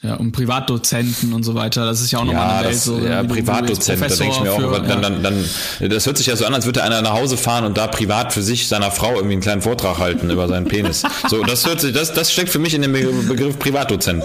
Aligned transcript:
Ja, 0.00 0.14
und 0.14 0.30
Privatdozenten 0.30 1.32
und 1.32 1.42
so 1.42 1.56
weiter, 1.56 1.84
das 1.84 2.00
ist 2.00 2.12
ja 2.12 2.20
auch 2.20 2.24
nochmal 2.24 2.40
Ja, 2.42 2.56
eine 2.58 2.64
Welt. 2.66 2.74
das, 2.76 2.84
So, 2.84 3.00
ja, 3.00 3.20
Privatdozent, 3.24 4.00
da 4.00 4.06
denke 4.06 4.32
ich 4.36 4.40
mir 4.42 4.52
auch, 4.52 4.60
für- 4.60 4.80
dann, 4.86 5.02
dann, 5.02 5.22
dann, 5.24 5.44
das 5.90 6.06
hört 6.06 6.16
sich 6.18 6.28
ja 6.28 6.36
so 6.36 6.44
an, 6.46 6.54
als 6.54 6.66
würde 6.66 6.84
einer 6.84 7.02
nach 7.02 7.14
Hause 7.14 7.36
fahren 7.36 7.64
und 7.64 7.76
da 7.76 7.88
privat 7.88 8.32
für 8.32 8.42
sich 8.42 8.68
seiner 8.68 8.92
Frau 8.92 9.14
irgendwie 9.16 9.32
einen 9.32 9.42
kleinen 9.42 9.60
Vortrag 9.60 9.98
halten 9.98 10.30
über 10.30 10.46
seinen 10.46 10.66
Penis. 10.68 11.02
So, 11.28 11.42
das 11.42 11.66
hört 11.66 11.80
sich, 11.80 11.92
das, 11.92 12.12
das 12.12 12.32
steckt 12.32 12.50
für 12.50 12.60
mich 12.60 12.74
in 12.74 12.82
dem 12.82 12.92
Be- 12.92 13.10
Begriff 13.26 13.58
Privatdozent. 13.58 14.24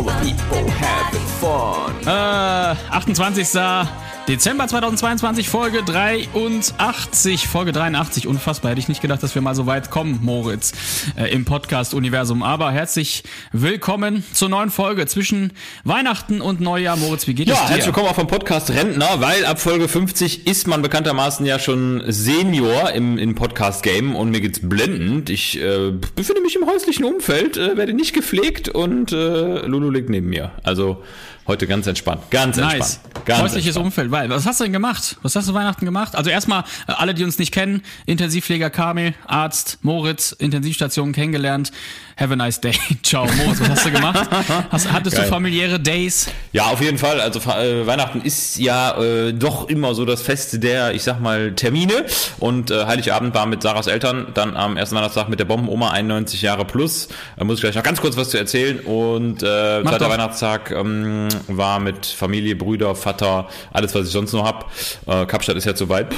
All 0.00 0.06
the 0.06 0.32
people 0.32 0.72
having 0.80 1.26
fun. 1.42 1.92
Äh, 2.06 2.74
28. 2.90 3.86
Dezember 4.28 4.68
2022, 4.68 5.48
Folge 5.48 5.82
83. 5.82 7.48
Folge 7.48 7.72
83, 7.72 8.28
unfassbar. 8.28 8.70
Hätte 8.70 8.78
ich 8.78 8.88
nicht 8.88 9.02
gedacht, 9.02 9.22
dass 9.24 9.34
wir 9.34 9.42
mal 9.42 9.56
so 9.56 9.66
weit 9.66 9.90
kommen, 9.90 10.20
Moritz, 10.22 10.72
äh, 11.16 11.32
im 11.32 11.44
Podcast-Universum. 11.44 12.44
Aber 12.44 12.70
herzlich 12.70 13.24
willkommen 13.50 14.22
zur 14.32 14.48
neuen 14.48 14.70
Folge 14.70 15.06
zwischen 15.06 15.52
Weihnachten 15.82 16.40
und 16.42 16.60
Neujahr. 16.60 16.96
Moritz, 16.96 17.26
wie 17.26 17.34
geht 17.34 17.48
Ja, 17.48 17.54
es 17.54 17.60
dir? 17.62 17.66
herzlich 17.70 17.86
willkommen 17.86 18.06
auch 18.08 18.14
vom 18.14 18.28
Podcast 18.28 18.70
Rentner, 18.70 19.08
weil 19.20 19.44
ab 19.46 19.58
Folge 19.58 19.88
50 19.88 20.46
ist 20.46 20.68
man 20.68 20.80
bekanntermaßen 20.82 21.44
ja 21.44 21.58
schon 21.58 22.04
Senior 22.06 22.92
im, 22.92 23.18
im 23.18 23.34
Podcast-Game 23.34 24.14
und 24.14 24.30
mir 24.30 24.40
geht's 24.40 24.60
blendend. 24.62 25.28
Ich 25.28 25.60
äh, 25.60 25.90
befinde 26.14 26.40
mich 26.42 26.54
im 26.54 26.66
häuslichen 26.66 27.04
Umfeld, 27.04 27.56
äh, 27.56 27.76
werde 27.76 27.94
nicht 27.94 28.12
gepflegt 28.14 28.68
und 28.68 29.10
äh, 29.10 29.66
Lulu 29.66 29.89
liegt 29.90 30.10
neben 30.10 30.28
mir. 30.28 30.52
Also 30.62 31.02
heute 31.46 31.66
ganz 31.66 31.86
entspannt. 31.86 32.22
Ganz 32.30 32.56
Nice. 32.56 32.96
entspannt. 32.96 33.26
Ganz 33.26 33.42
Häusliches 33.42 33.66
entspannt. 33.76 33.86
Umfeld. 33.86 34.10
Weil, 34.10 34.30
was 34.30 34.46
hast 34.46 34.60
du 34.60 34.64
denn 34.64 34.72
gemacht? 34.72 35.16
Was 35.22 35.36
hast 35.36 35.48
du 35.48 35.54
Weihnachten 35.54 35.84
gemacht? 35.84 36.16
Also 36.16 36.30
erstmal, 36.30 36.62
äh, 36.86 36.92
alle, 36.92 37.14
die 37.14 37.24
uns 37.24 37.38
nicht 37.38 37.52
kennen, 37.52 37.82
Intensivpfleger 38.06 38.70
Kamil, 38.70 39.14
Arzt, 39.26 39.78
Moritz, 39.82 40.32
Intensivstation 40.32 41.12
kennengelernt. 41.12 41.72
Have 42.18 42.32
a 42.34 42.36
nice 42.36 42.60
day. 42.60 42.74
Ciao, 43.02 43.24
Moritz, 43.24 43.60
was 43.60 43.68
hast 43.70 43.86
du 43.86 43.90
gemacht? 43.92 44.28
Hast, 44.70 44.92
hattest 44.92 45.16
Geil. 45.16 45.24
du 45.24 45.30
familiäre 45.30 45.80
Days? 45.80 46.28
Ja, 46.52 46.64
auf 46.66 46.80
jeden 46.82 46.98
Fall. 46.98 47.18
Also 47.20 47.40
äh, 47.50 47.86
Weihnachten 47.86 48.20
ist 48.20 48.58
ja 48.58 49.00
äh, 49.00 49.32
doch 49.32 49.68
immer 49.70 49.94
so 49.94 50.04
das 50.04 50.20
Fest 50.20 50.62
der, 50.62 50.92
ich 50.94 51.02
sag 51.02 51.20
mal, 51.20 51.54
Termine. 51.54 52.04
Und 52.38 52.70
äh, 52.70 52.84
Heiligabend 52.84 53.34
war 53.34 53.46
mit 53.46 53.62
Sarahs 53.62 53.86
Eltern, 53.86 54.28
dann 54.34 54.54
am 54.54 54.76
ersten 54.76 54.96
Weihnachtstag 54.96 55.30
mit 55.30 55.40
der 55.40 55.46
Bombenoma 55.46 55.92
91 55.92 56.42
Jahre 56.42 56.66
plus. 56.66 57.08
Da 57.38 57.44
muss 57.44 57.56
ich 57.56 57.62
gleich 57.62 57.74
noch 57.74 57.82
ganz 57.82 58.02
kurz 58.02 58.18
was 58.18 58.28
zu 58.28 58.36
erzählen. 58.36 58.80
Und 58.80 59.42
äh, 59.42 59.82
zweiter. 59.82 60.10
Weihnachtstag 60.10 60.72
ähm, 60.72 61.28
war 61.48 61.80
mit 61.80 62.06
Familie, 62.06 62.56
Brüder, 62.56 62.94
Vater, 62.94 63.48
alles, 63.72 63.94
was 63.94 64.06
ich 64.06 64.12
sonst 64.12 64.32
noch 64.32 64.44
hab. 64.44 64.70
Äh, 65.06 65.26
Kapstadt 65.26 65.56
ist 65.56 65.64
ja 65.64 65.74
zu 65.74 65.88
weit, 65.88 66.08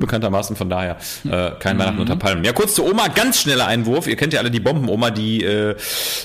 bekanntermaßen, 0.00 0.56
von 0.56 0.68
daher 0.68 0.98
äh, 1.24 1.50
kein 1.58 1.78
Weihnachten 1.78 2.00
unter 2.00 2.16
Palmen. 2.16 2.44
Ja, 2.44 2.52
kurz 2.52 2.74
zur 2.74 2.90
Oma, 2.90 3.08
ganz 3.08 3.40
schneller 3.40 3.66
Einwurf. 3.66 4.06
Ihr 4.06 4.16
kennt 4.16 4.32
ja 4.32 4.40
alle 4.40 4.50
die 4.50 4.60
Bombenoma, 4.60 5.10
die 5.10 5.42
äh, 5.42 5.76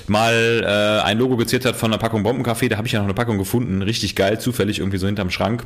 mal 0.08 0.64
äh, 0.64 1.06
ein 1.06 1.18
Logo 1.18 1.38
geziert 1.38 1.66
hat 1.66 1.76
von 1.76 1.92
einer 1.92 2.00
Packung 2.00 2.24
Bombenkaffee. 2.24 2.70
Da 2.70 2.78
habe 2.78 2.88
ich 2.88 2.94
ja 2.94 3.00
noch 3.00 3.06
eine 3.06 3.14
Packung 3.14 3.38
gefunden, 3.38 3.82
richtig 3.82 4.16
geil, 4.16 4.40
zufällig 4.40 4.80
irgendwie 4.80 4.98
so 4.98 5.08
hinterm 5.08 5.30
Schrank. 5.30 5.64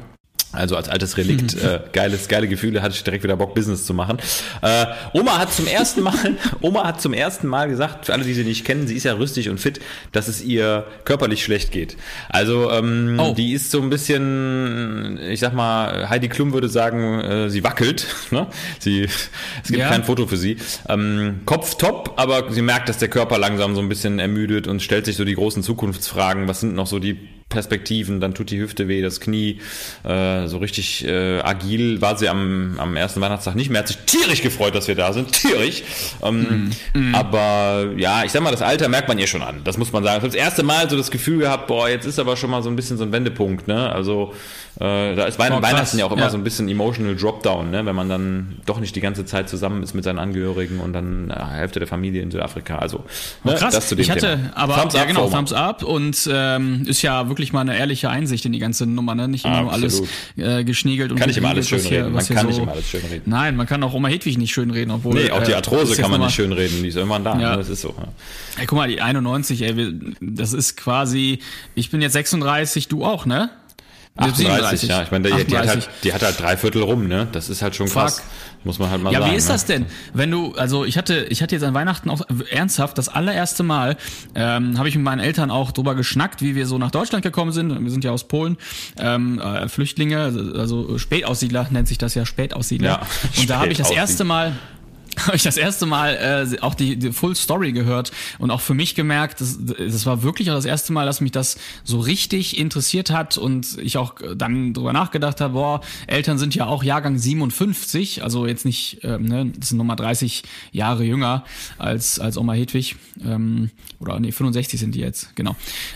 Also 0.52 0.76
als 0.76 0.90
altes 0.90 1.18
Relikt, 1.18 1.56
äh, 1.62 1.80
geiles, 1.94 2.28
geile 2.28 2.48
Gefühle, 2.48 2.82
hatte 2.82 2.96
ich 2.96 3.04
direkt 3.04 3.24
wieder 3.24 3.36
Bock, 3.38 3.54
Business 3.54 3.86
zu 3.86 3.94
machen. 3.94 4.18
Äh, 4.64 4.86
Oma 5.14 5.38
hat 5.38 5.54
zum 5.54 5.68
ersten 5.68 6.02
Mal, 6.02 6.16
Oma 6.62 6.86
hat 6.88 7.00
zum 7.02 7.14
ersten 7.14 7.46
Mal 7.48 7.70
gesagt, 7.70 8.08
für 8.08 8.14
alle, 8.14 8.24
die 8.24 8.34
sie 8.34 8.44
nicht 8.44 8.66
kennen, 8.66 8.88
sie 8.88 8.96
ist 8.96 9.04
ja 9.04 9.14
rüstig 9.14 9.50
und 9.50 9.60
fit, 9.60 9.80
dass 10.12 10.28
es 10.28 10.42
ihr 10.42 10.86
körperlich 11.06 11.44
schlecht 11.44 11.72
geht. 11.72 11.98
Also 12.30 12.72
ähm, 12.72 13.18
Oh. 13.20 13.34
die 13.38 13.54
ist 13.54 13.70
so 13.70 13.80
ein 13.82 13.90
bisschen, 13.92 15.20
ich 15.30 15.40
sag 15.40 15.54
mal, 15.54 16.10
Heidi 16.10 16.30
Klum 16.30 16.52
würde 16.54 16.68
sagen, 16.70 17.20
äh, 17.20 17.50
sie 17.50 17.64
wackelt. 17.64 18.08
Ne? 18.32 18.46
Sie, 18.80 19.04
es 19.04 19.68
gibt 19.68 19.80
Ja. 19.80 19.90
kein 19.90 20.04
Foto 20.04 20.28
für 20.28 20.38
sie. 20.38 20.58
Ähm, 20.88 21.42
Kopf 21.46 21.76
top, 21.76 22.14
aber 22.18 22.52
sie 22.52 22.62
merkt, 22.62 22.88
dass 22.90 22.98
der 23.00 23.08
Körper 23.08 23.38
langsam 23.40 23.74
so 23.76 23.82
ein 23.82 23.90
bisschen 23.90 24.20
ermüdet 24.20 24.68
und 24.68 24.82
stellt 24.82 25.06
sich 25.06 25.16
so 25.16 25.26
die 25.26 25.34
großen 25.36 25.64
Zukunftsfragen. 25.64 26.48
Was 26.48 26.60
sind 26.60 26.76
noch 26.76 26.86
so 26.88 27.00
die 27.00 27.18
Perspektiven? 27.50 28.20
Dann 28.22 28.34
tut 28.34 28.52
die 28.52 28.60
Hüfte 28.60 28.88
weh, 28.88 29.02
das 29.02 29.20
Knie. 29.20 29.60
Äh, 30.04 30.48
so 30.48 30.58
richtig 30.60 31.06
äh, 31.06 31.40
agil 31.40 32.02
war 32.02 32.18
sie 32.18 32.30
am, 32.30 32.76
am 32.80 32.96
ersten 32.96 33.20
Weihnachtstag 33.22 33.56
nicht 33.56 33.70
mehr. 33.70 33.80
Hat 33.80 33.88
sich 33.88 33.98
tierisch 34.06 34.42
gefreut, 34.42 34.76
dass 34.76 34.88
wir 34.88 34.96
da 34.96 35.12
sind. 35.14 35.32
Tierisch. 35.34 35.84
Ähm, 36.24 36.72
Aber 37.14 37.90
ja, 37.98 38.24
ich 38.24 38.32
sag 38.32 38.42
mal, 38.42 38.52
das 38.52 38.62
Alter 38.62 38.88
merkt 38.88 39.08
man 39.08 39.18
ihr 39.18 39.28
schon 39.28 39.42
an. 39.42 39.62
Das 39.64 39.78
muss 39.78 39.92
man 39.92 40.04
sagen. 40.04 40.18
Ich 40.18 40.24
habe 40.24 40.28
das 40.28 40.36
erste 40.36 40.64
Mal 40.64 40.90
so 40.90 40.96
das 40.96 41.12
Gefühl 41.12 41.40
gehabt, 41.40 41.68
boah, 41.68 41.90
jetzt 41.90 42.06
ist 42.06 42.20
aber 42.20 42.38
schon 42.38 42.50
mal 42.52 42.62
so 42.62 42.70
ein 42.70 42.76
bisschen 42.76 42.98
so 42.98 43.04
ein 43.04 43.12
Wendepunkt. 43.12 43.68
Ne? 43.68 43.92
Also 43.92 44.34
äh, 44.80 45.16
da 45.16 45.26
ist 45.26 45.40
Weihn 45.40 45.52
Oh, 45.54 45.60
krass. 45.60 45.72
Weihnachten 45.74 45.98
ja 46.00 46.06
auch 46.06 46.12
immer 46.12 46.22
Ja. 46.24 46.30
so 46.30 46.38
ein 46.38 46.44
bisschen 46.44 46.70
emotional 46.70 47.16
Dropdown, 47.16 47.72
ne? 47.72 47.86
wenn 47.86 47.96
man 47.96 48.08
dann 48.10 48.58
doch 48.66 48.80
nicht 48.80 48.96
die 48.96 49.02
ganze 49.02 49.26
Zeit 49.26 49.50
zusammen 49.50 49.84
ist 49.84 49.94
mit 49.94 50.04
seinen 50.04 50.20
Angehörigen 50.20 50.80
und 50.80 50.94
dann 50.94 51.30
äh, 51.30 51.34
Hälfte 51.36 51.80
der 51.80 51.88
Familie 51.88 52.22
in 52.22 52.32
Südafrika. 52.32 52.78
Also 52.78 53.04
ne? 53.44 53.56
Krass, 53.56 53.74
das 53.74 53.90
zu 53.90 53.96
dem 53.96 54.02
ich 54.04 54.12
hatte 54.12 54.38
Thema. 54.38 54.52
aber 54.56 54.76
Thumbs 54.76 54.94
ja 54.94 55.02
up, 55.02 55.08
genau. 55.08 55.30
Thumbs 55.30 55.54
up 55.54 55.84
und 55.84 56.30
ähm, 56.32 56.84
ist 56.88 57.02
ja 57.02 57.28
wirklich 57.30 57.52
mal 57.54 57.62
eine 57.62 57.78
ehrliche 57.78 58.10
Einsicht 58.10 58.46
in 58.46 58.52
die 58.52 58.60
ganze 58.60 58.86
Nummer, 58.86 59.16
ne? 59.16 59.28
Nicht 59.28 59.46
immer 59.46 59.62
nur 59.64 59.74
alles 59.74 60.02
äh, 60.38 60.64
geschniegelt 60.64 61.12
und 61.12 61.18
Kann 61.20 61.28
nicht 61.30 61.38
immer 61.38 61.50
alles 61.50 61.72
was 61.72 61.82
schönreden. 61.82 62.14
Man 62.14 62.26
kann 62.26 62.48
nicht 62.48 62.60
immer 62.60 62.72
alles 62.72 62.90
schönreden. 62.90 63.22
Nein, 63.26 63.56
man 63.56 63.68
kann 63.68 63.84
auch 63.84 63.94
Oma 63.94 64.08
Hedwig 64.10 64.38
nicht 64.38 64.52
schönreden, 64.54 64.92
obwohl 64.94 65.14
Nee, 65.16 65.32
auch 65.32 65.44
die 65.44 65.52
äh, 65.52 65.56
Arthrose 65.56 65.96
kann 66.02 66.12
man 66.12 66.20
nicht 66.22 66.28
mal- 66.28 66.30
schönreden, 66.32 66.82
die 66.84 66.90
ist 66.90 66.96
irgendwann 66.96 67.24
da. 67.24 67.40
Ja. 67.40 67.52
Ne? 67.52 67.58
Das 67.58 67.70
ist 67.70 67.82
so. 67.82 67.90
Ja. 67.98 68.08
Ey, 68.62 68.66
guck 68.66 68.78
mal, 68.78 68.88
die 68.88 69.02
91, 69.02 69.62
ey, 69.64 69.94
das 70.22 70.54
ist 70.54 70.78
quasi, 70.78 71.40
ich 71.76 71.90
bin 71.92 72.02
jetzt 72.02 72.14
36, 72.14 72.88
du 72.88 73.04
auch, 73.06 73.26
ne? 73.26 73.50
Wir 74.20 74.28
38, 74.28 74.90
ja. 74.90 75.04
Ich 75.04 75.12
meine, 75.12 75.30
die, 75.30 75.46
die, 75.46 75.58
hat 75.58 75.68
38. 75.68 75.70
halt, 75.70 75.90
die 76.04 76.14
hat 76.14 76.22
halt 76.24 76.40
drei 76.40 76.58
Viertel 76.58 76.84
rum, 76.84 77.08
ne? 77.08 77.28
Das 77.32 77.50
ist 77.50 77.62
halt 77.62 77.76
schon 77.76 77.88
krass. 77.88 78.20
Fuck. 78.20 78.26
Muss 78.66 78.78
man 78.78 78.90
halt 78.90 79.02
mal 79.02 79.14
Ja, 79.14 79.20
sagen. 79.22 79.32
wie 79.32 79.38
ist 79.38 79.48
ne? 79.48 79.54
das 79.54 79.66
denn? 79.66 79.86
Wenn 80.14 80.32
du, 80.32 80.54
also 80.56 80.84
ich 80.84 80.98
hatte, 80.98 81.26
ich 81.30 81.42
hatte 81.42 81.56
jetzt 81.56 81.64
an 81.64 81.74
Weihnachten 81.74 82.10
auch 82.10 82.22
ernsthaft 82.52 82.98
das 82.98 83.08
allererste 83.08 83.64
Mal, 83.64 83.96
ähm, 84.36 84.78
habe 84.78 84.90
ich 84.90 84.96
mit 84.96 85.04
meinen 85.06 85.22
Eltern 85.22 85.50
auch 85.50 85.72
drüber 85.72 85.96
geschnackt, 85.96 86.42
wie 86.42 86.56
wir 86.56 86.68
so 86.68 86.78
nach 86.78 86.92
Deutschland 86.92 87.24
gekommen 87.24 87.54
sind. 87.54 87.82
Wir 87.82 87.90
sind 87.92 88.04
ja 88.04 88.12
aus 88.12 88.26
Polen, 88.28 88.58
ähm, 88.98 89.40
äh, 89.40 89.70
Flüchtlinge, 89.70 90.20
also- 90.58 90.98
Spätaussiedler 90.98 91.68
nennt 91.70 91.88
sich 91.88 91.98
das 91.98 92.16
ja 92.16 92.26
Spätaussiedler. 92.26 92.90
Ja, 92.90 93.02
Und 93.38 93.50
da 93.50 93.60
habe 93.60 93.70
ich 93.70 93.78
das 93.78 93.92
erste 93.92 94.26
Mal 94.26 94.54
habe 95.26 95.36
ich 95.36 95.44
das 95.44 95.58
erste 95.58 95.86
Mal 95.86 96.16
äh, 96.54 96.62
auch 96.62 96.76
die, 96.76 96.98
die 96.98 97.12
Full 97.12 97.36
Story 97.36 97.72
gehört 97.72 98.12
und 98.38 98.52
auch 98.52 98.62
für 98.62 98.74
mich 98.74 98.96
gemerkt, 98.96 99.42
das, 99.42 99.58
das 99.60 100.06
war 100.06 100.24
wirklich 100.24 100.50
auch 100.52 100.56
das 100.56 100.66
erste 100.66 100.94
Mal, 100.94 101.06
dass 101.06 101.22
mich 101.22 101.32
das 101.32 101.58
so 101.84 102.00
richtig 102.00 102.58
interessiert 102.58 103.12
hat 103.12 103.38
und 103.38 103.78
ich 103.80 103.98
auch 103.98 104.16
dann 104.36 104.74
drüber 104.74 104.94
nachgedacht 104.94 105.42
habe, 105.42 105.54
boah, 105.54 105.82
Eltern 106.08 106.38
sind 106.38 106.56
ja 106.56 106.68
auch 106.68 106.84
Jahrgang 106.84 107.18
57, 107.18 108.24
also 108.24 108.46
jetzt 108.46 108.66
nicht, 108.66 109.00
ähm, 109.04 109.26
ne, 109.26 109.52
das 109.58 109.70
sind 109.70 109.78
nochmal 109.78 109.96
30 109.96 110.44
Jahre 110.72 111.04
jünger 111.04 111.44
als, 111.78 112.20
als 112.20 112.38
Oma 112.38 112.54
Hedwig, 112.54 112.96
ähm, 113.24 113.72
oder 114.00 114.20
nee, 114.20 114.32
65 114.32 114.80
sind 114.80 114.96
die 114.96 115.02
jetzt, 115.02 115.36
genau. 115.36 115.56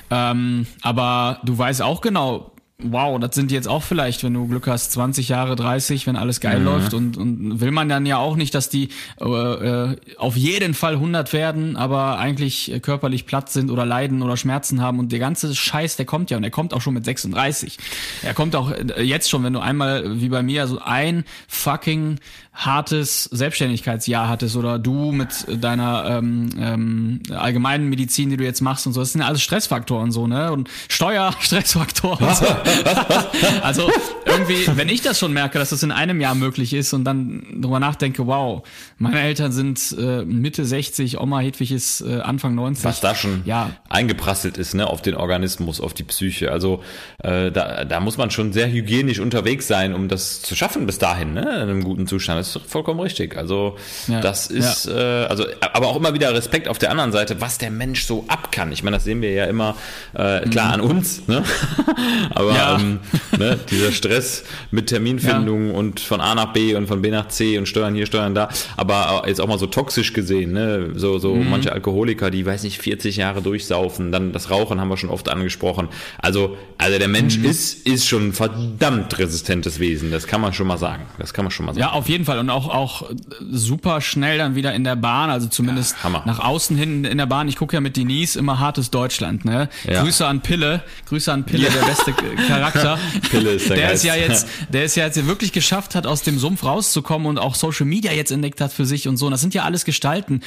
Ähm, 0.09 0.67
aber 0.81 1.39
du 1.43 1.57
weißt 1.57 1.81
auch 1.81 2.01
genau, 2.01 2.52
Wow, 2.83 3.19
das 3.19 3.35
sind 3.35 3.51
jetzt 3.51 3.67
auch 3.67 3.83
vielleicht, 3.83 4.23
wenn 4.23 4.33
du 4.33 4.47
Glück 4.47 4.67
hast, 4.67 4.91
20 4.91 5.29
Jahre, 5.29 5.55
30, 5.55 6.05
wenn 6.07 6.15
alles 6.15 6.39
geil 6.39 6.61
läuft 6.61 6.93
und, 6.93 7.17
und 7.17 7.61
will 7.61 7.71
man 7.71 7.89
dann 7.89 8.05
ja 8.05 8.17
auch 8.17 8.35
nicht, 8.35 8.53
dass 8.53 8.69
die 8.69 8.89
äh, 9.21 9.25
äh, 9.25 9.95
auf 10.17 10.35
jeden 10.35 10.73
Fall 10.73 10.93
100 10.93 11.33
werden, 11.33 11.75
aber 11.75 12.19
eigentlich 12.19 12.71
äh, 12.71 12.79
körperlich 12.79 13.25
platt 13.25 13.49
sind 13.51 13.71
oder 13.71 13.85
leiden 13.85 14.21
oder 14.21 14.37
Schmerzen 14.37 14.81
haben 14.81 14.99
und 14.99 15.11
der 15.11 15.19
ganze 15.19 15.55
Scheiß, 15.55 15.95
der 15.95 16.05
kommt 16.05 16.29
ja 16.31 16.37
und 16.37 16.43
der 16.43 16.51
kommt 16.51 16.73
auch 16.73 16.81
schon 16.81 16.93
mit 16.93 17.05
36. 17.05 17.77
Er 18.21 18.33
kommt 18.33 18.55
auch 18.55 18.71
äh, 18.71 19.01
jetzt 19.01 19.29
schon, 19.29 19.43
wenn 19.43 19.53
du 19.53 19.59
einmal 19.59 20.21
wie 20.21 20.29
bei 20.29 20.43
mir 20.43 20.67
so 20.67 20.79
ein 20.79 21.23
fucking 21.47 22.19
hartes 22.53 23.23
Selbstständigkeitsjahr 23.25 24.29
hattest 24.29 24.55
oder 24.55 24.77
du 24.77 25.11
mit 25.11 25.29
deiner 25.49 26.05
ähm, 26.05 26.49
ähm, 26.59 27.21
allgemeinen 27.31 27.89
Medizin, 27.89 28.29
die 28.29 28.37
du 28.37 28.43
jetzt 28.43 28.61
machst 28.61 28.85
und 28.85 28.93
so, 28.93 28.99
das 28.99 29.11
sind 29.11 29.21
ja 29.21 29.27
alles 29.27 29.41
Stressfaktoren 29.41 30.11
so, 30.11 30.27
ne? 30.27 30.51
Und 30.51 30.69
Steuer, 30.87 31.33
Stressfaktoren. 31.39 32.27
und 32.27 32.35
so. 32.35 32.45
also 33.61 33.89
irgendwie, 34.25 34.67
wenn 34.75 34.89
ich 34.89 35.01
das 35.01 35.19
schon 35.19 35.33
merke, 35.33 35.59
dass 35.59 35.69
das 35.69 35.83
in 35.83 35.91
einem 35.91 36.19
Jahr 36.21 36.35
möglich 36.35 36.73
ist 36.73 36.93
und 36.93 37.03
dann 37.03 37.43
drüber 37.61 37.79
nachdenke, 37.79 38.25
wow, 38.27 38.63
meine 38.97 39.21
Eltern 39.21 39.51
sind 39.51 39.95
äh, 39.97 40.23
Mitte 40.25 40.65
60, 40.65 41.19
Oma 41.19 41.39
Hedwig 41.39 41.71
ist 41.71 42.01
äh, 42.01 42.19
Anfang 42.21 42.55
90. 42.55 42.85
Was 42.85 43.01
da 43.01 43.15
schon 43.15 43.41
ja. 43.45 43.71
eingeprasselt 43.89 44.57
ist, 44.57 44.73
ne, 44.73 44.87
auf 44.87 45.01
den 45.01 45.15
Organismus, 45.15 45.81
auf 45.81 45.93
die 45.93 46.03
Psyche. 46.03 46.51
Also 46.51 46.83
äh, 47.19 47.51
da, 47.51 47.85
da 47.85 47.99
muss 47.99 48.17
man 48.17 48.31
schon 48.31 48.53
sehr 48.53 48.71
hygienisch 48.71 49.19
unterwegs 49.19 49.67
sein, 49.67 49.93
um 49.93 50.07
das 50.07 50.41
zu 50.41 50.55
schaffen 50.55 50.85
bis 50.85 50.97
dahin, 50.97 51.33
ne, 51.33 51.41
in 51.41 51.47
einem 51.47 51.83
guten 51.83 52.07
Zustand. 52.07 52.39
Das 52.39 52.55
ist 52.55 52.65
vollkommen 52.67 52.99
richtig. 52.99 53.37
Also 53.37 53.77
Ja. 54.07 54.19
das 54.21 54.47
ist, 54.47 54.87
äh, 54.87 54.91
also 55.29 55.45
aber 55.73 55.87
auch 55.87 55.95
immer 55.95 56.13
wieder 56.13 56.33
Respekt 56.33 56.67
auf 56.67 56.77
der 56.79 56.91
anderen 56.91 57.11
Seite, 57.11 57.41
was 57.41 57.57
der 57.57 57.71
Mensch 57.71 58.05
so 58.05 58.25
ab 58.27 58.51
kann. 58.51 58.71
Ich 58.71 58.83
meine, 58.83 58.97
das 58.97 59.03
sehen 59.03 59.21
wir 59.21 59.31
ja 59.31 59.45
immer 59.45 59.75
äh, 60.13 60.41
klar 60.49 60.73
an 60.73 60.81
uns, 60.81 61.27
ne? 61.27 61.43
aber 62.31 62.53
Mhm. 62.53 62.57
Ja. 62.63 62.79
ähm, 62.79 62.99
ne, 63.37 63.59
dieser 63.69 63.91
Stress 63.91 64.43
mit 64.71 64.87
Terminfindung 64.87 65.73
und 65.75 65.99
von 65.99 66.21
A 66.21 66.35
nach 66.35 66.53
B 66.53 66.75
und 66.75 66.87
von 66.87 67.01
B 67.01 67.09
nach 67.11 67.27
C 67.27 67.57
und 67.57 67.67
Steuern 67.67 67.95
hier, 67.95 68.05
Steuern 68.05 68.33
da, 68.35 68.49
aber 68.77 69.23
jetzt 69.27 69.41
auch 69.41 69.47
mal 69.47 69.59
so 69.59 69.67
toxisch 69.67 70.13
gesehen, 70.13 70.51
ne? 70.53 70.91
so, 70.95 71.17
so 71.19 71.35
Mhm. 71.35 71.49
manche 71.49 71.71
Alkoholiker, 71.71 72.29
die, 72.31 72.45
weiß 72.45 72.63
nicht, 72.63 72.81
40 72.81 73.17
Jahre 73.17 73.41
durchsaufen, 73.41 74.11
dann 74.11 74.31
das 74.31 74.49
Rauchen 74.49 74.79
haben 74.79 74.87
wir 74.89 74.97
schon 74.97 75.09
oft 75.09 75.29
angesprochen. 75.29 75.87
Also, 76.19 76.57
also 76.77 76.97
der 76.99 77.07
Mensch 77.07 77.37
Mhm. 77.37 77.45
ist, 77.45 77.85
ist 77.87 78.07
schon 78.07 78.27
ein 78.29 78.33
verdammt 78.33 79.17
resistentes 79.19 79.79
Wesen, 79.79 80.11
das 80.11 80.27
kann 80.27 80.41
man 80.41 80.53
schon 80.53 80.67
mal 80.67 80.77
sagen. 80.77 81.03
Das 81.19 81.33
kann 81.33 81.45
man 81.45 81.51
schon 81.51 81.65
mal 81.65 81.73
sagen. 81.73 81.81
Ja, 81.81 81.91
auf 81.93 82.09
jeden 82.09 82.25
Fall. 82.25 82.39
Und 82.39 82.49
auch, 82.49 82.67
auch 82.69 83.09
super 83.51 84.01
schnell 84.01 84.37
dann 84.37 84.55
wieder 84.55 84.73
in 84.73 84.83
der 84.83 84.95
Bahn, 84.95 85.29
also 85.29 85.47
zumindest 85.47 85.95
Ja, 86.03 86.09
nach 86.25 86.39
außen 86.39 86.75
hin 86.77 87.03
in 87.05 87.17
der 87.17 87.25
Bahn. 87.25 87.47
Ich 87.47 87.55
gucke 87.55 87.75
ja 87.75 87.81
mit 87.81 87.97
Denise 87.97 88.35
immer 88.35 88.59
hartes 88.59 88.91
Deutschland, 88.91 89.45
ne? 89.45 89.69
Ja. 89.89 90.01
Grüße 90.03 90.25
an 90.25 90.41
Pille, 90.41 90.83
Grüße 91.07 91.31
an 91.31 91.43
Pille, 91.43 91.69
der 91.69 91.85
beste 91.85 92.13
Charakter. 92.47 92.97
Ist 93.33 93.69
der 93.69 93.77
der 93.77 93.91
es 93.91 94.03
ja 94.03 94.15
jetzt, 94.15 94.47
der 94.69 94.83
es 94.83 94.95
ja 94.95 95.05
jetzt 95.05 95.25
wirklich 95.25 95.51
geschafft 95.51 95.95
hat, 95.95 96.05
aus 96.05 96.21
dem 96.21 96.39
Sumpf 96.39 96.63
rauszukommen 96.63 97.27
und 97.27 97.37
auch 97.37 97.55
Social 97.55 97.85
Media 97.85 98.11
jetzt 98.11 98.31
entdeckt 98.31 98.61
hat 98.61 98.71
für 98.71 98.85
sich 98.85 99.07
und 99.07 99.17
so. 99.17 99.25
Und 99.25 99.31
das 99.31 99.41
sind 99.41 99.53
ja 99.53 99.63
alles 99.63 99.85
Gestalten, 99.85 100.41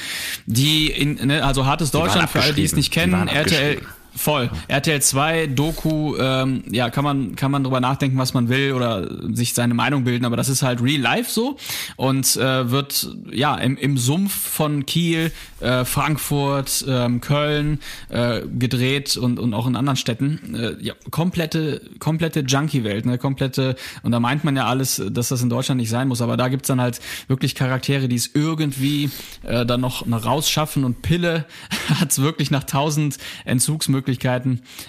die 0.45 0.87
in, 0.87 1.15
ne, 1.27 1.43
also 1.43 1.65
hartes 1.65 1.91
Deutschland, 1.91 2.29
für 2.29 2.41
alle, 2.41 2.53
die 2.53 2.63
es 2.63 2.75
nicht 2.75 2.91
kennen, 2.91 3.27
RTL. 3.27 3.81
Voll. 4.17 4.49
RTL 4.67 4.99
2, 4.99 5.47
Doku, 5.47 6.17
ähm, 6.17 6.63
ja, 6.71 6.89
kann 6.89 7.03
man, 7.03 7.35
kann 7.35 7.51
man 7.51 7.63
drüber 7.63 7.79
nachdenken, 7.79 8.17
was 8.17 8.33
man 8.33 8.49
will 8.49 8.73
oder 8.73 9.07
sich 9.33 9.53
seine 9.53 9.75
Meinung 9.75 10.05
bilden, 10.05 10.25
aber 10.25 10.35
das 10.35 10.49
ist 10.49 10.63
halt 10.63 10.81
real 10.81 10.99
life 10.99 11.31
so 11.31 11.57
und 11.97 12.35
äh, 12.35 12.71
wird 12.71 13.09
ja 13.31 13.55
im, 13.55 13.77
im 13.77 13.97
Sumpf 13.97 14.33
von 14.33 14.87
Kiel, 14.87 15.31
äh, 15.59 15.85
Frankfurt, 15.85 16.83
ähm, 16.87 17.21
Köln 17.21 17.79
äh, 18.09 18.41
gedreht 18.41 19.17
und, 19.17 19.39
und 19.39 19.53
auch 19.53 19.67
in 19.67 19.75
anderen 19.75 19.97
Städten. 19.97 20.55
Äh, 20.55 20.83
ja, 20.83 20.95
komplette, 21.11 21.81
komplette 21.99 22.39
Junkie-Welt, 22.39 23.05
ne? 23.05 23.19
Komplette, 23.19 23.75
und 24.01 24.11
da 24.11 24.19
meint 24.19 24.43
man 24.43 24.55
ja 24.55 24.65
alles, 24.65 25.01
dass 25.11 25.29
das 25.29 25.43
in 25.43 25.49
Deutschland 25.49 25.79
nicht 25.79 25.91
sein 25.91 26.07
muss, 26.07 26.21
aber 26.21 26.37
da 26.37 26.47
gibt's 26.47 26.67
dann 26.67 26.81
halt 26.81 26.99
wirklich 27.27 27.53
Charaktere, 27.53 28.07
die 28.07 28.15
es 28.15 28.31
irgendwie 28.33 29.11
äh, 29.43 29.63
dann 29.63 29.81
noch, 29.81 30.07
noch 30.07 30.25
rausschaffen 30.25 30.83
und 30.85 31.03
Pille 31.03 31.45
hat's 31.99 32.19
wirklich 32.19 32.49
nach 32.49 32.63
tausend 32.63 33.19
Entzugsmöglichkeiten 33.45 34.06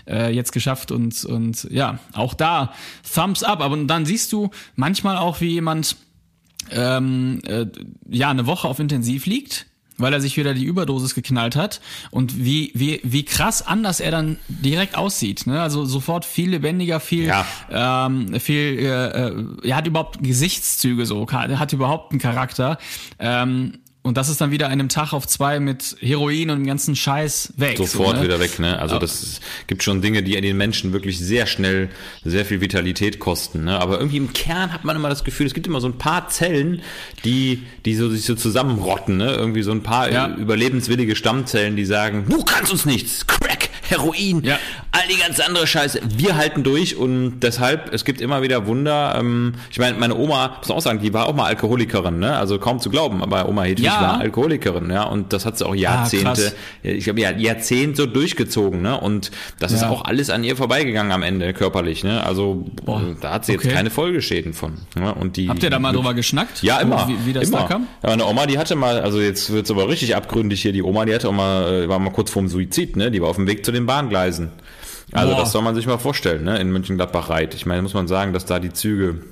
äh, 0.06 0.32
jetzt 0.32 0.53
geschafft 0.53 0.91
und, 0.93 1.25
und 1.25 1.67
ja, 1.70 1.99
auch 2.12 2.35
da 2.35 2.73
Thumbs 3.15 3.43
up, 3.43 3.61
aber 3.61 3.76
dann 3.76 4.06
siehst 4.06 4.32
du 4.32 4.50
manchmal 4.76 5.17
auch, 5.17 5.41
wie 5.41 5.50
jemand 5.50 5.97
ähm, 6.70 7.41
äh, 7.47 7.67
ja 8.09 8.31
eine 8.31 8.47
Woche 8.47 8.69
auf 8.69 8.79
Intensiv 8.79 9.26
liegt, 9.26 9.67
weil 9.97 10.12
er 10.12 10.20
sich 10.20 10.37
wieder 10.37 10.55
die 10.55 10.65
Überdosis 10.65 11.15
geknallt 11.15 11.56
hat 11.56 11.81
und 12.11 12.44
wie 12.44 12.70
wie 12.75 13.00
wie 13.03 13.25
krass 13.25 13.67
anders 13.67 14.00
er 14.00 14.11
dann 14.11 14.38
direkt 14.49 14.97
aussieht, 14.97 15.47
ne? 15.47 15.61
Also 15.61 15.85
sofort 15.85 16.25
viel 16.25 16.50
lebendiger, 16.50 17.00
viel 17.00 17.26
Ja. 17.26 17.47
ähm, 17.70 18.38
viel 18.38 18.79
äh, 18.79 19.29
äh, 19.29 19.44
er 19.65 19.76
hat 19.76 19.87
überhaupt 19.87 20.23
Gesichtszüge 20.23 21.06
so, 21.06 21.26
er 21.26 21.59
hat 21.59 21.73
überhaupt 21.73 22.12
einen 22.12 22.20
Charakter. 22.20 22.79
Ähm, 23.19 23.79
und 24.08 24.16
das 24.16 24.28
ist 24.28 24.40
dann 24.40 24.50
wieder 24.50 24.69
einem 24.69 24.88
Tag 24.88 25.12
auf 25.12 25.26
zwei 25.26 25.60
mit 25.60 25.96
Heroin 26.00 26.50
und 26.50 26.58
dem 26.58 26.66
ganzen 26.66 26.96
Scheiß 26.96 27.52
weg. 27.56 27.76
Sofort 27.78 28.16
so, 28.16 28.16
ne? 28.16 28.22
wieder 28.25 28.40
weg, 28.40 28.58
ne? 28.58 28.78
Also 28.78 28.94
Ja. 28.96 29.00
das 29.00 29.22
ist, 29.22 29.40
gibt 29.66 29.82
schon 29.82 30.02
Dinge, 30.02 30.22
die 30.22 30.38
den 30.40 30.56
Menschen 30.56 30.93
wirklich 30.93 31.19
sehr 31.19 31.46
schnell 31.46 31.90
sehr 32.25 32.44
viel 32.44 32.60
Vitalität 32.60 33.19
kosten, 33.20 33.64
ne? 33.64 33.78
Aber 33.78 33.99
irgendwie 33.99 34.16
im 34.16 34.32
Kern 34.32 34.72
hat 34.72 34.84
man 34.84 34.96
immer 34.96 35.08
das 35.08 35.25
Gefühl, 35.25 35.46
es 35.46 35.55
gibt 35.55 35.66
immer 35.66 35.81
so 35.81 35.88
ein 35.88 35.99
paar 35.99 36.28
Zellen, 36.28 36.82
die, 37.25 37.62
die 37.84 37.94
so 37.94 38.08
sich 38.08 38.25
so 38.25 38.34
zusammenrotten, 38.34 39.16
ne? 39.16 39.32
Irgendwie 39.34 39.62
so 39.62 39.70
ein 39.72 39.82
paar 39.82 40.10
Ja. 40.10 40.26
äh, 40.28 40.40
überlebenswillige 40.40 41.14
Stammzellen, 41.14 41.76
die 41.76 41.84
sagen, 41.84 42.25
du 42.28 42.43
kannst 42.44 42.72
uns 42.72 42.84
nichts, 42.87 43.26
Heroin, 43.88 44.43
Ja. 44.44 44.58
all 44.93 45.02
die 45.11 45.19
ganze 45.19 45.44
andere 45.46 45.67
Scheiße. 45.67 46.00
Wir 46.17 46.37
halten 46.37 46.62
durch 46.62 46.96
und 46.96 47.40
deshalb, 47.40 47.93
es 47.93 48.05
gibt 48.05 48.20
immer 48.20 48.43
wieder 48.43 48.67
Wunder. 48.67 49.17
Ähm, 49.19 49.55
ich 49.70 49.79
meine, 49.79 49.96
meine 49.99 50.14
Oma, 50.17 50.56
muss 50.58 50.69
man 50.69 50.79
auch 50.79 50.82
sagen, 50.82 51.00
die 51.00 51.12
war 51.14 51.26
auch 51.26 51.35
mal 51.35 51.46
Alkoholikerin, 51.46 52.19
ne? 52.19 52.37
Also 52.37 52.58
kaum 52.58 52.81
zu 52.81 52.90
glauben, 52.90 53.23
aber 53.23 53.49
Oma 53.49 53.62
Hedwig 53.64 53.87
Ja. 53.87 54.00
war 54.00 54.20
Alkoholikerin, 54.20 54.90
ja, 54.90 55.05
und 55.05 55.32
das 55.32 55.46
hat 55.46 55.56
sie 55.58 55.67
auch 55.67 55.75
Jahrzehnte, 55.75 56.25
krass. 56.25 56.55
ja, 56.82 56.93
ich 56.93 57.05
glaube, 57.05 57.20
ja, 57.20 57.31
Jahrzehnt 57.31 57.96
so 57.96 58.06
durchgezogen, 58.06 58.82
ne? 58.82 58.99
Und 59.00 59.31
das 59.58 59.73
ist 59.73 59.82
Ja. 59.82 59.91
auch 59.91 60.05
alles 60.05 60.31
an 60.31 60.44
ihr 60.44 60.56
vorbeigegangen 60.56 61.12
am 61.12 61.23
Ende, 61.23 61.52
körperlich, 61.55 62.05
ne? 62.05 62.23
Also 62.25 62.67
Boah, 62.84 63.02
da 63.20 63.32
hat 63.32 63.46
sie 63.46 63.52
jetzt 63.52 63.64
okay. 63.64 63.75
keine 63.75 63.91
Folgeschäden 63.91 64.52
von. 64.52 64.79
Ne? 64.96 65.14
Und 65.14 65.37
die, 65.37 65.49
Habt 65.49 65.62
ihr 65.62 65.70
da 65.70 65.79
mal 65.79 65.93
drüber 65.93 66.14
geschnackt? 66.14 66.62
ja, 66.62 66.79
immer. 66.81 67.08
Wie, 67.08 67.17
wie 67.26 67.32
das 67.32 67.49
immer. 67.49 67.58
da 67.61 67.64
kam? 67.69 67.87
Ja, 68.02 68.11
meine 68.11 68.26
Oma, 68.26 68.46
die 68.46 68.58
hatte 68.58 68.75
mal, 68.76 69.00
also 69.00 69.20
jetzt 69.20 69.50
wird's 69.52 69.70
aber 69.70 69.88
richtig 69.88 70.14
abgründig 70.17 70.61
hier, 70.62 70.73
die 70.73 70.82
Oma, 70.82 71.05
die 71.05 71.14
hatte 71.14 71.29
auch 71.29 71.32
mal, 71.32 71.84
äh, 71.84 71.88
war 71.88 71.99
mal 71.99 72.11
kurz 72.11 72.31
vorm 72.31 72.49
Suizid, 72.49 72.96
ne? 72.96 73.11
Die 73.11 73.23
war 73.23 73.29
auf 73.29 73.37
dem 73.37 73.46
Weg 73.46 73.64
zu 73.64 73.73
den 73.73 73.78
Bahngleisen. 73.87 74.51
Also 75.13 75.33
Boah. 75.33 75.41
das 75.41 75.53
soll 75.53 75.63
man 75.63 75.75
sich 75.75 75.87
mal 75.87 75.99
vorstellen, 75.99 76.45
ne? 76.45 76.59
In 76.59 76.71
Mönchengladbach 76.71 77.31
Reit. 77.31 77.55
Ich 77.55 77.67
meine, 77.67 77.83
muss 77.83 77.95
man 77.95 78.09
sagen, 78.09 78.33
dass 78.33 78.45
da 78.45 78.59
die 78.59 78.73
Züge 78.73 79.23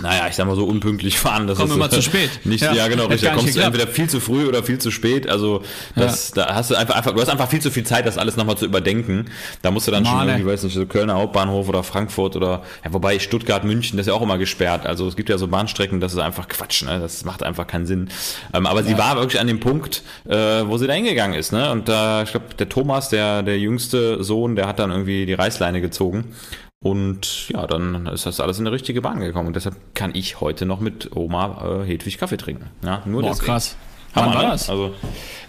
naja, 0.00 0.26
ich 0.28 0.36
sag 0.36 0.46
mal 0.46 0.56
so 0.56 0.64
unpünktlich 0.64 1.18
fahren. 1.18 1.46
Das 1.46 1.58
Kommen 1.58 1.70
ist, 1.70 1.76
immer 1.76 1.90
zu 1.90 2.02
spät. 2.10 2.30
Nicht, 2.44 2.62
Ja, 2.62 2.72
ja, 2.72 2.88
genau, 2.88 3.06
richtig. 3.06 3.28
Da 3.28 3.34
kommst 3.34 3.56
du 3.56 3.60
entweder 3.60 3.86
viel 3.86 4.08
zu 4.08 4.20
früh 4.20 4.46
oder 4.46 4.62
viel 4.62 4.78
zu 4.78 4.90
spät. 4.90 5.28
Also 5.28 5.62
das, 5.94 6.30
da 6.30 6.54
hast 6.54 6.70
du 6.70 6.74
einfach, 6.74 6.96
einfach, 6.96 7.12
du 7.12 7.20
hast 7.20 7.28
einfach 7.28 7.48
viel 7.48 7.60
zu 7.60 7.70
viel 7.70 7.84
Zeit, 7.84 8.06
das 8.06 8.18
alles 8.18 8.36
nochmal 8.36 8.56
zu 8.56 8.64
überdenken. 8.64 9.26
Da 9.62 9.70
musst 9.70 9.86
du 9.86 9.92
dann 9.92 10.04
schon 10.04 10.14
Mann, 10.14 10.28
ey. 10.28 10.34
irgendwie, 10.36 10.52
weiß 10.52 10.64
nicht, 10.64 10.74
so 10.74 10.86
Kölner 10.86 11.14
Hauptbahnhof 11.14 11.68
oder 11.68 11.82
Frankfurt 11.82 12.36
oder, 12.36 12.62
ja, 12.84 12.92
wobei 12.92 13.18
Stuttgart, 13.18 13.64
München, 13.64 13.96
das 13.96 14.06
ist 14.06 14.10
ja 14.10 14.14
auch 14.14 14.22
immer 14.22 14.38
gesperrt. 14.38 14.86
Also 14.86 15.06
es 15.06 15.16
gibt 15.16 15.28
ja 15.28 15.38
so 15.38 15.48
Bahnstrecken, 15.48 16.00
das 16.00 16.12
ist 16.12 16.18
einfach 16.18 16.48
Quatsch, 16.48 16.82
ne? 16.84 16.98
Das 17.00 17.24
macht 17.24 17.42
einfach 17.42 17.66
keinen 17.66 17.86
Sinn. 17.86 18.08
Ähm, 18.52 18.66
aber 18.66 18.82
sie 18.82 18.96
war 18.96 19.16
wirklich 19.16 19.40
an 19.40 19.46
dem 19.46 19.60
Punkt, 19.60 20.02
äh, 20.28 20.36
wo 20.36 20.78
sie 20.78 20.86
da 20.86 20.94
hingegangen 20.94 21.38
ist, 21.38 21.52
ne? 21.52 21.70
Und 21.70 21.88
da, 21.88 22.22
ich 22.22 22.30
glaube, 22.30 22.46
der 22.58 22.68
Thomas, 22.68 23.08
der, 23.08 23.42
der 23.42 23.58
jüngste 23.58 24.22
Sohn, 24.22 24.56
der 24.56 24.66
hat 24.66 24.78
dann 24.78 24.90
irgendwie 24.90 25.26
die 25.26 25.34
Reißleine 25.34 25.80
gezogen. 25.80 26.34
Und 26.82 27.50
ja, 27.50 27.66
dann 27.66 28.06
ist 28.06 28.24
das 28.24 28.40
alles 28.40 28.58
in 28.58 28.64
die 28.64 28.70
richtige 28.70 29.02
Bahn 29.02 29.20
gekommen. 29.20 29.48
Und 29.48 29.56
deshalb 29.56 29.76
kann 29.94 30.14
ich 30.14 30.40
heute 30.40 30.64
noch 30.64 30.80
mit 30.80 31.14
Oma 31.14 31.82
äh, 31.82 31.86
Hedwig 31.86 32.16
Kaffee 32.16 32.38
trinken. 32.38 32.70
Ja, 32.82 33.02
nur 33.04 33.20
Boah, 33.20 33.30
deswegen. 33.30 33.46
krass. 33.46 33.76
Hammer, 34.14 34.26
Wann 34.28 34.34
war 34.34 34.42
ne? 34.44 34.48
das? 34.52 34.70
Also, 34.70 34.94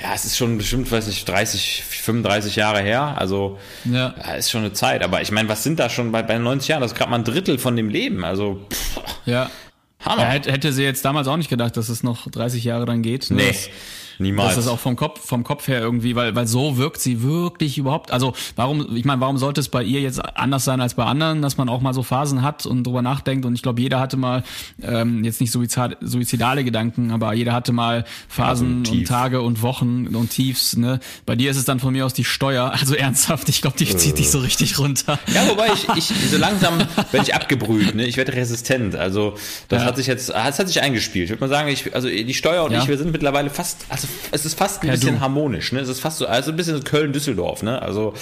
ja, 0.02 0.14
es 0.14 0.26
ist 0.26 0.38
schon 0.38 0.58
bestimmt, 0.58 0.92
weiß 0.92 1.08
ich, 1.08 1.24
30, 1.24 1.84
35 1.84 2.58
Jahre 2.58 2.82
her. 2.82 3.16
Also, 3.18 3.58
Ja. 3.86 4.08
ist 4.38 4.52
schon 4.52 4.62
eine 4.62 4.74
Zeit. 4.74 5.04
Aber 5.04 5.22
ich 5.22 5.32
meine, 5.32 5.48
was 5.48 5.64
sind 5.64 5.80
da 5.80 5.90
schon 5.90 6.12
bei, 6.12 6.22
bei 6.22 6.38
90 6.38 6.68
Jahren? 6.68 6.82
Das 6.82 6.92
ist 6.92 6.98
gerade 6.98 7.10
mal 7.10 7.18
ein 7.18 7.24
Drittel 7.24 7.58
von 7.58 7.78
dem 7.78 7.88
Leben. 7.88 8.26
Also, 8.26 8.60
pff, 8.70 9.00
Ja. 9.26 9.50
Hammer. 10.04 10.24
Hätte 10.26 10.74
sie 10.74 10.84
jetzt 10.84 11.06
damals 11.06 11.28
auch 11.30 11.38
nicht 11.38 11.50
gedacht, 11.50 11.78
dass 11.78 11.88
es 11.88 12.04
noch 12.04 12.28
30 12.30 12.64
Jahre 12.66 12.86
dann 12.86 13.02
geht. 13.04 13.30
ne? 13.32 13.38
nee, 13.38 13.48
Das- 13.48 13.70
niemals. 14.22 14.56
Das 14.56 14.66
ist 14.66 14.72
auch 14.72 14.80
vom 14.80 14.96
Kopf, 14.96 15.26
vom 15.26 15.44
Kopf 15.44 15.68
her 15.68 15.82
irgendwie, 15.82 16.16
weil, 16.16 16.36
weil 16.36 16.48
so 16.48 16.78
wirkt 16.78 17.02
sie 17.02 17.24
wirklich 17.24 17.78
überhaupt. 17.78 18.12
Also 18.12 18.34
warum, 18.56 18.96
ich 18.96 19.06
meine, 19.06 19.22
warum 19.22 19.38
sollte 19.38 19.60
es 19.62 19.70
bei 19.70 19.84
ihr 19.84 20.02
jetzt 20.02 20.20
anders 20.38 20.64
sein 20.66 20.80
als 20.82 20.94
bei 20.94 21.04
anderen, 21.06 21.42
dass 21.42 21.58
man 21.58 21.68
auch 21.70 21.82
mal 21.82 21.94
so 21.94 22.04
Phasen 22.04 22.42
hat 22.42 22.66
und 22.66 22.86
drüber 22.86 23.02
nachdenkt? 23.02 23.46
Und 23.46 23.54
ich 23.56 23.62
glaube, 23.62 23.82
jeder 23.82 24.00
hatte 24.00 24.18
mal 24.18 24.44
ähm, 24.82 25.24
jetzt 25.24 25.42
nicht 25.42 25.52
suizid, 25.52 25.98
suizidale 26.02 26.64
Gedanken, 26.64 27.12
aber 27.12 27.34
jeder 27.34 27.54
hatte 27.54 27.72
mal 27.74 28.06
Phasen 28.28 28.86
so 28.86 28.94
ein 28.94 29.00
und. 29.00 29.08
Tage 29.08 29.42
und 29.42 29.62
Wochen 29.62 30.08
und 30.16 30.30
Tiefs. 30.30 30.78
Ne? 30.78 31.00
Bei 31.26 31.36
dir 31.36 31.52
ist 31.52 31.58
es 31.58 31.66
dann 31.66 31.80
von 31.80 31.94
mir 31.94 32.06
aus 32.06 32.14
die 32.14 32.24
Steuer. 32.24 32.72
Also 32.80 32.96
ernsthaft, 32.96 33.50
ich 33.50 33.62
glaube, 33.62 33.78
die 33.78 33.86
zieht 33.96 34.18
dich 34.18 34.30
so 34.32 34.40
richtig 34.40 34.80
runter. 34.80 35.20
Ja, 35.34 35.48
wobei 35.50 35.68
ich, 35.74 35.88
ich 35.98 36.30
so 36.30 36.38
langsam 36.38 36.78
werde 37.12 37.28
ich 37.28 37.36
abgebrüht, 37.36 37.96
ne? 37.96 38.06
Ich 38.06 38.18
werde 38.18 38.34
resistent. 38.34 38.96
Also 38.96 39.36
das 39.70 39.82
Ja. 39.82 39.88
hat 39.88 39.96
sich 39.98 40.08
jetzt, 40.08 40.30
das 40.30 40.60
hat 40.60 40.68
sich 40.68 40.82
eingespielt. 40.82 41.26
Ich 41.26 41.30
würde 41.32 41.42
mal 41.42 41.50
sagen, 41.50 41.68
ich, 41.70 41.94
also 41.96 42.08
die 42.08 42.34
Steuer 42.34 42.64
und 42.66 42.72
Ja. 42.72 42.82
ich, 42.82 42.88
wir 42.88 42.98
sind 42.98 43.12
mittlerweile 43.12 43.50
fast, 43.50 43.86
also 43.90 44.08
es 44.32 44.46
ist 44.46 44.58
fast 44.58 44.78
ein 44.82 44.88
Per 44.88 44.92
bisschen 44.92 45.16
Du. 45.16 45.22
harmonisch, 45.22 45.72
ne? 45.72 45.80
Es 45.80 45.90
ist 45.90 46.00
fast 46.00 46.18
so, 46.18 46.28
also 46.28 46.52
ein 46.52 46.58
bisschen 46.58 46.78
so 46.78 46.84
Köln-Düsseldorf, 46.84 47.64
ne? 47.64 47.82
Also 47.82 48.14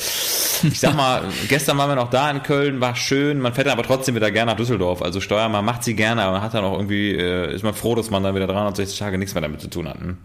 ich 0.64 0.80
sag 0.80 0.96
mal, 0.96 1.24
gestern 1.48 1.78
waren 1.78 1.90
wir 1.90 1.96
noch 1.96 2.10
da 2.10 2.30
in 2.32 2.44
Köln, 2.44 2.82
war 2.82 2.96
schön, 2.96 3.40
man 3.40 3.54
fährt 3.54 3.68
dann 3.68 3.74
aber 3.74 3.84
trotzdem 3.84 4.16
wieder 4.16 4.32
gerne 4.32 4.52
nach 4.52 4.58
Düsseldorf. 4.58 5.02
Also 5.02 5.22
Steuer, 5.22 5.48
man 5.50 5.64
macht 5.66 5.84
sie 5.84 5.96
gerne, 5.96 6.24
aber 6.24 6.34
man 6.34 6.42
hat 6.42 6.54
dann 6.54 6.64
auch 6.64 6.74
irgendwie, 6.74 7.12
äh, 7.12 7.54
ist 7.54 7.64
man 7.64 7.74
froh, 7.74 7.96
dass 7.96 8.10
man 8.10 8.24
dann 8.24 8.36
wieder 8.36 8.48
360 8.48 8.98
Tage 9.00 9.18
nichts 9.18 9.34
mehr 9.34 9.42
damit 9.42 9.62
zu 9.62 9.70
tun 9.70 9.88
hat. 9.88 10.00
Hm? 10.00 10.18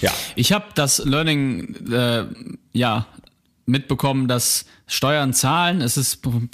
Ja. 0.00 0.12
Ich 0.36 0.52
habe 0.52 0.66
das 0.74 0.98
Learning 1.04 1.74
äh, 1.92 2.24
ja 2.72 3.06
mitbekommen, 3.66 4.28
dass 4.28 4.64
Steuern 4.86 5.32
zahlen, 5.32 5.80
es 5.80 5.96
ist 5.96 6.22
vom 6.22 6.48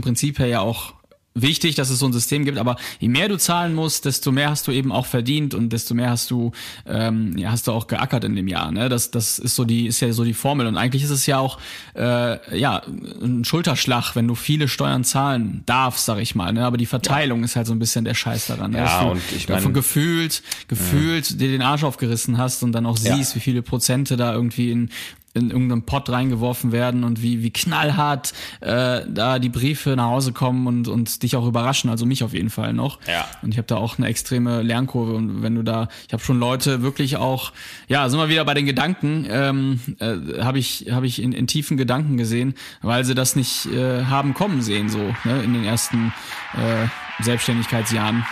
Prinzip 0.00 0.38
her 0.38 0.46
ja 0.46 0.60
auch 0.60 0.94
wichtig, 1.34 1.74
dass 1.74 1.90
es 1.90 1.98
so 1.98 2.06
ein 2.06 2.12
System 2.12 2.44
gibt, 2.44 2.58
aber 2.58 2.76
je 2.98 3.08
mehr 3.08 3.28
du 3.28 3.38
zahlen 3.38 3.74
musst, 3.74 4.04
desto 4.04 4.32
mehr 4.32 4.50
hast 4.50 4.66
du 4.66 4.72
eben 4.72 4.92
auch 4.92 5.06
verdient 5.06 5.54
und 5.54 5.70
desto 5.70 5.94
mehr 5.94 6.10
hast 6.10 6.30
du 6.30 6.52
ähm, 6.86 7.36
ja, 7.38 7.50
hast 7.50 7.66
du 7.66 7.72
auch 7.72 7.86
geackert 7.86 8.24
in 8.24 8.36
dem 8.36 8.48
Jahr. 8.48 8.70
Ne? 8.70 8.88
Das 8.88 9.10
das 9.10 9.38
ist 9.38 9.54
so 9.54 9.64
die 9.64 9.86
ist 9.86 10.00
ja 10.00 10.12
so 10.12 10.24
die 10.24 10.34
Formel 10.34 10.66
und 10.66 10.76
eigentlich 10.76 11.02
ist 11.02 11.10
es 11.10 11.26
ja 11.26 11.38
auch 11.38 11.58
äh, 11.94 12.58
ja 12.58 12.82
ein 13.22 13.44
Schulterschlag, 13.44 14.14
wenn 14.14 14.28
du 14.28 14.34
viele 14.34 14.68
Steuern 14.68 15.04
zahlen 15.04 15.62
darfst, 15.66 16.04
sag 16.04 16.18
ich 16.18 16.34
mal. 16.34 16.52
Ne? 16.52 16.64
Aber 16.64 16.76
die 16.76 16.86
Verteilung 16.86 17.40
ja. 17.40 17.44
ist 17.46 17.56
halt 17.56 17.66
so 17.66 17.72
ein 17.72 17.78
bisschen 17.78 18.04
der 18.04 18.14
Scheiß 18.14 18.48
daran. 18.48 18.72
Ne? 18.72 18.78
Ja, 18.78 19.04
du 19.04 19.10
und 19.12 19.22
ich 19.34 19.48
meine 19.48 19.72
gefühlt 19.72 20.42
gefühlt 20.68 21.30
ja. 21.30 21.36
dir 21.36 21.48
den 21.48 21.62
Arsch 21.62 21.84
aufgerissen 21.84 22.38
hast 22.38 22.62
und 22.62 22.72
dann 22.72 22.86
auch 22.86 22.96
siehst, 22.96 23.34
wie 23.36 23.40
viele 23.40 23.62
Prozente 23.62 24.16
da 24.16 24.34
irgendwie 24.34 24.70
in 24.70 24.90
in 25.34 25.50
irgendeinen 25.50 25.82
Pott 25.82 26.10
reingeworfen 26.10 26.72
werden 26.72 27.04
und 27.04 27.22
wie, 27.22 27.42
wie 27.42 27.50
knallhart 27.50 28.32
äh, 28.60 29.00
da 29.08 29.38
die 29.38 29.48
Briefe 29.48 29.96
nach 29.96 30.06
Hause 30.06 30.32
kommen 30.32 30.66
und, 30.66 30.88
und 30.88 31.22
dich 31.22 31.36
auch 31.36 31.46
überraschen, 31.46 31.88
also 31.88 32.04
mich 32.04 32.22
auf 32.22 32.34
jeden 32.34 32.50
Fall 32.50 32.74
noch. 32.74 32.98
Ja. 33.06 33.26
Und 33.40 33.52
ich 33.52 33.58
habe 33.58 33.66
da 33.66 33.76
auch 33.76 33.98
eine 33.98 34.08
extreme 34.08 34.62
Lernkurve 34.62 35.14
und 35.14 35.42
wenn 35.42 35.54
du 35.54 35.62
da, 35.62 35.88
ich 36.06 36.12
habe 36.12 36.22
schon 36.22 36.38
Leute 36.38 36.82
wirklich 36.82 37.16
auch, 37.16 37.52
ja, 37.88 38.08
sind 38.08 38.18
wir 38.18 38.28
wieder 38.28 38.44
bei 38.44 38.54
den 38.54 38.66
Gedanken, 38.66 39.26
ähm, 39.30 39.80
äh, 40.00 40.42
habe 40.42 40.58
ich, 40.58 40.88
hab 40.90 41.04
ich 41.04 41.22
in, 41.22 41.32
in 41.32 41.46
tiefen 41.46 41.76
Gedanken 41.76 42.16
gesehen, 42.18 42.54
weil 42.82 43.04
sie 43.04 43.14
das 43.14 43.34
nicht 43.34 43.66
äh, 43.66 44.04
haben 44.04 44.34
kommen 44.34 44.60
sehen, 44.60 44.90
so 44.90 44.98
ne, 45.24 45.42
in 45.42 45.54
den 45.54 45.64
ersten 45.64 46.12
äh, 46.54 47.22
Selbstständigkeitsjahren. 47.22 48.26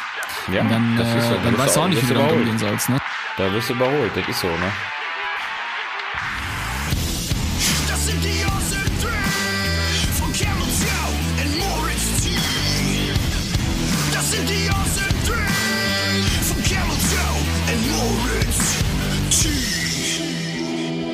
Ja, 0.52 0.62
und 0.62 0.70
dann, 0.70 0.98
ist 0.98 1.28
so. 1.28 1.34
äh, 1.34 1.38
dann 1.44 1.54
Da 1.54 1.58
weißt 1.58 1.76
du 1.76 1.80
auch 1.80 1.88
nicht, 1.88 2.02
wie 2.02 2.06
du 2.06 2.14
damit 2.14 2.32
umgehen 2.32 2.58
sollst. 2.58 2.88
Ne? 2.90 2.98
Da 3.38 3.52
wirst 3.52 3.70
du 3.70 3.74
überholt, 3.74 4.10
das 4.14 4.28
ist 4.28 4.40
so, 4.40 4.48
ne? 4.48 4.72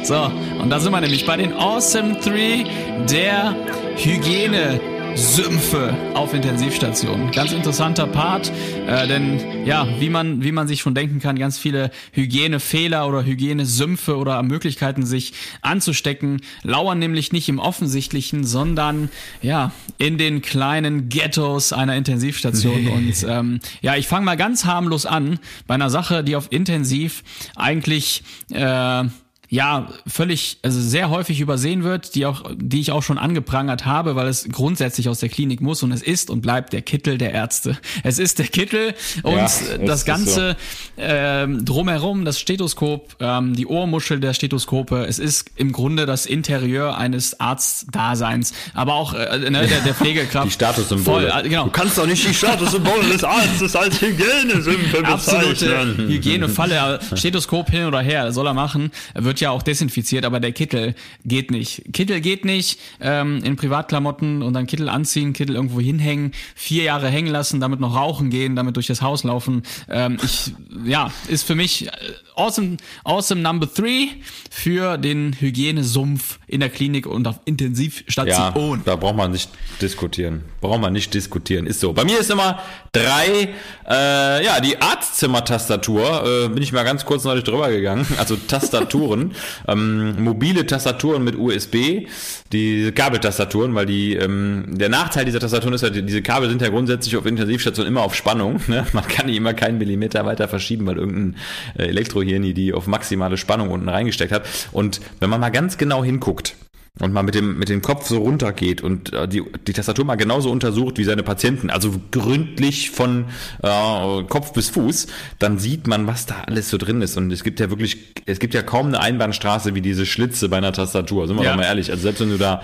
So, 0.07 0.31
und 0.62 0.71
da 0.71 0.79
sind 0.79 0.93
wir 0.93 1.00
nämlich 1.00 1.26
bei 1.26 1.37
den 1.37 1.53
Awesome 1.53 2.21
3 2.21 2.65
der 3.11 3.57
Hygiene. 3.97 4.96
Sümpfe 5.16 5.96
auf 6.12 6.35
Intensivstationen. 6.35 7.30
Ganz 7.30 7.52
interessanter 7.52 8.06
Part, 8.06 8.52
äh, 8.87 9.08
denn 9.08 9.64
ja, 9.64 9.88
wie 9.99 10.11
man, 10.11 10.44
wie 10.44 10.52
man 10.52 10.68
sich 10.68 10.82
schon 10.82 10.94
denken 10.94 11.20
kann, 11.20 11.38
ganz 11.38 11.58
viele 11.58 11.90
Hygienefehler 12.12 13.08
oder 13.08 13.25
Hygienesümpfe 13.25 14.18
oder 14.18 14.42
Möglichkeiten, 14.42 15.06
sich 15.06 15.32
anzustecken, 15.62 16.42
lauern 16.62 16.99
nämlich 16.99 17.32
nicht 17.32 17.49
im 17.49 17.58
Offensichtlichen, 17.58 18.44
sondern 18.44 19.08
ja, 19.40 19.73
in 19.96 20.18
den 20.18 20.42
kleinen 20.42 21.08
Ghettos 21.08 21.73
einer 21.73 21.96
Intensivstation. 21.96 22.87
Und 22.88 23.26
ähm, 23.26 23.61
ja, 23.80 23.96
ich 23.96 24.08
fange 24.08 24.26
mal 24.26 24.37
ganz 24.37 24.66
harmlos 24.66 25.06
an 25.06 25.38
bei 25.66 25.75
einer 25.75 25.88
Sache, 25.88 26.25
die 26.25 26.37
auf 26.37 26.52
Intensiv 26.52 27.25
eigentlich 27.56 28.23
äh, 28.52 29.04
ja, 29.49 29.88
völlig, 30.07 30.59
also 30.62 30.81
sehr 30.81 31.11
häufig 31.11 31.41
übersehen 31.41 31.85
wird, 31.85 32.15
die 32.15 32.26
auch, 32.26 32.45
die 32.57 32.81
ich 32.81 32.93
auch 32.93 33.03
schon 33.03 33.19
angeprangert 33.19 33.85
habe, 33.85 34.17
weil 34.17 34.26
es 34.29 34.49
grundsätzlich 34.50 35.09
aus 35.09 35.21
der 35.21 35.29
Klinik 35.29 35.61
muss 35.61 35.83
und 35.83 35.93
es 35.93 36.03
ist 36.03 36.31
und 36.31 36.41
bleibt 36.41 36.73
der 36.73 36.83
Kittel 36.83 37.19
der 37.19 37.33
Ärzte. 37.33 37.79
Es 38.03 38.19
ist 38.19 38.38
der 38.38 38.49
Kittel 38.49 38.95
und 39.23 39.33
Ja, 39.37 39.43
das 39.43 39.62
es 39.62 39.91
ist 40.00 40.05
Ganze 40.05 40.57
ähm, 40.97 41.65
drumherum, 41.65 42.25
das 42.25 42.41
Stethoskop, 42.41 43.17
ähm, 43.21 43.55
die 43.55 43.67
Ohrmuschel 43.67 44.21
der 44.21 44.35
Stethoskope, 44.35 45.07
es 45.07 45.19
ist 45.19 45.50
im 45.57 45.73
Grunde 45.73 46.07
das 46.07 46.26
Interieur 46.26 46.99
eines 46.99 47.38
Arztdaseins, 47.38 48.53
aber 48.75 48.95
auch 48.95 49.15
äh, 49.15 49.38
ne, 49.38 49.67
der, 49.67 49.81
der 49.81 49.95
Pflegekraft. 49.97 50.47
Die 50.47 50.53
Statussymbole. 50.53 51.31
Voll, 51.31 51.41
äh, 51.45 51.49
genau. 51.49 51.65
Du 51.65 51.71
kannst 51.71 51.99
doch 51.99 52.07
nicht 52.07 52.26
die 52.29 52.35
Statussymbole 52.35 53.09
des 53.11 53.25
Arztes 53.25 53.76
als 53.76 54.00
Hygienesümpfe 54.00 55.05
absolute 55.05 55.67
bezeichnen. 55.67 56.09
Hygienefalle. 56.09 56.81
Aber 56.81 56.99
Stethoskop 57.17 57.71
hin 57.71 57.85
oder 57.85 58.00
her, 58.00 58.33
soll 58.33 58.47
er 58.47 58.55
machen. 58.55 58.91
Wird 59.15 59.36
ja 59.40 59.50
auch 59.50 59.62
desinfiziert, 59.62 60.25
aber 60.25 60.40
der 60.40 60.52
Kittel 60.52 60.95
geht 61.25 61.50
nicht. 61.50 61.83
Kittel 61.93 62.21
geht 62.21 62.45
nicht 62.45 62.78
ähm, 63.00 63.43
in 63.45 63.57
Privatklamotten 63.57 64.43
und 64.43 64.55
dann 64.55 64.66
Kittel 64.66 64.88
anziehen, 64.88 65.33
Kittel 65.33 65.57
irgendwo 65.57 65.81
hinhängen, 65.81 66.33
vier 66.55 66.85
Jahre 66.85 67.09
hängen 67.09 67.31
lassen, 67.31 67.61
damit 67.61 67.81
noch 67.81 67.95
rauchen 67.95 68.31
gehen, 68.31 68.57
damit 68.57 68.76
durch 68.76 68.87
das 68.87 69.02
Haus 69.02 69.25
laufen. 69.25 69.62
Ähm, 69.88 70.19
ich, 70.23 70.52
ja, 70.85 71.11
ist 71.28 71.45
für 71.47 71.55
mich 71.55 71.87
äh, 71.87 71.90
awesome, 72.37 72.76
awesome 73.05 73.40
Number 73.40 73.73
Three 73.73 74.09
für 74.50 74.99
den 74.99 75.35
Hygienesumpf 75.38 76.38
in 76.47 76.61
der 76.61 76.69
Klinik 76.71 77.07
und 77.07 77.26
auf 77.26 77.37
Ja, 77.37 77.43
Intensivstation. 77.45 78.83
da 78.85 78.97
braucht 78.97 79.16
man 79.16 79.31
nicht 79.33 79.50
diskutieren. 79.81 80.43
Braucht 80.61 80.81
man 80.81 80.93
nicht 80.93 81.12
diskutieren. 81.14 81.66
Ist 81.66 81.81
so. 81.81 81.93
Bei 81.93 82.05
mir 82.05 82.19
ist 82.19 82.31
immer 82.31 82.61
drei, 82.93 83.49
äh, 83.88 84.45
ja, 84.45 84.61
die 84.61 84.81
Arztzimmertastatur, 84.81 86.45
äh, 86.47 86.49
bin 86.49 86.62
ich 86.62 86.73
mal 86.73 86.85
ganz 86.85 87.05
kurz 87.05 87.25
neulich 87.25 87.45
drüber 87.45 87.69
gegangen. 87.71 88.07
Also 88.19 88.37
Tastaturen, 88.37 89.25
ähm, 89.68 90.23
mobile 90.23 90.66
Tastaturen 90.66 91.25
mit 91.25 91.37
USB, 91.37 92.06
die 92.52 92.92
Kabeltastaturen, 92.92 93.75
weil 93.75 93.87
die, 93.87 94.14
ähm, 94.14 94.64
der 94.68 94.88
Nachteil 94.88 95.25
dieser 95.25 95.40
Tastaturen 95.40 95.75
ist 95.75 95.83
ja, 95.83 95.90
die- 95.90 96.02
diese 96.02 96.23
Kabel 96.23 96.49
sind 96.49 96.62
ja 96.62 96.68
grundsätzlich 96.68 97.16
auf 97.16 97.26
Intensivstationen 97.26 97.90
immer 97.90 98.02
auf 98.02 98.14
Spannung. 98.14 98.61
Ne? 98.68 98.87
Man 98.92 99.06
kann 99.09 99.26
die 99.26 99.37
immer 99.37 99.54
keinen 99.54 99.78
Millimeter 99.78 100.25
weiter 100.26 100.49
verschieben, 100.49 100.87
weil 100.87 100.97
irgendein 100.99 101.37
Elektrohirni 101.76 102.54
die 102.54 102.73
auf 102.73 102.87
maximale 102.87 103.37
Spannung 103.37 103.71
unten 103.71 103.88
reingesteckt 103.88 104.33
hat. 104.33 104.47
Und 104.73 105.00
wenn 105.21 105.30
man 105.30 105.40
mal 105.40 105.50
ganz 105.50 105.78
genau 105.78 106.04
hinguckt, 106.04 106.54
und 106.99 107.12
mal 107.12 107.23
mit 107.23 107.35
dem, 107.35 107.59
mit 107.59 107.69
dem 107.69 107.83
Kopf 107.83 108.07
so 108.09 108.19
runtergeht 108.19 108.81
und 108.81 109.12
äh, 109.12 109.29
die, 109.29 109.43
die 109.67 109.73
Tastatur 109.75 110.05
mal 110.07 110.15
genauso 110.17 110.50
untersucht 110.50 110.97
wie 110.97 111.05
seine 111.05 111.23
Patienten, 111.23 111.69
also 111.69 111.95
gründlich 112.11 112.91
von 112.91 113.26
äh, 113.62 114.23
Kopf 114.25 114.53
bis 114.55 114.71
Fuß, 114.71 115.07
dann 115.38 115.59
sieht 115.59 115.87
man, 115.87 116.07
was 116.07 116.25
da 116.26 116.37
alles 116.47 116.71
so 116.71 116.79
drin 116.79 117.03
ist. 117.03 117.17
Und 117.19 117.31
es 117.33 117.45
gibt 117.45 117.61
ja 117.61 117.69
wirklich, 117.71 118.15
es 118.25 118.38
gibt 118.38 118.55
ja 118.55 118.62
kaum 118.62 118.87
eine 118.87 119.00
Einbahnstraße 119.00 119.75
wie 119.75 119.83
diese 119.83 120.07
Schlitze 120.07 120.49
bei 120.49 120.57
einer 120.57 120.73
Tastatur, 120.73 121.26
sind 121.26 121.37
wir 121.37 121.45
Ja. 121.45 121.50
doch 121.50 121.59
mal 121.59 121.65
ehrlich. 121.65 121.91
Also 121.91 122.03
selbst 122.03 122.21
wenn 122.21 122.31
du 122.31 122.38
da, 122.38 122.62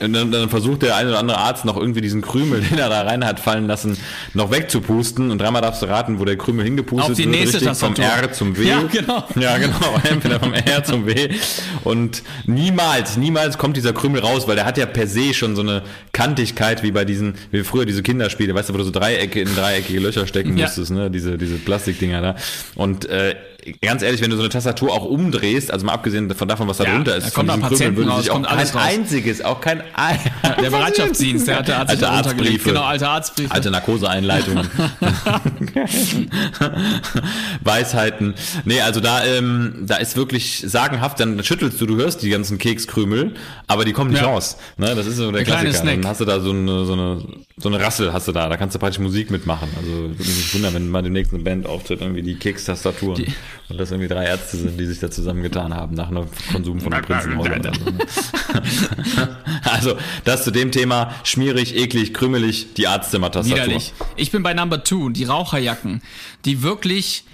und 0.00 0.12
dann, 0.12 0.32
dann 0.32 0.48
versucht 0.48 0.82
der 0.82 0.96
eine 0.96 1.10
oder 1.10 1.18
andere 1.18 1.38
Arzt 1.38 1.64
noch 1.64 1.76
irgendwie 1.76 2.00
diesen 2.00 2.22
Krümel, 2.22 2.60
den 2.70 2.78
er 2.78 2.88
da 2.88 3.02
rein 3.02 3.24
hat 3.24 3.40
fallen 3.40 3.66
lassen, 3.66 3.96
noch 4.34 4.50
wegzupusten 4.50 5.30
und 5.30 5.38
dreimal 5.38 5.62
darfst 5.62 5.82
du 5.82 5.86
raten, 5.86 6.18
wo 6.18 6.24
der 6.24 6.36
Krümel 6.36 6.64
hingepustet 6.64 7.10
Auf 7.10 7.16
die 7.16 7.24
wird, 7.24 7.36
nächste 7.36 7.60
richtig 7.60 7.78
vom. 7.78 7.94
R 7.94 8.32
zum 8.32 8.56
W. 8.56 8.64
Ja, 8.68 8.82
genau. 8.82 9.24
Ja, 9.36 9.58
genau. 9.58 10.00
Entweder 10.10 10.40
vom 10.40 10.52
R 10.54 10.84
zum 10.84 11.06
W. 11.06 11.30
Und 11.84 12.22
niemals, 12.46 13.16
niemals 13.16 13.58
kommt 13.58 13.76
dieser 13.76 13.92
Krümel 13.92 14.20
raus, 14.20 14.48
weil 14.48 14.56
der 14.56 14.64
hat 14.64 14.78
ja 14.78 14.86
per 14.86 15.06
se 15.06 15.34
schon 15.34 15.56
so 15.56 15.62
eine 15.62 15.82
Kantigkeit 16.12 16.82
wie 16.82 16.90
bei 16.92 17.04
diesen, 17.04 17.34
wie 17.50 17.62
früher 17.62 17.86
diese 17.86 18.02
Kinderspiele, 18.02 18.54
weißt 18.54 18.70
du, 18.70 18.74
wo 18.74 18.78
du 18.78 18.84
so 18.84 18.90
Dreiecke 18.90 19.40
in 19.40 19.54
dreieckige 19.54 20.00
Löcher 20.00 20.26
stecken 20.26 20.56
Ja. 20.56 20.66
musstest, 20.66 20.90
ne? 20.90 21.10
Diese, 21.10 21.38
diese 21.38 21.56
Plastikdinger 21.56 22.20
da. 22.20 22.36
Und 22.74 23.06
äh, 23.06 23.34
ganz 23.82 24.02
ehrlich, 24.02 24.20
wenn 24.20 24.30
du 24.30 24.36
so 24.36 24.42
eine 24.42 24.48
Tastatur 24.50 24.92
auch 24.92 25.04
umdrehst, 25.04 25.72
also 25.72 25.84
mal 25.86 25.92
abgesehen 25.92 26.30
von 26.34 26.48
davon, 26.48 26.68
was 26.68 26.78
da 26.78 26.84
Ja, 26.84 26.94
drunter 26.94 27.16
ist, 27.16 27.26
da 27.26 27.30
von 27.30 27.46
kommt 27.46 27.50
am 27.50 27.68
Patienten 27.68 27.96
würde 27.96 28.10
raus, 28.10 28.22
sich 28.22 28.30
auch 28.30 28.42
kein 28.42 28.76
einziges, 28.76 29.42
auch 29.44 29.60
kein 29.60 29.82
ein 29.94 30.18
Der 30.62 30.70
Bereitschaftsdienst, 30.70 31.46
der 31.48 31.58
Alte 31.58 31.72
da 31.72 31.78
runtergelegt. 31.80 32.26
Arztbriefe. 32.26 32.68
Genau, 32.70 32.82
alte 32.82 33.08
Arztbriefe. 33.08 33.52
Alte 33.52 33.70
Narkoseeinleitungen. 33.70 34.68
Weisheiten. 37.62 38.34
Nee, 38.64 38.80
also 38.80 39.00
da, 39.00 39.24
ähm, 39.24 39.84
da 39.86 39.96
ist 39.96 40.16
wirklich 40.16 40.64
sagenhaft, 40.66 41.20
dann 41.20 41.42
schüttelst 41.42 41.80
du, 41.80 41.86
du 41.86 41.96
hörst 41.96 42.22
die 42.22 42.30
ganzen 42.30 42.58
Kekskrümel, 42.58 43.34
aber 43.66 43.84
die 43.84 43.92
kommen 43.92 44.10
nicht 44.10 44.20
Ja. 44.22 44.28
raus. 44.28 44.56
Ne, 44.76 44.94
das 44.94 45.06
ist 45.06 45.16
so 45.16 45.30
der 45.30 45.44
kleine 45.44 45.70
Klassiker. 45.70 45.90
Dann 45.96 46.06
hast 46.06 46.20
du 46.20 46.24
da 46.24 46.40
so 46.40 46.50
eine, 46.50 46.84
so 46.84 46.92
eine, 46.92 47.22
so 47.60 47.68
eine 47.68 47.80
Rassel 47.80 48.12
hast 48.12 48.26
du 48.26 48.32
da, 48.32 48.48
da 48.48 48.56
kannst 48.56 48.74
du 48.74 48.78
praktisch 48.78 48.98
Musik 48.98 49.30
mitmachen. 49.30 49.68
Also 49.76 49.90
würde 49.90 50.14
mich 50.16 50.36
nicht 50.36 50.54
wundern, 50.54 50.74
wenn 50.74 50.88
mal 50.88 51.02
demnächst 51.02 51.32
eine 51.34 51.42
Band 51.42 51.66
auftritt, 51.66 52.00
irgendwie 52.00 52.22
die 52.22 52.36
Kekstastaturen. 52.36 53.26
Und 53.68 53.78
das 53.78 53.90
irgendwie 53.90 54.08
drei 54.08 54.24
Ärzte 54.24 54.56
sind, 54.56 54.80
die 54.80 54.86
sich 54.86 54.98
da 54.98 55.10
zusammengetan 55.10 55.74
haben 55.74 55.94
nach 55.94 56.08
einem 56.08 56.26
Konsum 56.50 56.80
von 56.80 56.92
einem 56.92 57.04
Prinzenroller. 57.04 57.58
oder 57.58 57.72
so, 57.72 59.28
also, 59.70 59.96
das 60.24 60.44
zu 60.44 60.50
dem 60.50 60.72
Thema, 60.72 61.14
schmierig, 61.22 61.76
eklig, 61.76 62.14
krümelig, 62.14 62.74
die 62.74 62.86
Arztzimmertastatur. 62.86 63.80
Ich 64.16 64.32
bin 64.32 64.42
bei 64.42 64.54
Number 64.54 64.82
Two, 64.82 65.10
die 65.10 65.24
Raucherjacken, 65.24 66.02
die 66.46 66.62
wirklich 66.62 67.24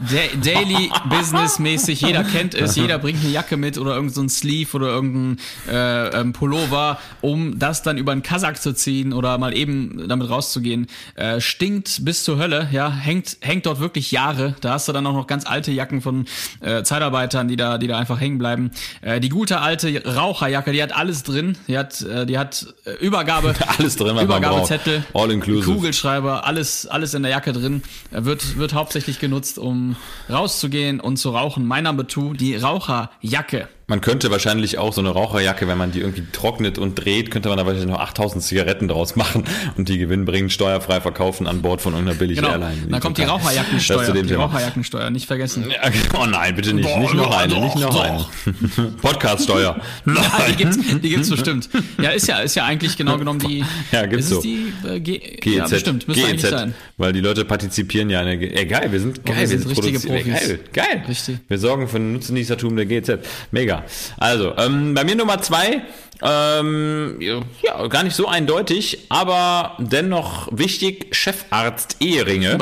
Daily 0.00 0.90
Business 1.08 1.58
mäßig, 1.58 2.00
jeder 2.00 2.24
kennt 2.24 2.54
es, 2.54 2.76
jeder 2.76 2.98
bringt 2.98 3.20
eine 3.22 3.32
Jacke 3.32 3.56
mit 3.56 3.78
oder 3.78 3.94
irgendein 3.94 4.14
so 4.14 4.22
ein 4.22 4.28
Sleeve 4.28 4.76
oder 4.76 4.88
irgendein 4.88 5.38
äh, 5.68 6.20
ähm, 6.20 6.32
Pullover, 6.32 6.98
um 7.20 7.58
das 7.58 7.82
dann 7.82 7.96
über 7.96 8.12
einen 8.12 8.22
Kasak 8.22 8.60
zu 8.60 8.74
ziehen 8.74 9.12
oder 9.12 9.38
mal 9.38 9.56
eben 9.56 10.08
damit 10.08 10.28
rauszugehen. 10.28 10.88
Äh, 11.14 11.40
stinkt 11.40 12.04
bis 12.04 12.24
zur 12.24 12.38
Hölle, 12.38 12.68
ja, 12.72 12.90
hängt, 12.90 13.36
hängt 13.40 13.66
dort 13.66 13.80
wirklich 13.80 14.10
Jahre. 14.10 14.56
Da 14.60 14.74
hast 14.74 14.88
du 14.88 14.92
dann 14.92 15.06
auch 15.06 15.14
noch 15.14 15.26
ganz 15.26 15.46
alte 15.46 15.70
Jacken 15.70 16.00
von 16.00 16.26
äh, 16.60 16.82
Zeitarbeitern, 16.82 17.48
die 17.48 17.56
da, 17.56 17.78
die 17.78 17.86
da 17.86 17.98
einfach 17.98 18.20
hängen 18.20 18.38
bleiben. 18.38 18.70
Äh, 19.00 19.20
die 19.20 19.28
gute 19.28 19.60
alte 19.60 20.02
Raucherjacke, 20.04 20.72
die 20.72 20.82
hat 20.82 20.94
alles 20.94 21.22
drin. 21.22 21.56
Die 21.68 21.78
hat, 21.78 22.02
äh, 22.02 22.26
die 22.26 22.38
hat 22.38 22.74
äh, 22.84 22.92
Übergabe, 23.04 23.54
Alles 23.78 23.96
drin, 23.96 24.18
Übergabezettel. 24.18 25.04
All 25.14 25.30
inclusive. 25.30 25.72
Kugelschreiber, 25.72 26.46
alles, 26.46 26.86
alles 26.86 27.14
in 27.14 27.22
der 27.22 27.30
Jacke 27.30 27.52
drin. 27.52 27.82
Er 28.10 28.24
wird, 28.24 28.58
wird 28.58 28.74
hauptsächlich 28.74 29.18
genutzt, 29.18 29.58
um 29.58 29.83
rauszugehen 30.30 31.00
und 31.00 31.16
zu 31.16 31.30
rauchen. 31.30 31.66
Mein 31.66 31.84
Number 31.84 32.06
Two, 32.06 32.32
die 32.32 32.56
Raucherjacke. 32.56 33.68
Man 33.86 34.00
könnte 34.00 34.30
wahrscheinlich 34.30 34.78
auch 34.78 34.94
so 34.94 35.00
eine 35.02 35.10
Raucherjacke, 35.10 35.68
wenn 35.68 35.76
man 35.76 35.92
die 35.92 36.00
irgendwie 36.00 36.24
trocknet 36.32 36.78
und 36.78 36.94
dreht, 36.94 37.30
könnte 37.30 37.50
man 37.50 37.58
da 37.58 37.66
wahrscheinlich 37.66 37.90
noch 37.90 38.00
8000 38.00 38.42
Zigaretten 38.42 38.88
draus 38.88 39.14
machen 39.14 39.44
und 39.76 39.90
die 39.90 39.98
gewinnbringend 39.98 40.52
steuerfrei 40.52 41.02
verkaufen 41.02 41.46
an 41.46 41.60
Bord 41.60 41.82
von 41.82 41.92
irgendeiner 41.92 42.18
billigen 42.18 42.40
Genau. 42.40 42.52
Airline. 42.52 42.86
Dann 42.88 43.00
kommt 43.00 43.18
die 43.18 43.24
Raucherjackensteuer. 43.24 44.12
Die 44.12 44.22
Thema. 44.22 44.44
Raucherjackensteuer, 44.44 45.10
nicht 45.10 45.26
vergessen. 45.26 45.66
Ja, 45.70 45.90
oh 46.18 46.24
nein, 46.24 46.54
bitte 46.56 46.72
nicht. 46.72 46.88
Boah, 46.88 46.98
nicht 46.98 47.12
noch 47.14 47.26
doch, 47.30 47.36
eine, 47.38 47.60
nicht 47.60 47.76
noch 47.76 47.90
doch, 47.90 48.04
eine. 48.04 48.90
Podcaststeuer. 49.02 49.80
Ja, 50.06 50.46
die 50.48 50.56
gibt's, 50.56 50.78
die 51.02 51.08
gibt's 51.10 51.28
bestimmt. 51.30 51.68
Ja, 52.00 52.10
ist 52.10 52.26
ja, 52.26 52.38
ist 52.38 52.54
ja 52.54 52.64
eigentlich 52.64 52.96
genau 52.96 53.18
genommen 53.18 53.40
die. 53.40 53.64
Ja, 53.92 54.06
gibt's 54.06 54.26
ist 54.26 54.30
es 54.32 54.36
so. 54.36 54.42
die 54.42 54.72
äh, 54.88 55.00
G 55.00 55.18
GEZ. 55.18 55.56
Ja, 55.56 55.66
bestimmt, 55.66 56.08
müsste 56.08 56.26
eigentlich 56.26 56.50
sein. 56.50 56.74
Weil 56.96 57.12
die 57.12 57.20
Leute 57.20 57.44
partizipieren 57.44 58.08
ja 58.10 58.20
eine. 58.20 58.32
Ey, 58.40 58.66
geil, 58.66 58.90
wir 58.92 59.00
sind 59.00 59.24
geil, 59.24 59.36
wir 59.40 59.46
sind 59.48 59.68
richtige 59.68 59.98
produzi- 59.98 60.10
ey, 60.10 60.22
Profis. 60.22 60.48
Geil, 60.48 60.60
geil. 60.72 61.04
Richtig. 61.08 61.38
Wir 61.48 61.58
sorgen 61.58 61.88
für 61.88 61.98
den 61.98 62.12
Nutznießertum 62.14 62.76
der 62.76 62.86
GEZ. 62.86 63.18
Mega. 63.50 63.73
Also, 64.18 64.54
ähm, 64.56 64.94
bei 64.94 65.04
mir 65.04 65.16
Nummer 65.16 65.40
zwei. 65.40 65.82
Ähm, 66.22 67.18
ja, 67.20 67.86
gar 67.88 68.02
nicht 68.04 68.14
so 68.14 68.28
eindeutig, 68.28 69.06
aber 69.08 69.76
dennoch 69.78 70.48
wichtig, 70.52 71.14
Chefarzt 71.14 71.96
Eheringe. 72.00 72.58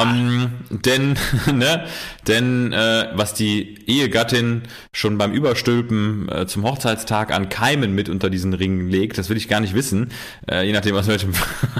Ähm, 0.00 0.52
denn, 0.70 1.18
ne, 1.52 1.86
denn 2.28 2.72
äh, 2.72 3.08
was 3.14 3.34
die 3.34 3.78
Ehegattin 3.86 4.62
schon 4.92 5.18
beim 5.18 5.32
Überstülpen 5.32 6.28
äh, 6.28 6.46
zum 6.46 6.62
Hochzeitstag 6.62 7.32
an 7.32 7.48
Keimen 7.48 7.94
mit 7.94 8.08
unter 8.08 8.30
diesen 8.30 8.54
Ring 8.54 8.88
legt, 8.88 9.18
das 9.18 9.28
will 9.28 9.36
ich 9.36 9.48
gar 9.48 9.60
nicht 9.60 9.74
wissen, 9.74 10.12
äh, 10.48 10.64
je 10.64 10.72
nachdem 10.72 10.94
aus 10.94 11.08
welchem, 11.08 11.32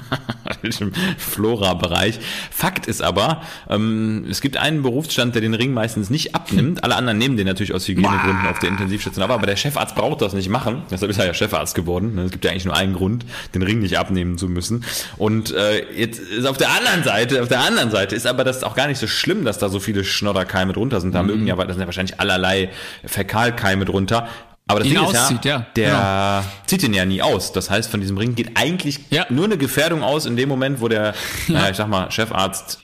welchem 0.62 0.92
Flora-Bereich. 1.18 2.18
Fakt 2.50 2.86
ist 2.86 3.00
aber, 3.00 3.42
ähm, 3.70 4.26
es 4.28 4.40
gibt 4.40 4.56
einen 4.56 4.82
Berufsstand, 4.82 5.34
der 5.34 5.42
den 5.42 5.54
Ring 5.54 5.72
meistens 5.72 6.10
nicht 6.10 6.34
abnimmt. 6.34 6.82
Alle 6.82 6.96
anderen 6.96 7.18
nehmen 7.18 7.36
den 7.36 7.46
natürlich 7.46 7.72
aus 7.72 7.86
Hygienegründen 7.86 8.46
auf 8.46 8.58
der 8.58 8.70
Intensivstation, 8.70 9.22
aber, 9.22 9.34
aber 9.34 9.46
der 9.46 9.56
Chefarzt 9.56 9.94
braucht 9.94 10.20
das 10.22 10.32
nicht 10.32 10.48
machen. 10.48 10.82
Deshalb 10.90 11.12
ist 11.12 11.19
er 11.21 11.26
ja 11.26 11.35
Chefarzt 11.35 11.75
geworden. 11.75 12.19
Es 12.19 12.31
gibt 12.33 12.45
ja 12.45 12.50
eigentlich 12.50 12.64
nur 12.64 12.76
einen 12.76 12.95
Grund, 12.95 13.25
den 13.54 13.62
Ring 13.62 13.78
nicht 13.78 13.99
abnehmen 13.99 14.37
zu 14.38 14.49
müssen. 14.49 14.85
Und 15.16 15.52
äh, 15.54 15.85
jetzt 15.95 16.19
ist 16.19 16.47
auf 16.47 16.57
der 16.57 16.71
anderen 16.71 17.04
Seite, 17.04 17.40
auf 17.42 17.49
der 17.49 17.61
anderen 17.61 17.90
Seite 17.90 18.14
ist 18.16 18.26
aber 18.26 18.45
das 18.45 18.64
auch 18.64 18.75
gar 18.75 18.88
nicht 18.88 18.99
so 18.99 19.07
schlimm, 19.07 19.45
dass 19.45 19.59
da 19.59 19.69
so 19.69 19.78
viele 19.81 20.04
Schnodderkeime 20.04 20.73
drunter 20.73 21.00
sind. 21.00 21.14
Da 21.14 21.23
mögen 21.23 21.47
ja, 21.47 21.54
das 21.57 21.69
sind 21.69 21.81
ja 21.81 21.87
wahrscheinlich 21.87 22.19
allerlei 22.21 22.71
Fäkalkeime 23.04 23.85
drunter. 23.85 24.28
Aber 24.69 24.81
das 24.81 24.88
Ding 24.88 24.97
ist 24.97 25.16
auszieht, 25.16 25.45
ja, 25.45 25.59
ja, 25.59 25.66
der 25.76 26.45
zieht 26.66 26.83
den 26.83 26.95
ja 26.95 27.04
nie 27.04 27.21
aus. 27.21 27.52
Das 27.52 27.69
heißt, 27.69 27.90
von 27.90 28.00
diesem 28.00 28.16
Ring 28.16 28.35
geht 28.35 28.52
eigentlich 28.57 29.00
Ja. 29.11 29.26
nur 29.28 29.45
eine 29.45 29.59
Gefährdung 29.59 30.02
aus 30.02 30.25
in 30.25 30.37
dem 30.37 30.49
Moment, 30.49 30.81
wo 30.81 30.88
der, 30.88 31.14
naja, 31.49 31.71
ich 31.71 31.76
sag 31.76 31.88
mal, 31.88 32.11
Chefarzt, 32.11 32.78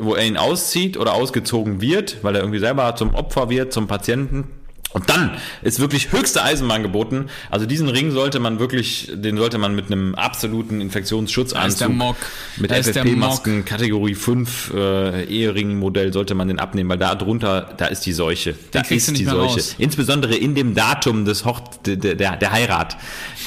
wo 0.00 0.14
er 0.14 0.24
ihn 0.24 0.36
auszieht 0.36 0.96
oder 0.96 1.12
ausgezogen 1.12 1.80
wird, 1.80 2.18
weil 2.22 2.34
er 2.34 2.40
irgendwie 2.40 2.58
selber 2.58 2.96
zum 2.96 3.14
Opfer 3.14 3.50
wird, 3.50 3.72
zum 3.72 3.86
Patienten. 3.86 4.50
Und 4.94 5.10
dann 5.10 5.32
ist 5.62 5.80
wirklich 5.80 6.12
höchste 6.12 6.44
Eisenbahn 6.44 6.84
geboten. 6.84 7.26
Also 7.50 7.66
diesen 7.66 7.88
Ring 7.88 8.12
sollte 8.12 8.38
man 8.38 8.60
wirklich, 8.60 9.10
den 9.12 9.36
sollte 9.36 9.58
man 9.58 9.74
mit 9.74 9.86
einem 9.86 10.14
absoluten 10.14 10.80
Infektionsschutzanzug, 10.80 11.68
ist 11.68 11.80
der 11.80 11.88
Mock. 11.88 12.16
mit 12.58 12.70
FFP-Masken, 12.70 13.64
Kategorie 13.64 14.14
5 14.14 14.72
äh, 14.72 15.24
Ehering-Modell 15.24 16.12
sollte 16.12 16.36
man 16.36 16.46
den 16.46 16.60
abnehmen, 16.60 16.88
weil 16.90 16.98
da 16.98 17.16
drunter, 17.16 17.74
da 17.76 17.86
ist 17.86 18.06
die 18.06 18.12
Seuche. 18.12 18.54
Da 18.70 18.82
du 18.82 18.94
ist 18.94 19.10
die 19.18 19.24
Seuche. 19.24 19.36
raus. 19.36 19.74
Insbesondere 19.78 20.36
in 20.36 20.54
dem 20.54 20.76
Datum 20.76 21.24
des 21.24 21.44
Hocht 21.44 21.86
der, 21.86 21.96
der, 21.96 22.36
der 22.36 22.52
Heirat. 22.52 22.96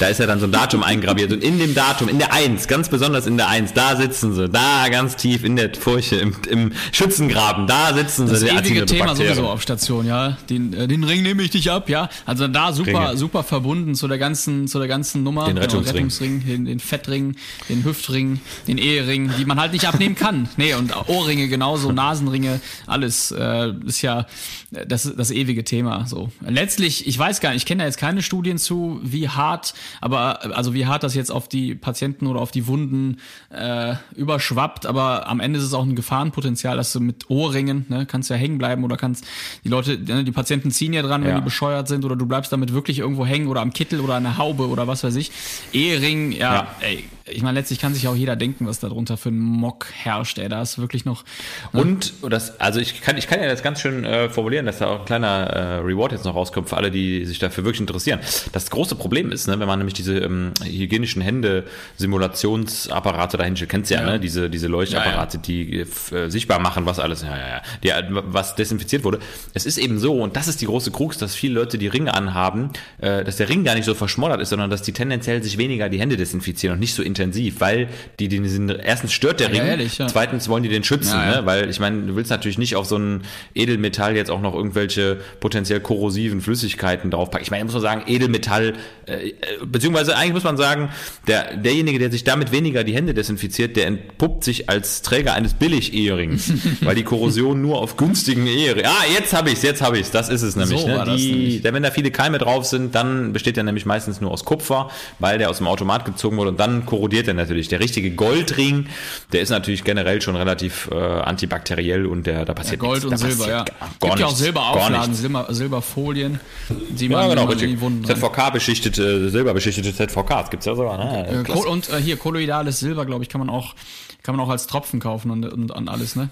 Da 0.00 0.08
ist 0.08 0.20
ja 0.20 0.26
dann 0.26 0.40
so 0.40 0.46
ein 0.46 0.52
Datum 0.52 0.82
eingraviert. 0.82 1.32
Und 1.32 1.42
in 1.42 1.58
dem 1.58 1.74
Datum, 1.74 2.10
in 2.10 2.18
der 2.18 2.34
Eins, 2.34 2.68
ganz 2.68 2.90
besonders 2.90 3.26
in 3.26 3.38
der 3.38 3.48
Eins, 3.48 3.72
da 3.72 3.96
sitzen 3.96 4.34
sie, 4.34 4.50
da 4.50 4.88
ganz 4.90 5.16
tief 5.16 5.44
in 5.44 5.56
der 5.56 5.74
Furche, 5.74 6.16
im, 6.16 6.36
im 6.50 6.72
Schützengraben, 6.92 7.66
da 7.66 7.94
sitzen 7.94 8.28
Das 8.28 8.40
sie, 8.40 8.50
die 8.50 8.54
ewige 8.54 8.84
Thema 8.84 9.16
sowieso 9.16 9.48
auf 9.48 9.62
Station, 9.62 10.06
ja. 10.06 10.36
Den, 10.50 10.74
äh, 10.74 10.86
den 10.86 11.04
Ring 11.04 11.24
nehme 11.38 11.44
ich 11.46 11.50
dich 11.50 11.70
ab, 11.70 11.88
ja. 11.88 12.08
Also 12.26 12.48
da 12.48 12.72
super, 12.72 13.08
Ringe. 13.08 13.16
super 13.16 13.42
verbunden 13.44 13.94
zu 13.94 14.08
der 14.08 14.18
ganzen, 14.18 14.66
zu 14.66 14.78
der 14.78 14.88
ganzen 14.88 15.22
Nummer. 15.22 15.46
Den 15.46 15.54
Genau, 15.54 15.62
Rettungsring. 15.62 15.94
Rettungsring, 15.94 16.46
den, 16.46 16.64
den 16.64 16.80
Fettring, 16.80 17.36
den 17.68 17.84
Hüftring, 17.84 18.40
den 18.66 18.76
Ehering, 18.76 19.30
die 19.38 19.44
man 19.44 19.60
halt 19.60 19.72
nicht 19.72 19.86
abnehmen 19.86 20.14
kann. 20.14 20.48
Nee, 20.58 20.74
und 20.74 20.92
Ohrringe 21.08 21.46
genauso, 21.46 21.92
Nasenringe, 21.92 22.60
alles 22.86 23.30
äh, 23.30 23.72
ist 23.86 24.02
ja 24.02 24.26
äh, 24.72 24.86
das, 24.86 25.12
das 25.16 25.30
ewige 25.30 25.62
Thema. 25.62 26.04
So. 26.06 26.30
Letztlich, 26.40 27.06
ich 27.06 27.16
weiß 27.16 27.40
gar 27.40 27.50
nicht, 27.50 27.58
ich 27.58 27.66
kenne 27.66 27.82
da 27.82 27.86
jetzt 27.86 27.98
keine 27.98 28.22
Studien 28.22 28.58
zu, 28.58 28.98
wie 29.04 29.28
hart, 29.28 29.74
aber 30.00 30.40
äh, 30.42 30.52
also 30.52 30.74
wie 30.74 30.86
hart 30.86 31.04
das 31.04 31.14
jetzt 31.14 31.30
auf 31.30 31.48
die 31.48 31.76
Patienten 31.76 32.26
oder 32.26 32.40
auf 32.40 32.50
die 32.50 32.66
Wunden 32.66 33.18
äh, 33.50 33.94
überschwappt, 34.16 34.84
aber 34.86 35.28
am 35.28 35.38
Ende 35.38 35.60
ist 35.60 35.64
es 35.64 35.74
auch 35.74 35.84
ein 35.84 35.94
Gefahrenpotenzial, 35.94 36.76
dass 36.76 36.92
du 36.92 36.98
mit 36.98 37.30
Ohrringen, 37.30 37.86
ne, 37.88 38.04
kannst 38.04 38.30
ja 38.30 38.36
hängen 38.36 38.58
bleiben 38.58 38.82
oder 38.82 38.96
kannst 38.96 39.24
die 39.62 39.68
Leute, 39.68 39.96
ne, 39.96 40.24
die 40.24 40.32
Patienten 40.32 40.72
ziehen 40.72 40.92
ja 40.92 41.02
dran, 41.02 41.22
wenn 41.28 41.34
Ja. 41.36 41.40
die 41.40 41.44
bescheuert 41.44 41.88
sind 41.88 42.04
oder 42.04 42.16
du 42.16 42.26
bleibst 42.26 42.52
damit 42.52 42.72
wirklich 42.72 42.98
irgendwo 42.98 43.24
hängen 43.26 43.46
oder 43.48 43.60
am 43.60 43.72
Kittel 43.72 44.00
oder 44.00 44.14
an 44.14 44.24
der 44.24 44.38
Haube 44.38 44.68
oder 44.68 44.86
was 44.86 45.04
weiß 45.04 45.14
ich. 45.16 45.30
Ehering, 45.72 46.32
ja, 46.32 46.54
Ja. 46.54 46.66
ey, 46.80 47.04
ich 47.30 47.42
meine, 47.42 47.58
letztlich 47.58 47.78
kann 47.78 47.94
sich 47.94 48.08
auch 48.08 48.14
jeder 48.16 48.36
denken, 48.36 48.66
was 48.66 48.80
da 48.80 48.88
drunter 48.88 49.16
für 49.16 49.28
ein 49.30 49.38
Mock 49.38 49.86
herrscht, 49.92 50.38
ey, 50.38 50.48
da 50.48 50.62
ist 50.62 50.78
wirklich 50.78 51.04
noch, 51.04 51.24
ne, 51.72 51.80
Und 51.80 52.12
das, 52.30 52.60
also 52.60 52.80
ich 52.80 53.00
kann, 53.00 53.16
ich 53.16 53.26
kann 53.26 53.40
ja 53.40 53.48
das 53.48 53.62
ganz 53.62 53.80
schön 53.80 54.04
äh, 54.04 54.28
formulieren, 54.28 54.66
dass 54.66 54.78
da 54.78 54.86
auch 54.88 55.00
ein 55.00 55.04
kleiner 55.06 55.28
äh, 55.28 55.74
Reward 55.78 56.12
jetzt 56.12 56.24
noch 56.24 56.34
rauskommt 56.34 56.68
für 56.68 56.76
alle, 56.76 56.90
die 56.90 57.24
sich 57.24 57.38
dafür 57.38 57.64
wirklich 57.64 57.80
interessieren. 57.80 58.20
Das 58.52 58.70
große 58.70 58.94
Problem 58.96 59.32
ist, 59.32 59.48
ne, 59.48 59.58
wenn 59.60 59.66
man 59.66 59.78
nämlich 59.78 59.94
diese 59.94 60.18
ähm, 60.18 60.52
hygienischen 60.64 61.22
Hände 61.22 61.64
Simulationsapparate 61.96 63.36
dahin 63.36 63.56
stellt, 63.56 63.70
kennst 63.70 63.90
du 63.90 63.94
ja, 63.94 64.00
Ja. 64.02 64.06
ne, 64.12 64.20
diese 64.20 64.50
diese 64.50 64.66
Leuchtapparate, 64.68 65.38
die 65.38 65.80
äh, 65.80 66.28
sichtbar 66.28 66.58
machen, 66.60 66.86
was 66.86 66.98
alles, 66.98 67.22
ja, 67.22 67.36
ja, 67.36 67.48
ja, 67.82 68.02
die, 68.02 68.16
äh, 68.16 68.22
was 68.26 68.54
desinfiziert 68.54 69.04
wurde. 69.04 69.18
Es 69.54 69.66
ist 69.66 69.78
eben 69.78 69.98
so 69.98 70.20
und 70.20 70.36
das 70.36 70.48
ist 70.48 70.60
die 70.60 70.66
große 70.66 70.90
Krux, 70.90 71.18
dass 71.18 71.34
viele 71.34 71.54
Leute 71.54 71.78
die 71.78 71.88
Ringe 71.88 72.14
anhaben, 72.14 72.70
äh, 72.98 73.24
dass 73.24 73.36
der 73.36 73.48
Ring 73.48 73.64
gar 73.64 73.74
nicht 73.74 73.84
so 73.84 73.94
verschmoddert 73.94 74.40
ist, 74.40 74.50
sondern 74.50 74.70
dass 74.70 74.82
die 74.82 74.92
tendenziell 74.92 75.42
sich 75.42 75.58
weniger 75.58 75.88
die 75.88 76.00
Hände 76.00 76.16
desinfizieren 76.16 76.74
und 76.74 76.80
nicht 76.80 76.94
so 76.94 77.02
intensiv, 77.02 77.17
weil 77.60 77.88
die 78.18 78.28
den 78.28 78.48
sind, 78.48 78.70
erstens 78.70 79.12
stört 79.12 79.40
der 79.40 79.48
Ja, 79.52 79.60
Ring, 79.62 79.70
ehrlich, 79.70 79.98
ja. 79.98 80.06
zweitens 80.06 80.48
wollen 80.48 80.62
die 80.62 80.68
den 80.68 80.84
schützen, 80.84 81.14
Ja, 81.14 81.40
ne? 81.40 81.46
weil 81.46 81.68
ich 81.70 81.80
meine, 81.80 82.02
du 82.06 82.16
willst 82.16 82.30
natürlich 82.30 82.58
nicht 82.58 82.76
auf 82.76 82.86
so 82.86 82.96
ein 82.96 83.22
Edelmetall 83.54 84.16
jetzt 84.16 84.30
auch 84.30 84.40
noch 84.40 84.54
irgendwelche 84.54 85.18
potenziell 85.40 85.80
korrosiven 85.80 86.40
Flüssigkeiten 86.40 87.10
draufpacken. 87.10 87.42
Ich 87.44 87.50
meine, 87.50 87.64
muss 87.64 87.74
man 87.74 87.82
sagen, 87.82 88.02
Edelmetall, 88.06 88.74
äh, 89.06 89.28
äh, 89.28 89.34
beziehungsweise 89.64 90.16
eigentlich 90.16 90.34
muss 90.34 90.44
man 90.44 90.56
sagen, 90.56 90.90
der, 91.26 91.56
derjenige, 91.56 91.98
der 91.98 92.10
sich 92.10 92.24
damit 92.24 92.52
weniger 92.52 92.84
die 92.84 92.94
Hände 92.94 93.14
desinfiziert, 93.14 93.76
der 93.76 93.86
entpuppt 93.86 94.44
sich 94.44 94.68
als 94.68 95.02
Träger 95.02 95.34
eines 95.34 95.54
Billig-Eherings, 95.54 96.52
weil 96.82 96.94
die 96.94 97.02
Korrosion 97.04 97.60
nur 97.62 97.78
auf 97.78 97.96
günstigen 97.96 98.46
Ehering. 98.46 98.84
Ah, 98.86 99.04
jetzt 99.12 99.32
habe 99.32 99.50
ich's, 99.50 99.62
jetzt 99.62 99.82
habe 99.82 99.98
ich's. 99.98 100.10
Das 100.10 100.28
ist 100.28 100.42
es 100.42 100.56
nämlich. 100.56 100.80
So 100.80 100.86
ne? 100.88 101.04
die, 101.16 101.32
nämlich. 101.32 101.62
der, 101.62 101.74
wenn 101.74 101.82
da 101.82 101.90
viele 101.90 102.10
Keime 102.10 102.38
drauf 102.38 102.64
sind, 102.64 102.94
dann 102.94 103.32
besteht 103.32 103.56
der 103.56 103.64
nämlich 103.64 103.86
meistens 103.86 104.20
nur 104.20 104.30
aus 104.30 104.44
Kupfer, 104.44 104.90
weil 105.18 105.38
der 105.38 105.50
aus 105.50 105.58
dem 105.58 105.66
Automat 105.66 106.04
gezogen 106.04 106.36
wurde 106.36 106.50
und 106.50 106.60
dann 106.60 106.86
korrodiert 107.08 107.28
er 107.28 107.34
natürlich. 107.34 107.68
Der 107.68 107.80
richtige 107.80 108.10
Goldring, 108.10 108.86
der 109.32 109.40
ist 109.40 109.50
natürlich 109.50 109.84
generell 109.84 110.20
schon 110.20 110.36
relativ 110.36 110.88
äh, 110.92 110.94
antibakteriell 110.94 112.06
und 112.06 112.26
der 112.26 112.44
da 112.44 112.54
passiert 112.54 112.80
Gold 112.80 113.04
nichts. 113.04 113.22
und 113.22 113.30
Da 113.30 113.34
Silber, 113.34 113.48
ja. 113.48 113.64
Gar, 113.64 114.10
Gibt 114.10 114.18
ja 114.20 114.26
auch 114.26 114.36
Silberauflagen. 114.36 115.14
Silber, 115.14 115.46
Silberfolien, 115.48 116.40
die 116.68 117.06
Ja, 117.06 117.18
man, 117.18 117.30
genau, 117.30 117.42
die 117.42 117.54
man 117.54 117.64
in 117.64 117.70
die 117.70 117.80
Wunden 117.80 118.04
ZVK-beschichtete, 118.04 119.30
silberbeschichtete 119.30 119.94
ZVKs 119.94 120.50
gibt's 120.50 120.66
ja 120.66 120.74
sogar. 120.74 120.98
Ne? 120.98 121.44
Äh, 121.46 121.52
und 121.52 121.88
äh, 121.90 122.00
hier 122.00 122.16
kolloidales 122.16 122.80
Silber, 122.80 123.06
glaube 123.06 123.24
ich, 123.24 123.28
kann 123.28 123.40
man 123.40 123.50
auch 123.50 123.74
kann 124.22 124.36
man 124.36 124.44
auch 124.44 124.50
als 124.50 124.66
Tropfen 124.66 125.00
kaufen 125.00 125.30
und, 125.30 125.46
und, 125.46 125.70
und 125.70 125.88
alles, 125.88 126.14
ne? 126.14 126.28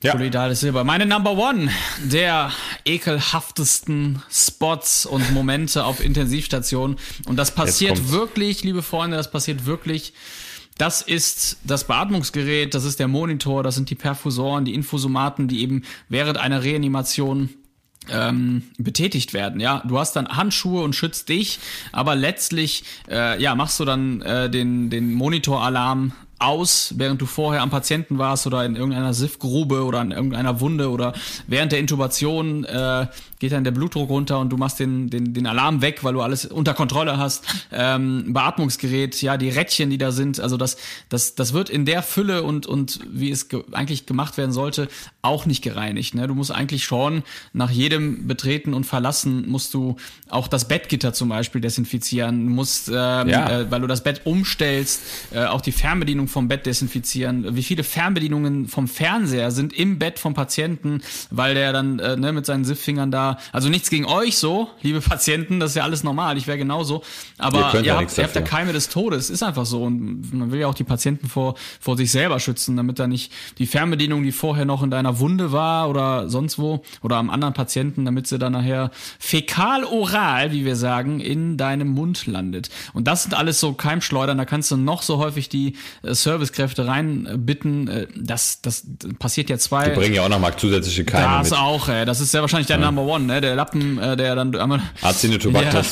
Ja. 0.00 0.12
Kolloidales 0.12 0.60
Silber. 0.60 0.84
Meine 0.84 1.06
Number 1.06 1.32
One 1.32 1.70
der 2.04 2.52
ekelhaftesten 2.84 4.22
Spots 4.30 5.06
und 5.06 5.32
Momente 5.32 5.84
auf 5.84 6.00
Intensivstationen. 6.00 6.96
Und 7.26 7.36
das 7.36 7.52
passiert 7.52 8.12
wirklich, 8.12 8.62
liebe 8.62 8.84
Freunde, 8.84 9.16
das 9.16 9.30
passiert 9.30 9.66
wirklich. 9.66 10.12
Das 10.76 11.02
ist 11.02 11.56
das 11.64 11.82
Beatmungsgerät, 11.82 12.72
das 12.74 12.84
ist 12.84 13.00
der 13.00 13.08
Monitor, 13.08 13.64
das 13.64 13.74
sind 13.74 13.90
die 13.90 13.96
Perfusoren, 13.96 14.64
die 14.64 14.74
Infosomaten, 14.74 15.48
die 15.48 15.62
eben 15.62 15.82
während 16.08 16.38
einer 16.38 16.62
Reanimation 16.62 17.48
ähm, 18.08 18.62
betätigt 18.78 19.34
werden. 19.34 19.60
Ja, 19.60 19.82
du 19.84 19.98
hast 19.98 20.14
dann 20.14 20.28
Handschuhe 20.28 20.84
und 20.84 20.94
schützt 20.94 21.28
dich, 21.28 21.58
aber 21.90 22.14
letztlich 22.14 22.84
äh, 23.10 23.42
ja 23.42 23.56
machst 23.56 23.80
du 23.80 23.84
dann 23.84 24.22
äh, 24.22 24.48
den 24.48 24.90
den 24.90 25.12
Monitoralarm 25.12 26.12
aus, 26.38 26.94
während 26.96 27.20
du 27.20 27.26
vorher 27.26 27.62
am 27.62 27.70
Patienten 27.70 28.18
warst 28.18 28.46
oder 28.46 28.64
in 28.64 28.76
irgendeiner 28.76 29.12
Siffgrube 29.14 29.84
oder 29.84 30.00
in 30.02 30.12
irgendeiner 30.12 30.60
Wunde 30.60 30.90
oder 30.90 31.12
während 31.46 31.72
der 31.72 31.80
Intubation 31.80 32.64
äh, 32.64 33.06
geht 33.40 33.52
dann 33.52 33.64
der 33.64 33.70
Blutdruck 33.70 34.08
runter 34.08 34.38
und 34.38 34.50
du 34.50 34.56
machst 34.56 34.80
den, 34.80 35.10
den, 35.10 35.32
den 35.34 35.46
Alarm 35.46 35.80
weg, 35.80 36.02
weil 36.04 36.12
du 36.12 36.20
alles 36.22 36.44
unter 36.46 36.74
Kontrolle 36.74 37.18
hast. 37.18 37.44
Ähm, 37.72 38.32
Beatmungsgerät, 38.32 39.20
ja, 39.22 39.36
die 39.36 39.48
Rädchen, 39.48 39.90
die 39.90 39.98
da 39.98 40.10
sind, 40.12 40.40
also 40.40 40.56
das, 40.56 40.76
das, 41.08 41.34
das 41.34 41.52
wird 41.52 41.70
in 41.70 41.84
der 41.84 42.02
Fülle 42.02 42.42
und, 42.42 42.66
und 42.66 43.00
wie 43.10 43.30
es 43.30 43.48
ge 43.48 43.62
eigentlich 43.72 44.06
gemacht 44.06 44.36
werden 44.38 44.52
sollte, 44.52 44.88
auch 45.22 45.46
nicht 45.46 45.62
gereinigt. 45.62 46.14
Ne? 46.14 46.26
Du 46.26 46.34
musst 46.34 46.50
eigentlich 46.50 46.84
schon 46.84 47.22
nach 47.52 47.70
jedem 47.70 48.26
Betreten 48.26 48.74
und 48.74 48.84
Verlassen 48.84 49.48
musst 49.48 49.74
du 49.74 49.96
auch 50.28 50.48
das 50.48 50.66
Bettgitter 50.66 51.12
zum 51.12 51.28
Beispiel 51.28 51.60
desinfizieren. 51.60 52.48
Musst, 52.48 52.88
ähm, 52.88 53.28
Ja. 53.28 53.50
äh, 53.60 53.70
weil 53.70 53.80
du 53.80 53.86
das 53.86 54.02
Bett 54.02 54.22
umstellst, 54.24 55.02
äh, 55.32 55.44
auch 55.44 55.60
die 55.60 55.72
Fernbedienung 55.72 56.27
vom 56.28 56.48
Bett 56.48 56.66
desinfizieren, 56.66 57.56
wie 57.56 57.62
viele 57.62 57.84
Fernbedienungen 57.84 58.68
vom 58.68 58.88
Fernseher 58.88 59.50
sind 59.50 59.72
im 59.72 59.98
Bett 59.98 60.18
vom 60.18 60.34
Patienten, 60.34 61.02
weil 61.30 61.54
der 61.54 61.72
dann 61.72 61.98
äh, 61.98 62.16
ne, 62.16 62.32
mit 62.32 62.46
seinen 62.46 62.64
Siffingern 62.64 63.10
da, 63.10 63.38
also 63.52 63.68
nichts 63.68 63.90
gegen 63.90 64.04
euch 64.04 64.36
so, 64.38 64.68
liebe 64.82 65.00
Patienten, 65.00 65.60
das 65.60 65.70
ist 65.70 65.76
ja 65.76 65.82
alles 65.82 66.04
normal, 66.04 66.36
ich 66.36 66.46
wäre 66.46 66.58
genauso, 66.58 67.02
Ihr 67.38 67.44
aber 67.44 67.58
ihr, 67.58 67.64
nichts 67.64 67.74
habt, 67.74 68.18
ihr 68.18 68.24
habt 68.24 68.34
ja 68.34 68.40
dafür. 68.40 68.42
Keime 68.42 68.72
des 68.72 68.88
Todes, 68.88 69.30
ist 69.30 69.42
einfach 69.42 69.66
so 69.66 69.84
und 69.84 70.32
man 70.32 70.50
will 70.52 70.60
ja 70.60 70.66
auch 70.66 70.74
die 70.74 70.84
Patienten 70.84 71.28
vor, 71.28 71.54
vor 71.80 71.96
sich 71.96 72.10
selber 72.10 72.40
schützen, 72.40 72.76
damit 72.76 72.98
da 72.98 73.06
nicht 73.06 73.32
die 73.58 73.66
Fernbedienung, 73.66 74.22
die 74.22 74.32
vorher 74.32 74.64
noch 74.64 74.82
in 74.82 74.90
deiner 74.90 75.18
Wunde 75.18 75.52
war 75.52 75.88
oder 75.88 76.28
sonst 76.28 76.58
wo 76.58 76.82
oder 77.02 77.16
am 77.16 77.30
anderen 77.30 77.54
Patienten, 77.54 78.04
damit 78.04 78.26
sie 78.26 78.38
dann 78.38 78.52
nachher 78.52 78.90
fäkal-oral, 79.18 80.52
wie 80.52 80.64
wir 80.64 80.76
sagen, 80.76 81.20
in 81.20 81.56
deinem 81.56 81.88
Mund 81.88 82.26
landet. 82.26 82.70
Und 82.92 83.06
das 83.06 83.22
sind 83.22 83.34
alles 83.34 83.60
so 83.60 83.72
Keimschleudern, 83.72 84.38
da 84.38 84.44
kannst 84.44 84.70
du 84.70 84.76
noch 84.76 85.02
so 85.02 85.18
häufig 85.18 85.48
die 85.48 85.74
äh, 86.02 86.14
Servicekräfte 86.22 86.86
reinbitten, 86.86 87.88
äh, 87.88 88.06
das, 88.16 88.60
das 88.62 88.84
passiert 89.18 89.50
ja 89.50 89.58
zwei. 89.58 89.90
Die 89.90 89.96
bringen 89.96 90.14
ja 90.14 90.22
auch 90.22 90.28
nochmal 90.28 90.56
zusätzliche 90.56 91.04
Keime 91.04 91.38
das 91.38 91.50
mit. 91.50 91.58
auch, 91.58 91.88
ey. 91.88 92.04
Das 92.04 92.20
ist 92.20 92.34
ja 92.34 92.40
wahrscheinlich 92.40 92.66
der 92.66 92.78
Number 92.78 93.02
One, 93.02 93.24
ne? 93.24 93.40
Der 93.40 93.54
Lappen, 93.54 93.98
äh, 93.98 94.16
der 94.16 94.34
dann 94.34 94.54
einmal. 94.54 94.80
Acinetobacter 95.02 95.82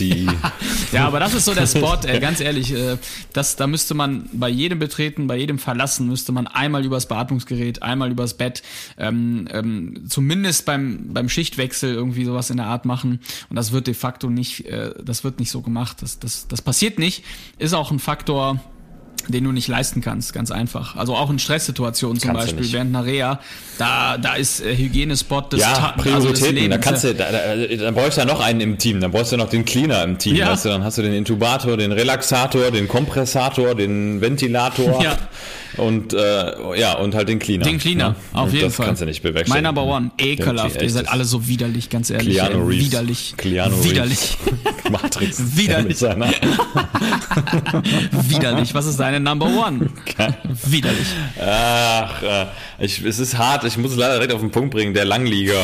Ja. 0.00 0.32
Ja, 0.92 1.06
aber 1.08 1.18
das 1.18 1.34
ist 1.34 1.46
so 1.46 1.54
der 1.54 1.66
Spot, 1.66 1.98
ey, 2.06 2.20
ganz 2.20 2.40
ehrlich. 2.40 2.72
Äh, 2.72 2.98
das, 3.32 3.56
da 3.56 3.66
müsste 3.66 3.94
man 3.94 4.28
bei 4.32 4.48
jedem 4.48 4.78
Betreten, 4.78 5.26
bei 5.26 5.36
jedem 5.36 5.58
Verlassen, 5.58 6.06
müsste 6.06 6.30
man 6.30 6.46
einmal 6.46 6.84
übers 6.84 7.06
Beatmungsgerät, 7.06 7.82
einmal 7.82 8.10
übers 8.10 8.34
Bett, 8.34 8.62
ähm, 8.96 9.48
ähm, 9.50 10.04
zumindest 10.08 10.66
beim, 10.66 11.12
beim 11.12 11.28
Schichtwechsel 11.28 11.92
irgendwie 11.94 12.24
sowas 12.24 12.50
in 12.50 12.58
der 12.58 12.66
Art 12.66 12.84
machen. 12.84 13.20
Und 13.50 13.56
das 13.56 13.72
wird 13.72 13.86
de 13.86 13.94
facto 13.94 14.30
nicht, 14.30 14.66
äh, 14.66 14.92
das 15.02 15.24
wird 15.24 15.40
nicht 15.40 15.50
so 15.50 15.62
gemacht. 15.62 15.98
Das, 16.00 16.18
das, 16.18 16.46
das 16.48 16.62
passiert 16.62 16.98
nicht. 16.98 17.24
Ist 17.58 17.74
auch 17.74 17.90
ein 17.90 17.98
Faktor, 17.98 18.60
den 19.28 19.44
du 19.44 19.52
nicht 19.52 19.68
leisten 19.68 20.00
kannst, 20.00 20.32
ganz 20.32 20.50
einfach. 20.50 20.96
Also 20.96 21.14
auch 21.16 21.30
in 21.30 21.38
Stresssituationen 21.38 22.20
zum 22.20 22.32
Kannst 22.32 22.54
Beispiel, 22.56 22.72
während 22.72 22.94
einer 22.94 23.04
Reha, 23.06 23.40
da, 23.78 24.18
da 24.18 24.34
ist 24.34 24.60
äh, 24.60 24.76
Hygienespot 24.76 25.52
des 25.52 25.60
Ja, 25.60 25.72
Ta- 25.74 25.94
also 26.14 26.30
des 26.30 26.40
Prioritäten. 26.40 26.70
da 26.70 26.78
kannst 26.78 27.04
du, 27.04 27.14
da, 27.14 27.26
da, 27.32 27.56
dann 27.56 27.94
brauchst 27.94 28.16
du 28.16 28.20
ja 28.20 28.26
noch 28.26 28.40
einen 28.40 28.60
im 28.60 28.78
Team. 28.78 29.00
Dann 29.00 29.10
brauchst 29.10 29.32
du 29.32 29.36
noch 29.36 29.48
den 29.48 29.64
Cleaner 29.64 30.02
im 30.04 30.18
Team. 30.18 30.36
Ja. 30.36 30.50
Weißt 30.52 30.64
du, 30.64 30.68
dann 30.68 30.84
hast 30.84 30.98
du 30.98 31.02
den 31.02 31.14
Intubator, 31.14 31.76
den 31.76 31.92
Relaxator, 31.92 32.70
den 32.70 32.88
Kompressator, 32.88 33.74
den 33.74 34.20
Ventilator 34.20 35.02
Ja. 35.02 35.16
und 35.76 36.12
äh, 36.14 36.78
ja 36.78 36.94
und 36.94 37.14
halt 37.14 37.28
den 37.28 37.38
Cleaner. 37.38 37.64
Den 37.64 37.78
Cleaner, 37.78 38.10
Ne? 38.10 38.16
auf 38.32 38.44
und 38.46 38.52
jeden 38.52 38.64
das 38.66 38.74
Fall. 38.76 38.86
kannst 38.86 39.02
du 39.02 39.06
nicht 39.06 39.22
Mein 39.24 39.32
bewerkstelligen. 39.32 39.64
Number 39.74 39.84
One, 39.84 40.10
ekelhaft. 40.18 40.80
Ihr 40.82 40.90
seid 40.90 41.06
das- 41.06 41.12
alle 41.12 41.24
so 41.24 41.46
widerlich, 41.48 41.90
ganz 41.90 42.10
ehrlich. 42.10 42.36
Keanu 42.36 42.62
ey. 42.62 42.66
Reeves. 42.68 42.84
Widerlich. 42.86 43.34
Keanu 43.36 43.84
widerlich. 43.84 44.36
Reeves. 44.46 44.64
Matrix. 44.90 45.38
Widerlich. 45.56 46.00
Widerlich. 48.28 48.74
Was 48.74 48.86
ist 48.86 48.98
deine 49.00 49.20
Number 49.20 49.46
One? 49.46 49.88
widerlich. 50.64 51.06
Ach, 51.40 52.22
äh, 52.22 52.46
ich, 52.78 53.04
es 53.04 53.18
ist 53.18 53.36
hart. 53.38 53.64
Ich 53.64 53.76
muss 53.76 53.92
es 53.92 53.96
leider 53.96 54.14
direkt 54.14 54.32
auf 54.32 54.40
den 54.40 54.50
Punkt 54.50 54.70
bringen. 54.72 54.94
Der 54.94 55.04
Langlieger. 55.04 55.60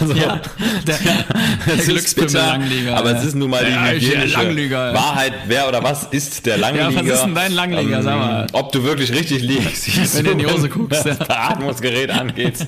Also, 0.00 0.14
Ja, 0.14 0.40
der, 0.86 0.98
der 0.98 1.74
Es 1.74 1.80
ist 1.80 1.88
Glückspimmel 1.88 2.28
bitter, 2.30 2.46
Langlieger. 2.46 2.96
aber 2.96 3.12
ja. 3.12 3.18
es 3.18 3.24
ist 3.24 3.34
nun 3.34 3.50
mal 3.50 3.64
die 3.64 4.06
Ja. 4.06 4.94
Wahrheit. 4.94 5.32
Wer 5.46 5.68
oder 5.68 5.82
was 5.82 6.04
ist 6.04 6.46
der 6.46 6.58
Langlieger? 6.58 6.90
Ja, 6.90 6.96
was 7.06 7.14
ist 7.18 7.24
denn 7.24 7.34
dein 7.34 7.52
Langlieger, 7.52 8.02
sag 8.02 8.16
mal. 8.18 8.46
Ob 8.52 8.72
du 8.72 8.82
wirklich 8.84 9.07
richtig 9.12 9.42
liegst, 9.42 10.16
Wenn 10.16 10.24
du 10.24 10.30
in 10.32 10.38
die 10.38 10.46
Hose 10.46 10.68
guckst, 10.68 11.04
das 11.06 11.18
Beatmungsgerät 11.28 12.10
angeht. 12.10 12.66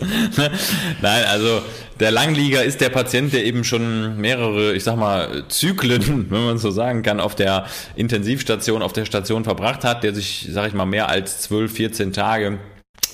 Nein, 1.01 1.25
also 1.25 1.63
der 1.99 2.11
Langlieger 2.11 2.65
ist 2.65 2.81
der 2.81 2.89
Patient, 2.89 3.33
der 3.33 3.45
eben 3.45 3.65
schon 3.65 4.17
mehrere, 4.17 4.75
ich 4.75 4.85
sag 4.85 4.97
mal, 4.97 5.45
Zyklen, 5.49 6.27
wenn 6.31 6.45
man 6.45 6.59
so 6.59 6.71
sagen 6.71 7.03
kann, 7.03 7.21
auf 7.21 7.35
der 7.35 7.67
Intensivstation, 7.97 8.83
auf 8.83 8.93
der 8.93 9.05
Station 9.05 9.45
verbracht 9.45 9.85
hat, 9.85 10.03
der 10.03 10.15
sich, 10.15 10.49
sag 10.51 10.69
ich 10.69 10.75
mal, 10.75 10.87
mehr 10.87 11.09
als 11.09 11.41
12, 11.43 11.73
14 11.73 12.13
Tage 12.13 12.59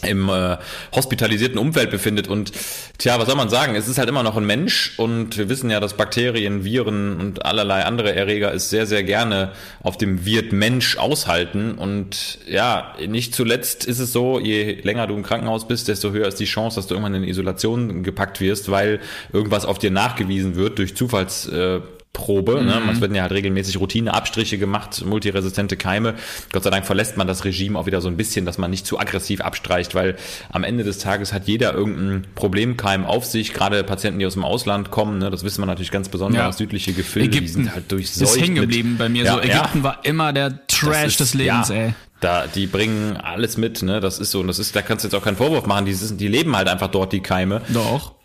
im 0.03 0.29
äh, 0.29 0.57
hospitalisierten 0.95 1.59
Umfeld 1.59 1.91
befindet 1.91 2.29
und 2.29 2.53
tja, 2.99 3.19
was 3.19 3.27
soll 3.27 3.37
man 3.37 3.49
sagen? 3.49 3.75
Es 3.75 3.89
ist 3.89 3.99
halt 3.99 4.09
immer 4.09 4.23
noch 4.23 4.37
ein 4.37 4.47
Mensch 4.47 4.95
und 4.99 5.37
wir 5.39 5.49
wissen 5.49 5.71
ja, 5.71 5.81
dass 5.81 5.95
Bakterien, 5.95 6.65
Viren 6.65 7.21
und 7.21 7.45
allerlei 7.45 7.85
andere 7.85 8.15
Erreger 8.15 8.53
es 8.53 8.71
sehr, 8.71 8.87
sehr 8.87 9.05
gerne 9.05 9.53
auf 9.83 9.97
dem 9.97 10.25
Wirt 10.25 10.53
Mensch 10.53 10.97
aushalten 10.97 11.73
und 11.73 12.39
ja, 12.47 12.95
nicht 13.07 13.35
zuletzt 13.35 13.85
ist 13.85 13.99
es 13.99 14.13
so, 14.13 14.39
je 14.39 14.81
länger 14.83 15.07
du 15.07 15.15
im 15.15 15.23
Krankenhaus 15.23 15.69
bist, 15.69 15.89
desto 15.89 16.11
höher 16.13 16.29
ist 16.29 16.41
die 16.41 16.45
Chance, 16.45 16.77
dass 16.77 16.87
du 16.87 16.95
irgendwann 16.95 17.15
in 17.15 17.25
Isolation 17.25 18.03
gepackt 18.03 18.41
wirst, 18.41 18.71
weil 18.71 19.01
irgendwas 19.33 19.65
auf 19.65 19.79
dir 19.79 19.91
nachgewiesen 19.91 20.57
wird 20.57 20.79
durch 20.79 20.97
Zufalls 20.97 21.47
äh, 21.49 21.81
Probe. 22.17 22.65
Ne? 22.65 22.81
Es 22.91 23.03
werden 23.03 23.15
ja 23.15 23.23
halt 23.23 23.33
regelmäßig 23.33 23.79
Routineabstriche 23.79 24.57
gemacht, 24.57 25.05
multiresistente 25.05 25.77
Keime. 25.77 26.15
Gott 26.51 26.63
sei 26.65 26.71
Dank 26.71 26.87
verlässt 26.87 27.19
man 27.19 27.27
das 27.27 27.45
Regime 27.45 27.79
auch 27.79 27.85
wieder 27.85 28.01
so 28.01 28.09
ein 28.09 28.17
bisschen, 28.17 28.47
dass 28.47 28.57
man 28.57 28.71
nicht 28.71 28.87
zu 28.87 28.99
aggressiv 28.99 29.43
abstreicht, 29.43 29.95
weil 29.95 30.17
am 30.51 30.65
Ende 30.65 30.83
des 30.83 30.97
Tages 30.99 31.35
hat 31.35 31.47
jeder 31.47 31.75
irgendeinen 31.75 32.27
Problemkeim 32.35 33.05
auf 33.05 33.27
sich, 33.27 33.53
gerade 33.53 33.85
Patienten, 33.85 34.19
die 34.19 34.25
aus 34.27 34.33
dem 34.33 34.45
Ausland 34.45 34.91
kommen, 34.91 35.19
ne? 35.19 35.29
das 35.31 35.45
wissen 35.45 35.61
wir 35.61 35.67
natürlich 35.67 35.91
ganz 35.91 36.09
besonders, 36.09 36.41
Ja. 36.41 36.53
südliche 36.53 36.95
Gefilde, 36.95 37.29
die 37.29 37.37
Ägypten 37.37 37.53
sind 37.53 37.75
halt 37.75 37.93
durchseucht. 37.93 38.31
ist 38.31 38.41
hängen 38.41 38.55
geblieben 38.57 38.97
bei 38.99 39.11
mir. 39.11 39.25
Ja, 39.25 39.35
so 39.35 39.41
Ägypten 39.41 39.79
ja. 39.79 39.83
war 39.85 39.99
immer 40.05 40.33
der 40.33 40.67
Trash 40.69 41.07
ist- 41.09 41.21
des 41.21 41.35
Lebens, 41.35 41.69
ja, 41.69 41.75
ey. 41.75 41.95
Da, 42.21 42.47
die 42.47 42.67
bringen 42.67 43.19
alles 43.19 43.59
mit, 43.59 43.83
ne? 43.83 44.01
Das 44.01 44.19
ist 44.19 44.31
so, 44.31 44.41
und 44.41 44.47
das 44.47 44.59
ist, 44.59 44.75
da 44.75 44.81
kannst 44.81 45.05
du 45.05 45.09
jetzt 45.09 45.15
auch 45.15 45.23
keinen 45.23 45.37
Vorwurf 45.37 45.67
machen. 45.67 45.85
Die, 45.85 45.95
die 45.95 46.29
leben 46.29 46.57
halt 46.57 46.67
einfach 46.67 46.89
dort, 46.89 47.13
die 47.13 47.21
Keime. 47.21 47.61
Doch. 47.69 48.16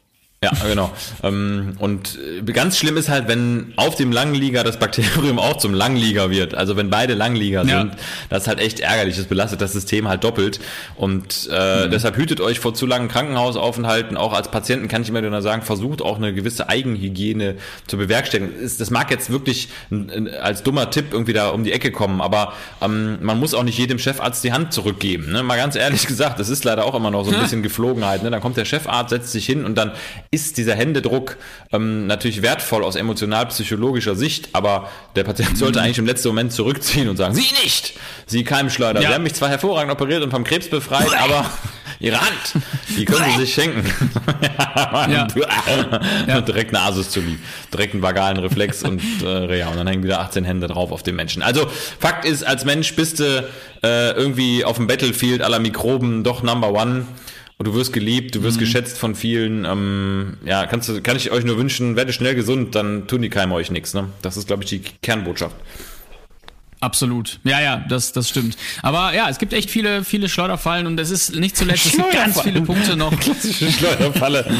Ja, 0.43 0.49
genau. 0.67 0.91
Ähm, 1.21 1.73
und 1.77 2.17
äh, 2.17 2.41
ganz 2.51 2.75
schlimm 2.75 2.97
ist 2.97 3.10
halt, 3.10 3.27
wenn 3.27 3.73
auf 3.75 3.93
dem 3.93 4.12
Langlieger 4.12 4.63
das 4.63 4.80
Bakterium 4.80 5.38
auch 5.38 5.58
zum 5.58 5.75
Langlieger 5.75 6.32
wird. 6.32 6.56
Also 6.56 6.75
wenn 6.75 6.89
beide 6.89 7.13
Langlieger 7.13 7.63
Ja. 7.63 7.82
sind, 7.82 7.93
das 8.30 8.41
ist 8.43 8.47
halt 8.47 8.60
echt 8.60 8.80
ärgerlich. 8.80 9.17
Das 9.17 9.25
belastet 9.27 9.62
das 9.62 9.71
System 9.73 10.08
halt 10.08 10.23
doppelt. 10.23 10.60
Und 10.95 11.47
äh, 11.51 11.86
Mhm. 11.86 11.91
deshalb 11.91 12.17
hütet 12.17 12.41
euch 12.41 12.60
vor 12.60 12.73
zu 12.73 12.88
langen 12.88 13.08
Krankenhausaufenthalten. 13.08 14.17
Auch 14.17 14.34
als 14.34 14.49
Patienten 14.49 14.88
kann 14.88 15.04
ich 15.04 15.10
immer 15.10 15.21
nur 15.21 15.41
sagen, 15.43 15.62
versucht 15.62 16.01
auch 16.01 16.17
eine 16.17 16.34
gewisse 16.34 16.69
Eigenhygiene 16.69 17.58
zu 17.86 17.97
bewerkstelligen. 17.97 18.51
Das 18.80 18.89
mag 18.89 19.12
jetzt 19.12 19.30
wirklich 19.30 19.69
als 20.41 20.63
dummer 20.63 20.89
Tipp 20.89 21.10
irgendwie 21.12 21.34
da 21.34 21.49
um 21.49 21.63
die 21.63 21.71
Ecke 21.71 21.91
kommen, 21.91 22.19
aber 22.19 22.54
ähm, 22.82 23.19
man 23.21 23.39
muss 23.39 23.54
auch 23.54 23.62
nicht 23.63 23.77
jedem 23.77 23.99
Chefarzt 23.99 24.43
die 24.43 24.54
Hand 24.54 24.73
zurückgeben. 24.73 25.32
Ne? 25.32 25.43
Mal 25.43 25.58
ganz 25.58 25.75
ehrlich 25.75 26.08
gesagt, 26.08 26.39
das 26.39 26.49
ist 26.49 26.63
leider 26.63 26.84
auch 26.86 26.95
immer 26.95 27.12
noch 27.12 27.25
so 27.25 27.32
ein 27.32 27.39
bisschen 27.39 27.62
Geflogenheit. 27.62 28.23
Ne? 28.23 28.32
Dann 28.32 28.41
kommt 28.41 28.58
der 28.58 28.65
Chefarzt, 28.65 29.12
setzt 29.12 29.32
sich 29.32 29.45
hin 29.45 29.65
und 29.65 29.75
dann 29.77 29.91
ist 30.34 30.58
dieser 30.58 30.76
Händedruck 30.76 31.36
ähm, 31.74 32.08
natürlich 32.08 32.41
wertvoll 32.41 32.86
aus 32.86 32.96
emotional-psychologischer 32.96 34.15
Sicht, 34.15 34.50
aber 34.54 34.89
der 35.17 35.26
Patient 35.26 35.58
sollte 35.58 35.80
Mhm. 35.80 35.86
eigentlich 35.86 35.98
im 35.98 36.06
letzten 36.06 36.30
Moment 36.30 36.54
zurückziehen 36.54 37.10
und 37.10 37.17
sagen, 37.17 37.36
Sie 37.36 37.50
nicht! 37.63 37.94
Sie 38.28 38.46
Keimschleuder. 38.46 39.02
Ja. 39.02 39.10
Sie 39.10 39.13
haben 39.15 39.24
mich 39.24 39.34
zwar 39.34 39.50
hervorragend 39.50 39.91
operiert 39.91 40.24
und 40.24 40.32
vom 40.32 40.46
Krebs 40.46 40.70
befreit, 40.70 41.10
aber 41.22 41.46
Ihre 42.00 42.20
Hand, 42.20 42.56
die 42.98 43.06
können 43.06 43.26
Sie 43.34 43.41
sich 43.41 43.54
schenken. 43.54 43.84
Ja. 45.10 45.28
Und 46.38 46.48
direkt 46.48 46.74
eine 46.74 46.84
Asystolie, 46.86 47.38
direkt 47.74 47.94
einen 47.94 48.02
vagalen 48.02 48.38
Reflex 48.38 48.84
und 48.84 49.02
äh, 49.24 49.58
ja, 49.60 49.67
und 49.70 49.78
dann 49.78 49.88
hängen 49.88 50.04
wieder 50.04 50.20
18 50.22 50.44
Hände 50.46 50.67
drauf 50.67 50.91
auf 50.91 51.04
dem 51.04 51.15
Menschen. 51.15 51.41
Also 51.41 51.67
Fakt 52.00 52.26
ist, 52.26 52.44
als 52.44 52.63
Mensch 52.65 52.96
bist 52.96 53.20
du 53.20 53.50
äh, 53.84 54.12
irgendwie 54.12 54.63
auf 54.63 54.78
dem 54.78 54.88
Battlefield 54.88 55.41
aller 55.41 55.60
Mikroben 55.60 56.24
doch 56.24 56.41
Number 56.44 56.72
One. 56.72 57.06
Und 57.62 57.67
du 57.67 57.76
wirst 57.76 57.93
geliebt, 57.93 58.34
du 58.34 58.41
wirst 58.41 58.58
Mhm. 58.58 58.62
geschätzt 58.62 58.97
von 58.97 59.13
vielen. 59.13 59.65
Ähm, 59.65 60.34
ja, 60.43 60.65
kannst 60.65 60.89
du, 60.89 61.00
kann 61.00 61.15
ich 61.15 61.30
euch 61.30 61.45
nur 61.45 61.60
wünschen, 61.60 61.95
werdet 61.95 62.15
schnell 62.15 62.34
gesund, 62.34 62.74
dann 62.74 63.06
tun 63.06 63.21
die 63.21 63.30
Keime 63.30 63.54
euch 63.54 63.69
nichts. 63.69 63.93
Ne? 63.93 64.08
Das 64.24 64.36
ist, 64.36 64.47
glaube 64.47 64.63
ich, 64.63 64.69
die 64.71 64.82
Kernbotschaft. 65.04 65.56
Absolut. 66.82 67.39
Ja, 67.44 67.62
ja, 67.62 67.86
das, 67.88 68.12
das 68.12 68.28
stimmt. 68.28 68.58
Aber 68.82 69.13
ja, 69.13 69.30
es 69.30 69.38
gibt 69.38 69.54
echt 69.54 69.70
viele, 69.70 70.04
viele 70.04 70.28
Schleuderfallen 70.28 70.88
und 70.88 71.00
es 71.00 71.12
ist 71.12 71.36
nicht 71.36 71.56
zuletzt, 71.56 71.86
es 71.86 71.91
gibt 71.91 72.12
ganz 72.12 72.41
viele 72.41 72.62
Punkte 72.62 72.96
noch. 72.96 73.12
Klassische 73.20 73.72
Schleuderfalle. 73.72 74.46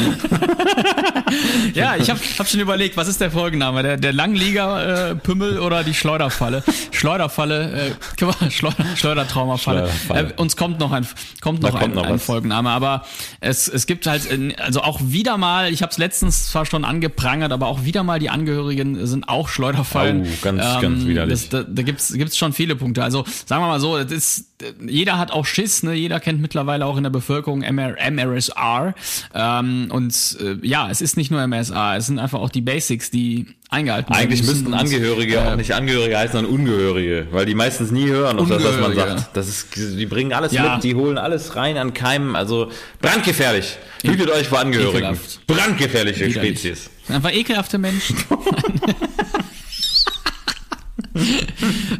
Ja, 1.72 1.96
ich 1.96 2.10
habe 2.10 2.20
hab 2.38 2.46
schon 2.46 2.60
überlegt, 2.60 2.98
was 2.98 3.08
ist 3.08 3.18
der 3.18 3.30
Folgenname? 3.30 3.82
Der, 3.82 3.96
der 3.96 4.12
Langlieger-Pümmel 4.12 5.60
oder 5.60 5.82
die 5.82 5.94
Schleuderfalle? 5.94 6.62
Schleuderfalle, 6.90 7.94
äh, 8.18 8.50
Schleuder, 8.50 8.84
Schleudertraumafalle. 8.96 9.88
Schleuderfalle. 9.88 10.34
Äh, 10.36 10.40
uns 10.40 10.56
kommt 10.58 10.78
noch 10.78 10.92
ein, 10.92 11.06
kommt 11.40 11.62
noch, 11.62 11.70
kommt 11.70 11.84
ein, 11.84 11.94
noch 11.94 12.04
ein. 12.04 12.18
Folgenname, 12.18 12.68
aber 12.68 13.06
es, 13.40 13.66
es 13.66 13.86
gibt 13.86 14.06
halt, 14.06 14.30
äh, 14.30 14.54
also 14.58 14.82
auch 14.82 15.00
wieder 15.02 15.38
mal, 15.38 15.72
ich 15.72 15.80
habe 15.80 15.90
es 15.90 15.96
letztens 15.96 16.50
zwar 16.50 16.66
schon 16.66 16.84
angeprangert, 16.84 17.50
aber 17.50 17.68
auch 17.68 17.84
wieder 17.84 18.02
mal 18.02 18.18
die 18.18 18.28
Angehörigen 18.28 19.06
sind 19.06 19.28
auch 19.30 19.48
Schleuderfallen. 19.48 20.26
Au, 20.26 20.28
ganz, 20.42 20.62
ganz 20.82 21.06
widerlich. 21.06 21.48
Das, 21.48 21.48
da 21.48 21.62
da 21.62 21.82
gibt's 21.82 22.11
gibt's 22.12 22.36
schon 22.38 22.52
viele 22.52 22.76
Punkte. 22.76 23.02
Also 23.02 23.24
sagen 23.46 23.62
wir 23.62 23.68
mal 23.68 23.80
so, 23.80 23.98
das 23.98 24.10
ist, 24.12 24.44
jeder 24.86 25.18
hat 25.18 25.30
auch 25.30 25.44
Schiss, 25.46 25.82
ne? 25.82 25.94
Jeder 25.94 26.20
kennt 26.20 26.40
mittlerweile 26.40 26.86
auch 26.86 26.96
in 26.96 27.02
der 27.02 27.10
Bevölkerung 27.10 27.62
MR, 27.62 27.96
MRSR. 28.10 28.94
Ähm, 29.34 29.88
und 29.90 30.36
äh, 30.40 30.66
ja, 30.66 30.88
es 30.90 31.00
ist 31.00 31.16
nicht 31.16 31.30
nur 31.30 31.44
MRSA, 31.46 31.96
es 31.96 32.06
sind 32.06 32.18
einfach 32.18 32.38
auch 32.40 32.50
die 32.50 32.60
Basics, 32.60 33.10
die 33.10 33.46
eingehalten 33.70 34.10
werden 34.10 34.22
Eigentlich 34.22 34.42
müssen. 34.42 34.70
müssten 34.70 34.74
Angehörige 34.74 35.36
äh, 35.36 35.38
auch 35.38 35.56
nicht 35.56 35.74
Angehörige 35.74 36.18
heißen, 36.18 36.32
sondern 36.32 36.52
Ungehörige, 36.52 37.26
weil 37.32 37.46
die 37.46 37.54
meistens 37.54 37.90
nie 37.90 38.06
hören 38.06 38.38
auf 38.38 38.48
das, 38.48 38.62
was 38.62 38.78
man 38.78 38.94
sagt. 38.94 39.30
Das 39.34 39.48
ist, 39.48 39.74
die 39.76 40.06
bringen 40.06 40.32
alles 40.32 40.52
Ja. 40.52 40.74
mit, 40.74 40.84
die 40.84 40.94
holen 40.94 41.18
alles 41.18 41.56
rein 41.56 41.76
an 41.78 41.94
Keimen, 41.94 42.36
also 42.36 42.70
brandgefährlich. 43.00 43.78
Hütet 44.04 44.30
euch 44.30 44.48
vor 44.48 44.58
Angehörigen. 44.60 44.96
Ekelhaft. 44.98 45.46
Brandgefährliche 45.46 46.26
Widerlich. 46.26 46.58
Spezies. 46.60 46.90
Einfach 47.08 47.32
ekelhafte 47.32 47.78
Menschen. 47.78 48.16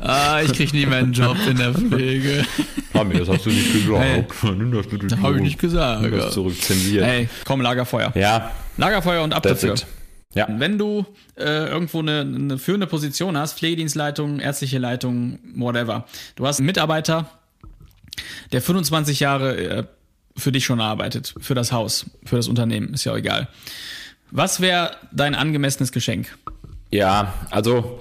ah, 0.00 0.40
ich 0.42 0.52
krieg 0.52 0.72
nie 0.72 0.86
mehr 0.86 0.98
einen 0.98 1.12
Job 1.12 1.36
in 1.48 1.56
der 1.56 1.74
Pflege. 1.74 2.44
Mami, 2.92 3.18
das 3.18 3.28
hast 3.28 3.46
du 3.46 3.50
nicht 3.50 3.72
gesagt. 3.72 4.44
Nimm 4.44 4.72
das 4.72 4.86
bitte 4.86 5.20
Habe 5.20 5.36
ich 5.36 5.42
nicht 5.42 5.58
gesagt. 5.58 6.02
Nimm 6.02 6.12
das 6.12 6.34
zurück, 6.34 6.60
zensiert. 6.60 7.04
Ey, 7.04 7.28
komm, 7.44 7.60
Lagerfeuer. 7.60 8.12
Ja, 8.14 8.50
Lagerfeuer 8.76 9.22
und 9.22 9.34
ab 9.34 9.42
that's 9.42 9.60
dafür. 9.60 9.74
it. 9.74 9.86
Ja. 10.34 10.46
Wenn 10.48 10.78
du 10.78 11.04
äh, 11.36 11.68
irgendwo 11.68 11.98
eine, 11.98 12.20
eine 12.20 12.58
führende 12.58 12.86
Position 12.86 13.36
hast, 13.36 13.58
Pflegedienstleitung, 13.58 14.40
ärztliche 14.40 14.78
Leitung, 14.78 15.38
whatever. 15.56 16.06
Du 16.36 16.46
hast 16.46 16.58
einen 16.58 16.66
Mitarbeiter, 16.66 17.28
der 18.50 18.62
25 18.62 19.20
Jahre 19.20 19.56
äh, 19.56 19.84
für 20.36 20.50
dich 20.50 20.64
schon 20.64 20.80
arbeitet, 20.80 21.34
für 21.38 21.54
das 21.54 21.72
Haus, 21.72 22.06
für 22.24 22.36
das 22.36 22.48
Unternehmen, 22.48 22.94
ist 22.94 23.04
ja 23.04 23.12
auch 23.12 23.16
egal. 23.16 23.48
Was 24.30 24.60
wäre 24.60 24.96
dein 25.12 25.34
angemessenes 25.34 25.92
Geschenk? 25.92 26.38
Ja, 26.90 27.34
also 27.50 28.00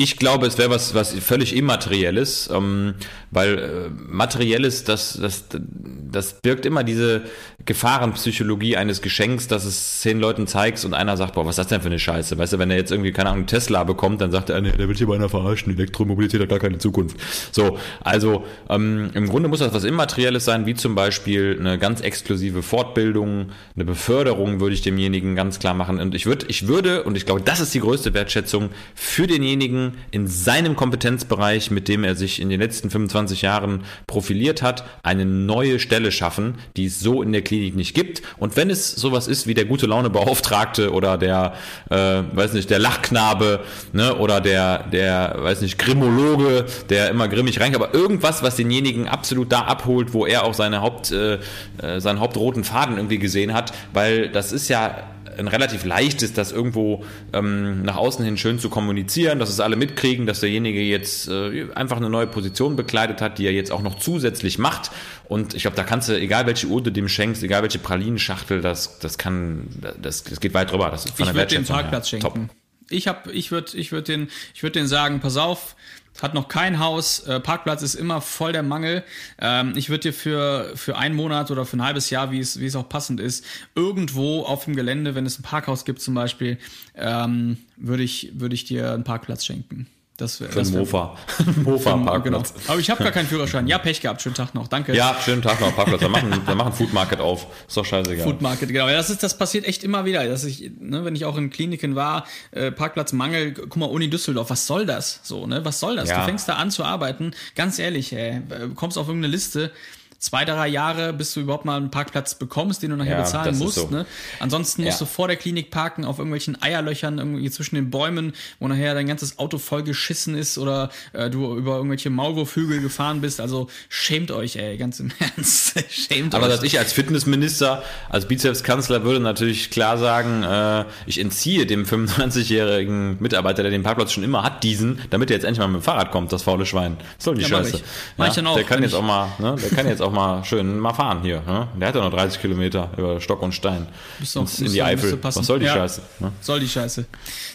ich 0.00 0.16
glaube, 0.16 0.46
es 0.46 0.56
wäre 0.58 0.70
was, 0.70 0.94
was 0.94 1.12
völlig 1.12 1.56
Immaterielles, 1.56 2.48
ähm, 2.54 2.94
weil 3.32 3.58
äh, 3.58 3.90
Materielles, 3.90 4.84
das, 4.84 5.18
das, 5.20 5.46
das 5.50 6.34
birgt 6.40 6.66
immer 6.66 6.84
diese 6.84 7.22
Gefahrenpsychologie 7.64 8.76
eines 8.76 9.02
Geschenks, 9.02 9.48
dass 9.48 9.64
es 9.64 10.00
zehn 10.00 10.20
Leuten 10.20 10.46
zeigst 10.46 10.84
und 10.84 10.94
einer 10.94 11.16
sagt, 11.16 11.34
boah, 11.34 11.44
was 11.44 11.54
ist 11.54 11.58
das 11.58 11.66
denn 11.66 11.80
für 11.80 11.88
eine 11.88 11.98
Scheiße? 11.98 12.38
Weißt 12.38 12.52
du, 12.52 12.60
wenn 12.60 12.70
er 12.70 12.76
jetzt 12.76 12.92
irgendwie, 12.92 13.10
keine 13.10 13.30
Ahnung, 13.30 13.46
Tesla 13.46 13.82
bekommt, 13.82 14.20
dann 14.20 14.30
sagt 14.30 14.50
er, 14.50 14.60
nee, 14.60 14.70
der 14.70 14.86
wird 14.86 14.98
hier 14.98 15.08
bei 15.08 15.16
einer 15.16 15.28
verarschen, 15.28 15.74
Elektromobilität 15.74 16.40
hat 16.42 16.48
gar 16.48 16.60
keine 16.60 16.78
Zukunft. 16.78 17.16
So, 17.50 17.76
also 18.00 18.44
ähm, 18.70 19.10
im 19.14 19.28
Grunde 19.28 19.48
muss 19.48 19.58
das 19.58 19.74
was 19.74 19.82
Immaterielles 19.82 20.44
sein, 20.44 20.64
wie 20.64 20.74
zum 20.74 20.94
Beispiel 20.94 21.56
eine 21.58 21.76
ganz 21.76 22.02
exklusive 22.02 22.62
Fortbildung, 22.62 23.48
eine 23.74 23.84
Beförderung 23.84 24.60
würde 24.60 24.74
ich 24.74 24.82
demjenigen 24.82 25.34
ganz 25.34 25.58
klar 25.58 25.74
machen. 25.74 25.98
Und 25.98 26.14
ich 26.14 26.24
würde, 26.26 26.46
ich 26.46 26.68
würde, 26.68 27.02
und 27.02 27.16
ich 27.16 27.26
glaube, 27.26 27.40
das 27.40 27.58
ist 27.58 27.74
die 27.74 27.80
größte 27.80 28.14
Wertschätzung 28.14 28.70
für 28.94 29.26
denjenigen 29.26 29.87
in 30.10 30.26
seinem 30.26 30.76
Kompetenzbereich, 30.76 31.70
mit 31.70 31.88
dem 31.88 32.04
er 32.04 32.14
sich 32.14 32.40
in 32.40 32.48
den 32.48 32.60
letzten 32.60 32.90
25 32.90 33.42
Jahren 33.42 33.84
profiliert 34.06 34.62
hat, 34.62 34.84
eine 35.02 35.24
neue 35.24 35.78
Stelle 35.78 36.12
schaffen, 36.12 36.54
die 36.76 36.86
es 36.86 37.00
so 37.00 37.22
in 37.22 37.32
der 37.32 37.42
Klinik 37.42 37.76
nicht 37.76 37.94
gibt. 37.94 38.22
Und 38.38 38.56
wenn 38.56 38.70
es 38.70 38.92
sowas 38.92 39.28
ist 39.28 39.46
wie 39.46 39.54
der 39.54 39.64
gute 39.64 39.86
Laune 39.86 40.10
Beauftragte 40.10 40.92
oder 40.92 41.18
der, 41.18 41.54
äh, 41.90 41.96
weiß 41.96 42.52
nicht, 42.52 42.70
der 42.70 42.78
Lachknabe, 42.78 43.60
ne, 43.92 44.14
oder 44.16 44.40
der, 44.40 44.84
der, 44.84 45.36
weiß 45.38 45.62
nicht, 45.62 45.78
Grimmologe, 45.78 46.66
der 46.88 47.10
immer 47.10 47.28
grimmig 47.28 47.60
reinkommt, 47.60 47.84
aber 47.84 47.94
irgendwas, 47.94 48.42
was 48.42 48.56
denjenigen 48.56 49.08
absolut 49.08 49.52
da 49.52 49.62
abholt, 49.62 50.12
wo 50.12 50.26
er 50.26 50.44
auch 50.44 50.54
seine 50.54 50.80
Haupt, 50.80 51.10
äh, 51.10 51.38
äh, 51.82 52.00
seinen 52.00 52.20
hauptroten 52.20 52.64
Faden 52.64 52.96
irgendwie 52.96 53.18
gesehen 53.18 53.54
hat, 53.54 53.72
weil 53.92 54.28
das 54.28 54.52
ist 54.52 54.68
ja 54.68 54.96
ein 55.38 55.48
relativ 55.48 55.84
leichtes, 55.84 56.32
das 56.32 56.52
irgendwo 56.52 57.04
ähm, 57.32 57.82
nach 57.82 57.96
außen 57.96 58.24
hin 58.24 58.36
schön 58.36 58.58
zu 58.58 58.68
kommunizieren, 58.68 59.38
dass 59.38 59.48
es 59.48 59.60
alle 59.60 59.76
mitkriegen, 59.76 60.26
dass 60.26 60.40
derjenige 60.40 60.80
jetzt 60.80 61.28
äh, 61.28 61.66
einfach 61.74 61.96
eine 61.96 62.10
neue 62.10 62.26
Position 62.26 62.76
bekleidet 62.76 63.20
hat, 63.20 63.38
die 63.38 63.46
er 63.46 63.52
jetzt 63.52 63.70
auch 63.70 63.82
noch 63.82 63.98
zusätzlich 63.98 64.58
macht. 64.58 64.90
Und 65.28 65.54
ich 65.54 65.62
glaube, 65.62 65.76
da 65.76 65.84
kannst 65.84 66.08
du, 66.08 66.18
egal 66.18 66.46
welche 66.46 66.66
Uhr 66.66 66.82
du 66.82 66.90
dem 66.90 67.08
schenkst, 67.08 67.42
egal 67.42 67.62
welche 67.62 67.78
Pralinenschachtel, 67.78 68.60
das, 68.60 68.98
das 68.98 69.18
kann, 69.18 69.68
das, 70.00 70.24
das 70.24 70.40
geht 70.40 70.54
weit 70.54 70.72
drüber. 70.72 70.90
Das 70.90 71.04
ist 71.04 71.16
von 71.16 71.28
Ich 71.28 71.34
würde 71.34 71.34
den 71.34 71.36
Wertschätzung 71.36 71.76
her 71.76 71.82
Parkplatz 71.82 72.10
top. 72.10 72.20
schenken. 72.22 72.50
Ich 72.90 73.06
hab, 73.06 73.26
ich 73.28 73.50
würde, 73.50 73.76
ich 73.76 73.92
würde 73.92 74.04
den, 74.04 74.28
ich 74.54 74.62
würde 74.62 74.78
den 74.78 74.88
sagen, 74.88 75.20
pass 75.20 75.36
auf, 75.36 75.76
hat 76.22 76.34
noch 76.34 76.48
kein 76.48 76.78
Haus, 76.78 77.20
äh, 77.20 77.40
Parkplatz 77.40 77.82
ist 77.82 77.94
immer 77.94 78.20
voll 78.20 78.52
der 78.52 78.62
Mangel. 78.62 79.04
Ähm, 79.40 79.72
ich 79.76 79.88
würde 79.88 80.02
dir 80.02 80.12
für 80.12 80.72
für 80.74 80.96
einen 80.96 81.14
Monat 81.14 81.50
oder 81.50 81.64
für 81.64 81.76
ein 81.76 81.84
halbes 81.84 82.10
Jahr, 82.10 82.30
wie 82.30 82.40
es 82.40 82.58
wie 82.60 82.66
es 82.66 82.76
auch 82.76 82.88
passend 82.88 83.20
ist, 83.20 83.44
irgendwo 83.74 84.42
auf 84.42 84.64
dem 84.64 84.76
Gelände, 84.76 85.14
wenn 85.14 85.26
es 85.26 85.38
ein 85.38 85.42
Parkhaus 85.42 85.84
gibt 85.84 86.00
zum 86.00 86.14
Beispiel, 86.14 86.58
ähm, 86.94 87.58
würde 87.76 88.02
ich 88.02 88.32
würde 88.34 88.54
ich 88.54 88.64
dir 88.64 88.92
einen 88.92 89.04
Parkplatz 89.04 89.44
schenken. 89.44 89.86
Das 90.18 90.40
wäre 90.40 90.50
Für 90.50 90.66
wär- 90.72 90.80
Mofa. 90.80 91.16
Mofa 91.62 91.92
Genau. 91.92 92.04
Parkplatz. 92.10 92.52
Aber 92.66 92.80
ich 92.80 92.90
habe 92.90 93.02
gar 93.04 93.12
keinen 93.12 93.28
Führerschein. 93.28 93.68
Ja, 93.68 93.78
Pech 93.78 94.00
gehabt. 94.00 94.20
Schönen 94.20 94.34
Tag 94.34 94.52
noch. 94.52 94.66
Danke. 94.66 94.92
Ja, 94.94 95.16
schönen 95.24 95.42
Tag 95.42 95.60
noch, 95.60 95.74
Parkplatz. 95.76 96.00
Wir 96.00 96.08
machen, 96.08 96.42
wir 96.44 96.54
machen 96.56 96.72
Food 96.72 96.92
Market 96.92 97.20
auf. 97.20 97.46
Ist 97.68 97.76
doch 97.76 97.84
scheißegal. 97.84 98.24
Food 98.24 98.42
Market, 98.42 98.68
genau. 98.68 98.88
Ja, 98.88 98.96
das 98.96 99.10
ist, 99.10 99.22
das 99.22 99.38
passiert 99.38 99.64
echt 99.64 99.84
immer 99.84 100.04
wieder, 100.04 100.26
dass 100.26 100.42
ich, 100.42 100.72
ne, 100.80 101.04
wenn 101.04 101.14
ich 101.14 101.24
auch 101.24 101.36
in 101.38 101.50
Kliniken 101.50 101.94
war, 101.94 102.26
äh, 102.50 102.72
Parkplatzmangel, 102.72 103.52
guck 103.54 103.76
mal, 103.76 103.86
Uni 103.86 104.10
Düsseldorf, 104.10 104.50
was 104.50 104.66
soll 104.66 104.86
das? 104.86 105.20
So, 105.22 105.46
ne, 105.46 105.64
was 105.64 105.78
soll 105.78 105.94
das? 105.94 106.08
Ja. 106.10 106.18
Du 106.18 106.24
fängst 106.24 106.48
da 106.48 106.54
an 106.54 106.72
zu 106.72 106.82
arbeiten, 106.84 107.30
ganz 107.54 107.78
ehrlich, 107.78 108.12
ey, 108.12 108.38
äh, 108.50 108.68
kommst 108.74 108.98
auf 108.98 109.06
irgendeine 109.06 109.30
Liste, 109.32 109.70
zwei, 110.18 110.44
drei 110.44 110.66
Jahre, 110.68 111.12
bis 111.12 111.32
du 111.34 111.40
überhaupt 111.40 111.64
mal 111.64 111.76
einen 111.76 111.90
Parkplatz 111.90 112.34
bekommst, 112.34 112.82
den 112.82 112.90
du 112.90 112.96
nachher 112.96 113.12
Ja, 113.18 113.22
bezahlen 113.22 113.56
musst, 113.58 113.76
so. 113.76 113.88
ne? 113.88 114.04
Ansonsten 114.40 114.82
musst 114.82 115.00
Ja. 115.00 115.06
du 115.06 115.10
vor 115.12 115.28
der 115.28 115.36
Klinik 115.36 115.70
parken, 115.70 116.04
auf 116.04 116.18
irgendwelchen 116.18 116.60
Eierlöchern, 116.60 117.18
irgendwie 117.18 117.48
zwischen 117.50 117.76
den 117.76 117.90
Bäumen, 117.90 118.32
wo 118.58 118.66
nachher 118.68 118.94
dein 118.94 119.06
ganzes 119.06 119.38
Auto 119.38 119.58
voll 119.58 119.82
geschissen 119.84 120.34
ist 120.36 120.58
oder 120.58 120.90
äh, 121.12 121.30
du 121.30 121.56
über 121.56 121.76
irgendwelche 121.76 122.10
Maulwurfhügel 122.10 122.80
gefahren 122.80 123.20
bist, 123.20 123.40
also 123.40 123.68
schämt 123.88 124.30
euch, 124.32 124.56
ey, 124.56 124.76
ganz 124.76 124.98
im 125.00 125.12
Ernst, 125.36 125.74
schämt 125.88 126.34
Aber 126.34 126.46
euch. 126.46 126.52
dass 126.52 126.62
ich 126.64 126.78
als 126.78 126.92
Fitnessminister, 126.92 127.82
als 128.08 128.26
Bizepskanzler 128.26 129.04
würde 129.04 129.20
natürlich 129.20 129.70
klar 129.70 129.98
sagen, 129.98 130.42
äh, 130.42 130.84
ich 131.06 131.20
entziehe 131.20 131.64
dem 131.66 131.84
25-jährigen 132.32 133.16
Mitarbeiter, 133.20 133.62
der 133.62 133.70
den 133.70 133.82
Parkplatz 133.82 134.12
schon 134.12 134.24
immer 134.24 134.42
hat, 134.42 134.62
diesen, 134.64 135.00
damit 135.10 135.30
er 135.30 135.36
jetzt 135.36 135.44
endlich 135.44 135.60
mal 135.60 135.68
mit 135.68 135.80
dem 135.82 135.84
Fahrrad 135.84 136.10
kommt, 136.10 136.32
das 136.32 136.42
faule 136.42 136.66
Schwein. 136.66 136.96
Soll 137.18 137.36
die 137.36 137.42
Ja, 137.42 137.48
mach 137.50 137.58
Scheiße? 137.58 137.76
ich. 137.76 137.84
Mach 138.16 138.28
ich 138.28 138.34
dann 138.34 138.46
auch, 138.46 138.54
der 138.54 138.64
kann 138.64 138.82
jetzt 138.82 138.92
ich- 138.92 138.98
auch 138.98 139.02
mal, 139.02 139.28
ne, 139.38 139.56
der 139.60 139.70
kann 139.70 139.86
jetzt 139.86 140.02
auch 140.02 140.07
mal 140.12 140.44
schön 140.44 140.78
mal 140.78 140.92
fahren 140.94 141.22
hier. 141.22 141.40
Ne? 141.42 141.68
Der 141.80 141.88
hat 141.88 141.94
ja 141.94 142.00
noch 142.02 142.10
30 142.12 142.40
Kilometer 142.40 142.90
über 142.96 143.20
Stock 143.20 143.42
und 143.42 143.52
Stein. 143.52 143.86
Doch- 144.18 144.20
Ins- 144.20 144.34
in 144.36 144.42
müsste- 144.64 144.68
die 144.68 144.82
Eifel. 144.82 145.18
Was 145.22 145.34
soll 145.34 145.58
die 145.58 145.66
Ja. 145.66 145.74
Scheiße? 145.74 146.02
Ne? 146.20 146.32
Soll 146.40 146.60
die 146.60 146.68
Scheiße. 146.68 147.04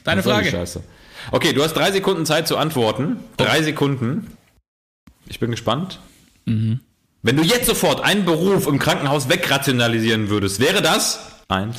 Deine 0.04 0.24
Was 0.26 0.32
Frage. 0.32 0.50
Scheiße? 0.52 0.82
Okay, 1.32 1.54
du 1.54 1.64
hast 1.64 1.74
drei 1.74 1.92
Sekunden 1.92 2.26
Zeit 2.26 2.48
zu 2.48 2.58
antworten. 2.58 3.18
Drei 3.38 3.60
Oh. 3.60 3.64
Sekunden. 3.64 4.36
Ich 5.28 5.40
bin 5.40 5.52
gespannt. 5.52 6.00
Mhm. 6.46 6.80
Wenn 7.22 7.38
du 7.38 7.44
jetzt 7.44 7.66
sofort 7.68 8.02
einen 8.04 8.26
Beruf 8.26 8.68
im 8.68 8.80
Krankenhaus 8.80 9.30
wegrationalisieren 9.30 10.30
würdest, 10.30 10.60
wäre 10.60 10.82
das 10.82 11.20
eins, 11.48 11.78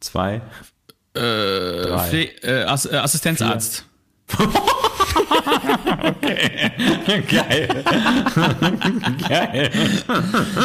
zwei, 0.00 0.42
drei. 1.14 2.08
Pfle 2.10 2.24
äh, 2.42 2.64
Ass 2.64 2.84
äh, 2.84 2.96
Assistenzarzt. 5.46 7.26
Geil. 7.28 7.84
Geil. 9.28 9.70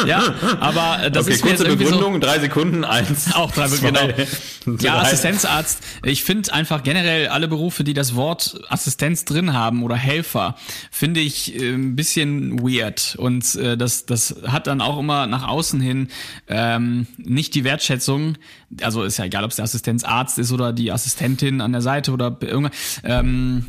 Ja, 0.06 0.34
aber 0.60 1.04
äh, 1.04 1.10
das 1.10 1.26
Okay, 1.26 1.34
ist 1.34 1.42
kurze 1.42 1.64
Begründung, 1.64 2.20
drei 2.20 2.38
Sekunden, 2.38 2.84
eins, 2.84 3.26
so. 3.26 3.34
Auch 3.34 3.50
drei, 3.50 3.68
zwei, 3.68 3.90
genau. 3.90 4.80
Ja. 4.80 5.00
Assistenzarzt. 5.00 5.82
Ich 6.04 6.24
finde 6.24 6.52
einfach 6.52 6.82
generell 6.82 7.28
alle 7.28 7.48
Berufe, 7.48 7.84
die 7.84 7.94
das 7.94 8.14
Wort 8.14 8.60
Assistenz 8.68 9.24
drin 9.24 9.52
haben 9.52 9.82
oder 9.82 9.96
Helfer, 9.96 10.56
finde 10.90 11.20
ich 11.20 11.54
äh, 11.54 11.74
ein 11.74 11.96
bisschen 11.96 12.60
weird. 12.60 13.16
Und 13.18 13.54
äh, 13.56 13.76
das, 13.76 14.06
das 14.06 14.36
hat 14.46 14.66
dann 14.66 14.80
auch 14.80 14.98
immer 14.98 15.26
nach 15.26 15.46
außen 15.46 15.80
hin 15.80 16.08
ähm, 16.48 17.06
nicht 17.16 17.54
die 17.54 17.64
Wertschätzung. 17.64 18.36
Also 18.82 19.02
ist 19.02 19.18
ja 19.18 19.24
egal, 19.26 19.44
ob 19.44 19.50
es 19.50 19.56
der 19.56 19.64
Assistenzarzt 19.64 20.38
ist 20.38 20.52
oder 20.52 20.72
die 20.72 20.90
Assistentin 20.92 21.60
an 21.60 21.72
der 21.72 21.82
Seite 21.82 22.12
oder 22.12 22.36
irgendwas. 22.40 22.72
Ähm, 23.04 23.66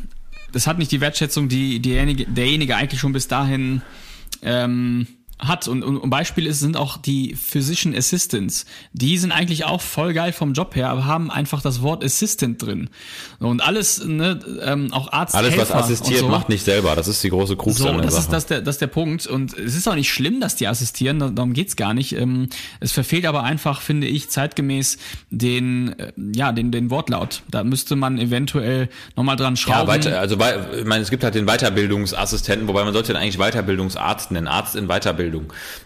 das 0.54 0.68
hat 0.68 0.78
nicht 0.78 0.92
die 0.92 1.00
Wertschätzung, 1.00 1.48
die 1.48 1.80
derjenige, 1.80 2.26
derjenige 2.26 2.76
eigentlich 2.76 3.00
schon 3.00 3.12
bis 3.12 3.26
dahin 3.26 3.82
ähm, 4.40 5.08
hat. 5.38 5.68
Und, 5.68 5.82
und, 5.82 5.96
und 5.98 6.10
Beispiel 6.10 6.46
ist, 6.46 6.60
sind 6.60 6.76
auch 6.76 6.96
die 6.96 7.34
Physician 7.34 7.94
Assistants. 7.94 8.66
Die 8.92 9.18
sind 9.18 9.32
eigentlich 9.32 9.64
auch 9.64 9.80
voll 9.80 10.12
geil 10.12 10.32
vom 10.32 10.52
Job 10.52 10.74
her, 10.76 10.88
aber 10.90 11.04
haben 11.06 11.30
einfach 11.30 11.60
das 11.62 11.82
Wort 11.82 12.04
Assistant 12.04 12.62
drin. 12.62 12.88
Und 13.40 13.60
alles, 13.60 14.04
ne, 14.04 14.38
ähm, 14.62 14.92
auch 14.92 15.12
Arzt, 15.12 15.34
Alles, 15.34 15.52
was 15.52 15.68
Helfer 15.70 15.76
assistiert, 15.84 16.22
und 16.22 16.26
so. 16.26 16.32
macht 16.32 16.48
nicht 16.48 16.64
selber. 16.64 16.94
Das 16.96 17.08
ist 17.08 17.22
die 17.24 17.30
große 17.30 17.56
Krux 17.56 17.78
So, 17.78 17.88
an 17.88 17.94
der 17.96 18.04
das 18.06 18.14
Sache. 18.14 18.22
ist, 18.24 18.32
das, 18.32 18.42
ist 18.44 18.50
der, 18.50 18.60
das 18.62 18.74
ist 18.76 18.80
der 18.80 18.86
Punkt. 18.86 19.26
Und 19.26 19.52
es 19.58 19.74
ist 19.74 19.88
auch 19.88 19.94
nicht 19.96 20.12
schlimm, 20.12 20.40
dass 20.40 20.56
die 20.56 20.66
assistieren, 20.68 21.18
da- 21.18 21.30
darum 21.30 21.52
geht's 21.52 21.76
gar 21.76 21.94
nicht. 21.94 22.12
Ähm, 22.16 22.48
Es 22.80 22.92
verfehlt 22.92 23.26
aber 23.26 23.42
einfach, 23.42 23.80
finde 23.80 24.06
ich, 24.06 24.30
zeitgemäß 24.30 24.98
den, 25.30 25.98
äh, 25.98 26.12
ja, 26.34 26.52
den, 26.52 26.70
den 26.70 26.90
Wortlaut. 26.90 27.42
Da 27.50 27.64
müsste 27.64 27.96
man 27.96 28.18
eventuell 28.18 28.88
nochmal 29.16 29.36
dran 29.36 29.56
schrauben. 29.56 29.80
Ja, 29.80 29.86
weiter, 29.86 30.20
also 30.20 30.36
ich 30.36 30.84
meine, 30.84 31.02
es 31.02 31.10
gibt 31.10 31.24
halt 31.24 31.34
den 31.34 31.46
Weiterbildungsassistenten, 31.46 32.68
wobei 32.68 32.84
man 32.84 32.92
sollte 32.92 33.12
den 33.12 33.20
eigentlich 33.20 33.38
Weiterbildungsarzt 33.38 34.30
nennen, 34.30 34.46
Arzt 34.48 34.76
in 34.76 34.86
Weiterbildung. 34.88 35.23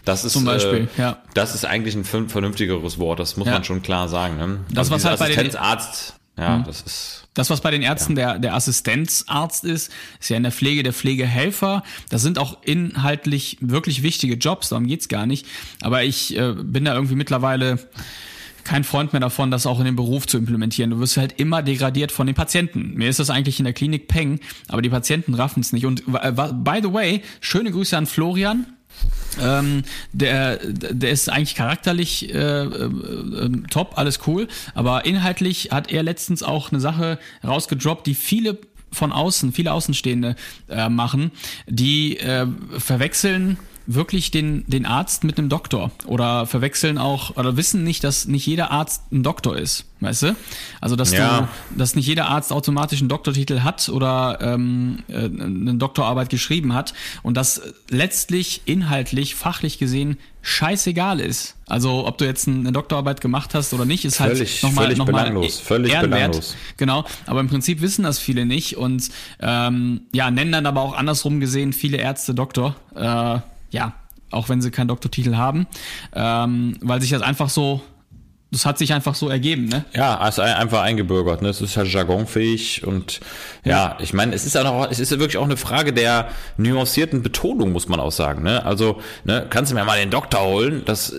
Das 0.05 0.25
ist 0.25 0.33
Zum 0.33 0.45
Beispiel, 0.45 0.87
äh, 0.97 1.01
ja. 1.01 1.17
Das 1.33 1.55
ist 1.55 1.65
eigentlich 1.65 1.95
ein 1.95 2.03
vern- 2.05 2.29
vernünftigeres 2.29 2.97
Wort. 2.99 3.19
Das 3.19 3.37
muss 3.37 3.47
Ja. 3.47 3.53
man 3.53 3.63
schon 3.63 3.81
klar 3.81 4.07
sagen. 4.09 4.37
Ne? 4.37 4.59
Das, 4.71 4.89
was 4.91 4.97
dieser 5.01 5.09
halt 5.11 5.19
bei 5.19 5.27
den-. 5.29 5.39
Assistenzarzt, 5.39 6.15
ja, 6.37 6.63
das 6.65 6.81
ist 6.81 7.15
Das, 7.33 7.49
was 7.49 7.61
bei 7.61 7.71
den 7.71 7.81
Ärzten 7.81 8.15
der, 8.15 8.39
der 8.39 8.53
Assistenzarzt 8.55 9.63
ist, 9.63 9.91
ist 10.19 10.29
ja 10.29 10.37
in 10.37 10.43
der 10.43 10.51
Pflege 10.51 10.83
der 10.83 10.93
Pflegehelfer. 10.93 11.83
Das 12.09 12.21
sind 12.21 12.37
auch 12.39 12.57
inhaltlich 12.63 13.57
wirklich 13.61 14.03
wichtige 14.03 14.35
Jobs, 14.35 14.69
darum 14.69 14.87
geht's 14.87 15.07
gar 15.07 15.25
nicht. 15.25 15.45
Aber 15.81 16.03
ich 16.03 16.35
äh, 16.37 16.53
bin 16.53 16.85
da 16.85 16.93
irgendwie 16.95 17.15
mittlerweile 17.15 17.79
kein 18.65 18.83
Freund 18.83 19.13
mehr 19.13 19.19
davon, 19.19 19.51
das 19.51 19.65
auch 19.65 19.79
in 19.79 19.85
den 19.85 19.95
Beruf 19.95 20.27
zu 20.27 20.37
implementieren. 20.37 20.91
Du 20.91 20.99
wirst 20.99 21.17
halt 21.17 21.39
immer 21.39 21.63
degradiert 21.63 22.11
von 22.11 22.27
den 22.27 22.35
Patienten. 22.35 22.93
Mir 22.95 23.09
ist 23.09 23.19
das 23.19 23.29
eigentlich 23.29 23.57
in 23.59 23.63
der 23.65 23.73
Klinik 23.73 24.07
Peng, 24.07 24.39
aber 24.67 24.81
die 24.81 24.89
Patienten 24.89 25.33
raffen 25.33 25.61
es 25.61 25.71
nicht. 25.73 25.85
Und 25.85 26.03
äh, 26.21 26.31
by 26.31 26.79
the 26.83 26.93
way, 26.93 27.23
schöne 27.41 27.71
Grüße 27.71 27.97
an 27.97 28.05
Florian. 28.05 28.65
Ähm, 29.39 29.83
der, 30.11 30.57
der 30.57 31.11
ist 31.11 31.29
eigentlich 31.29 31.55
charakterlich 31.55 32.33
äh, 32.33 32.37
äh, 32.37 32.65
äh, 32.65 33.49
top, 33.69 33.97
alles 33.97 34.19
cool, 34.27 34.47
aber 34.73 35.05
inhaltlich 35.05 35.69
hat 35.71 35.91
er 35.91 36.03
letztens 36.03 36.43
auch 36.43 36.71
eine 36.71 36.79
Sache 36.81 37.19
rausgedroppt, 37.45 38.07
die 38.07 38.15
viele 38.15 38.57
von 38.91 39.11
außen, 39.11 39.53
viele 39.53 39.71
Außenstehende 39.71 40.35
äh, 40.67 40.89
machen, 40.89 41.31
die 41.67 42.17
äh, 42.17 42.47
verwechseln 42.77 43.57
wirklich 43.91 44.29
den, 44.29 44.63
den 44.67 44.85
Arzt 44.85 45.23
mit 45.23 45.39
einem 45.39 45.49
Doktor 45.49 45.89
oder 46.05 46.45
verwechseln 46.45 46.99
auch 46.99 47.35
oder 47.37 47.57
wissen 47.57 47.83
nicht, 47.83 48.03
dass 48.03 48.27
nicht 48.27 48.45
jeder 48.45 48.69
Arzt 48.69 49.11
ein 49.11 49.23
Doktor 49.23 49.57
ist, 49.57 49.85
weißt 49.99 50.21
du? 50.23 50.35
Also 50.79 50.95
dass 50.95 51.11
Ja. 51.11 51.49
du, 51.71 51.77
dass 51.77 51.95
nicht 51.95 52.05
jeder 52.05 52.27
Arzt 52.27 52.53
automatisch 52.53 52.99
einen 52.99 53.09
Doktortitel 53.09 53.61
hat 53.61 53.89
oder 53.89 54.37
ähm, 54.41 54.99
äh, 55.07 55.25
eine 55.25 55.73
Doktorarbeit 55.73 56.29
geschrieben 56.29 56.75
hat 56.75 56.93
und 57.23 57.35
das 57.35 57.61
letztlich 57.89 58.61
inhaltlich, 58.65 59.33
fachlich 59.33 59.79
gesehen 59.79 60.19
scheißegal 60.43 61.19
ist. 61.19 61.55
Also 61.65 62.05
ob 62.07 62.19
du 62.19 62.25
jetzt 62.25 62.47
eine 62.47 62.71
Doktorarbeit 62.71 63.21
gemacht 63.21 63.55
hast 63.55 63.73
oder 63.73 63.85
nicht, 63.85 64.05
ist 64.05 64.17
Völlig- 64.17 64.39
halt 64.39 64.63
nochmal 64.63 64.83
völlig 64.85 64.97
noch 64.99 65.05
belanglos, 65.07 65.59
völlig 65.59 65.91
ehrenwert. 65.93 66.11
belanglos. 66.31 66.55
Genau, 66.77 67.05
aber 67.25 67.39
im 67.39 67.47
Prinzip 67.47 67.81
wissen 67.81 68.03
das 68.03 68.19
viele 68.19 68.45
nicht 68.45 68.77
und 68.77 69.09
ähm, 69.41 70.01
ja, 70.13 70.29
nennen 70.29 70.51
dann 70.51 70.67
aber 70.67 70.81
auch 70.81 70.95
andersrum 70.95 71.39
gesehen 71.39 71.73
viele 71.73 71.97
Ärzte 71.97 72.35
Doktor. 72.35 72.75
Äh, 72.95 73.39
ja, 73.71 73.93
auch 74.31 74.49
wenn 74.49 74.61
sie 74.61 74.71
keinen 74.71 74.87
Doktortitel 74.89 75.35
haben, 75.35 75.67
ähm, 76.13 76.77
weil 76.81 77.01
sich 77.01 77.09
das 77.09 77.21
einfach 77.21 77.49
so, 77.49 77.81
das 78.51 78.65
hat 78.65 78.79
sich 78.79 78.93
einfach 78.93 79.13
so 79.13 79.29
ergeben, 79.29 79.65
ne? 79.65 79.85
Ja, 79.93 80.27
es 80.27 80.35
ist 80.35 80.39
ein- 80.39 80.55
einfach 80.55 80.81
eingebürgert. 80.81 81.43
Ne? 81.43 81.49
Es 81.49 81.61
ist 81.61 81.77
halt 81.77 81.87
jargonfähig 81.93 82.83
und 82.85 83.19
ja, 83.63 83.95
ich 83.99 84.11
meine, 84.13 84.33
es 84.33 84.43
ist 84.45 84.57
auch 84.57 84.63
noch, 84.63 84.89
es 84.89 84.99
ist 84.99 85.11
ja 85.11 85.19
wirklich 85.19 85.37
auch 85.37 85.43
eine 85.43 85.57
Frage 85.57 85.93
der 85.93 86.29
nuancierten 86.57 87.21
Betonung, 87.21 87.71
muss 87.71 87.87
man 87.87 87.99
auch 87.99 88.11
sagen. 88.11 88.41
Ne? 88.43 88.65
Also, 88.65 89.01
ne, 89.23 89.45
kannst 89.49 89.71
du 89.71 89.75
mir 89.75 89.85
mal 89.85 89.99
den 89.99 90.09
Doktor 90.09 90.41
holen? 90.41 90.81
Das, 90.85 91.13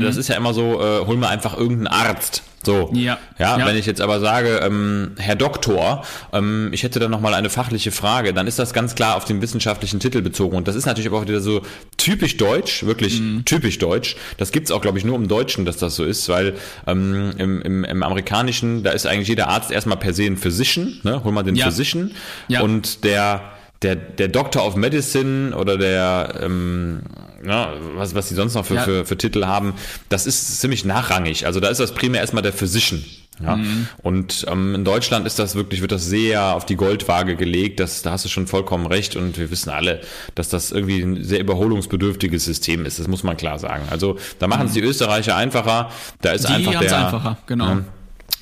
das 0.00 0.16
ist 0.16 0.28
ja 0.28 0.36
immer 0.36 0.54
so, 0.54 0.80
äh, 0.80 1.04
hol 1.06 1.16
mir 1.16 1.28
einfach 1.28 1.56
irgendeinen 1.56 1.88
Arzt. 1.88 2.42
So. 2.64 2.90
Ja. 2.94 3.18
ja. 3.38 3.58
Ja. 3.58 3.66
wenn 3.66 3.76
ich 3.76 3.86
jetzt 3.86 4.00
aber 4.00 4.18
sage, 4.18 4.60
ähm, 4.62 5.12
Herr 5.18 5.36
Doktor, 5.36 6.04
ähm, 6.32 6.70
ich 6.72 6.82
hätte 6.82 6.98
da 6.98 7.08
nochmal 7.08 7.34
eine 7.34 7.48
fachliche 7.48 7.92
Frage, 7.92 8.34
dann 8.34 8.46
ist 8.46 8.58
das 8.58 8.74
ganz 8.74 8.94
klar 8.94 9.16
auf 9.16 9.24
den 9.24 9.40
wissenschaftlichen 9.40 10.00
Titel 10.00 10.20
bezogen. 10.20 10.56
Und 10.56 10.66
das 10.66 10.74
ist 10.74 10.84
natürlich 10.86 11.06
aber 11.06 11.18
auch 11.18 11.22
wieder 11.22 11.40
so 11.40 11.62
typisch 11.96 12.36
deutsch, 12.36 12.84
wirklich 12.84 13.22
typisch 13.44 13.78
deutsch. 13.78 14.16
Das 14.36 14.50
gibt's 14.52 14.70
auch, 14.72 14.80
glaube 14.80 14.98
ich, 14.98 15.04
nur 15.04 15.16
im 15.16 15.28
Deutschen, 15.28 15.64
dass 15.64 15.76
das 15.76 15.94
so 15.94 16.04
ist, 16.04 16.28
weil 16.28 16.54
ähm, 16.86 17.32
im, 17.38 17.62
im, 17.62 17.84
im 17.84 18.02
Amerikanischen, 18.02 18.82
da 18.82 18.90
ist 18.90 19.06
eigentlich 19.06 19.28
jeder 19.28 19.48
Arzt 19.48 19.70
erstmal 19.70 19.96
per 19.98 20.12
se 20.12 20.24
ein 20.24 20.36
Physician, 20.36 21.00
ne? 21.04 21.22
hol 21.22 21.32
mal 21.32 21.42
den 21.44 21.54
Ja. 21.54 21.66
Physician. 21.66 22.12
Ja. 22.48 22.62
Und 22.62 23.04
der 23.04 23.42
der, 23.82 23.96
der 23.96 24.28
Doctor 24.28 24.66
of 24.66 24.76
Medicine 24.76 25.54
oder 25.56 25.76
der, 25.78 26.40
ähm, 26.42 27.00
ja, 27.46 27.72
was, 27.94 28.14
was 28.14 28.28
die 28.28 28.34
sonst 28.34 28.54
noch 28.54 28.64
für, 28.64 28.74
Ja. 28.76 28.82
für, 28.82 29.04
für 29.04 29.16
Titel 29.18 29.44
haben, 29.44 29.74
das 30.08 30.26
ist 30.26 30.60
ziemlich 30.60 30.84
nachrangig. 30.84 31.46
Also 31.46 31.60
da 31.60 31.68
ist 31.68 31.78
das 31.78 31.92
primär 31.92 32.20
erstmal 32.20 32.42
der 32.42 32.52
Physician. 32.52 33.04
Ja. 33.44 33.56
Mhm. 33.56 33.86
Und 34.02 34.46
ähm, 34.50 34.74
in 34.74 34.84
Deutschland 34.86 35.26
ist 35.26 35.38
das 35.38 35.54
wirklich, 35.56 35.82
wird 35.82 35.92
das 35.92 36.06
sehr 36.06 36.54
auf 36.54 36.64
die 36.64 36.74
Goldwaage 36.76 37.36
gelegt. 37.36 37.80
Das, 37.80 38.00
da 38.00 38.12
hast 38.12 38.24
du 38.24 38.30
schon 38.30 38.46
vollkommen 38.46 38.86
recht. 38.86 39.14
Und 39.14 39.36
wir 39.36 39.50
wissen 39.50 39.68
alle, 39.68 40.00
dass 40.34 40.48
das 40.48 40.72
irgendwie 40.72 41.02
ein 41.02 41.22
sehr 41.22 41.40
überholungsbedürftiges 41.40 42.46
System 42.46 42.86
ist. 42.86 42.98
Das 42.98 43.08
muss 43.08 43.24
man 43.24 43.36
klar 43.36 43.58
sagen. 43.58 43.82
Also 43.90 44.16
da 44.38 44.46
machen 44.48 44.68
es 44.68 44.72
die 44.72 44.80
Österreicher 44.80 45.36
einfacher. 45.36 45.90
Da 46.22 46.30
ist 46.32 46.48
Mhm. 46.48 46.56
Die 46.62 46.68
einfach 46.68 46.80
der, 46.80 46.96
einfacher, 47.04 47.38
genau. 47.46 47.66
Ja. 47.68 47.84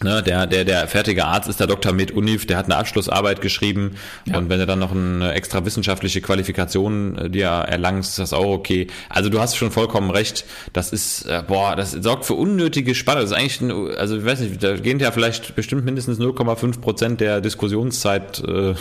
Ne, 0.02 0.22
der, 0.22 0.46
der, 0.46 0.64
der 0.64 0.88
fertige 0.88 1.24
Arzt 1.24 1.48
ist 1.48 1.60
der 1.60 1.66
Dr. 1.68 1.92
Med 1.92 2.10
Univ, 2.10 2.46
der 2.46 2.56
hat 2.58 2.64
eine 2.66 2.76
Abschlussarbeit 2.76 3.40
geschrieben 3.40 3.92
Ja. 4.26 4.36
und 4.36 4.48
wenn 4.50 4.58
du 4.58 4.66
dann 4.66 4.80
noch 4.80 4.90
eine 4.90 5.32
extra 5.32 5.64
wissenschaftliche 5.64 6.20
Qualifikation 6.20 7.16
äh, 7.16 7.30
dir 7.30 7.46
erlangst, 7.46 8.10
ist 8.10 8.18
das 8.18 8.32
auch 8.32 8.44
okay. 8.52 8.88
Also 9.08 9.30
du 9.30 9.38
hast 9.40 9.56
schon 9.56 9.70
vollkommen 9.70 10.10
recht, 10.10 10.44
das 10.72 10.92
ist, 10.92 11.22
äh, 11.26 11.42
boah, 11.46 11.76
das 11.76 11.92
sorgt 11.92 12.24
für 12.26 12.34
unnötige 12.34 12.94
Spannung. 12.94 13.22
Das 13.22 13.30
ist 13.30 13.36
eigentlich, 13.36 13.60
ein, 13.60 13.96
also 13.96 14.18
ich 14.18 14.24
weiß 14.24 14.40
nicht, 14.40 14.62
da 14.62 14.76
gehen 14.76 14.98
ja 14.98 15.12
vielleicht 15.12 15.54
bestimmt 15.54 15.84
mindestens 15.84 16.18
0,5 16.18 16.80
Prozent 16.80 17.20
der 17.20 17.40
Diskussionszeit 17.40 18.40
äh, 18.40 18.74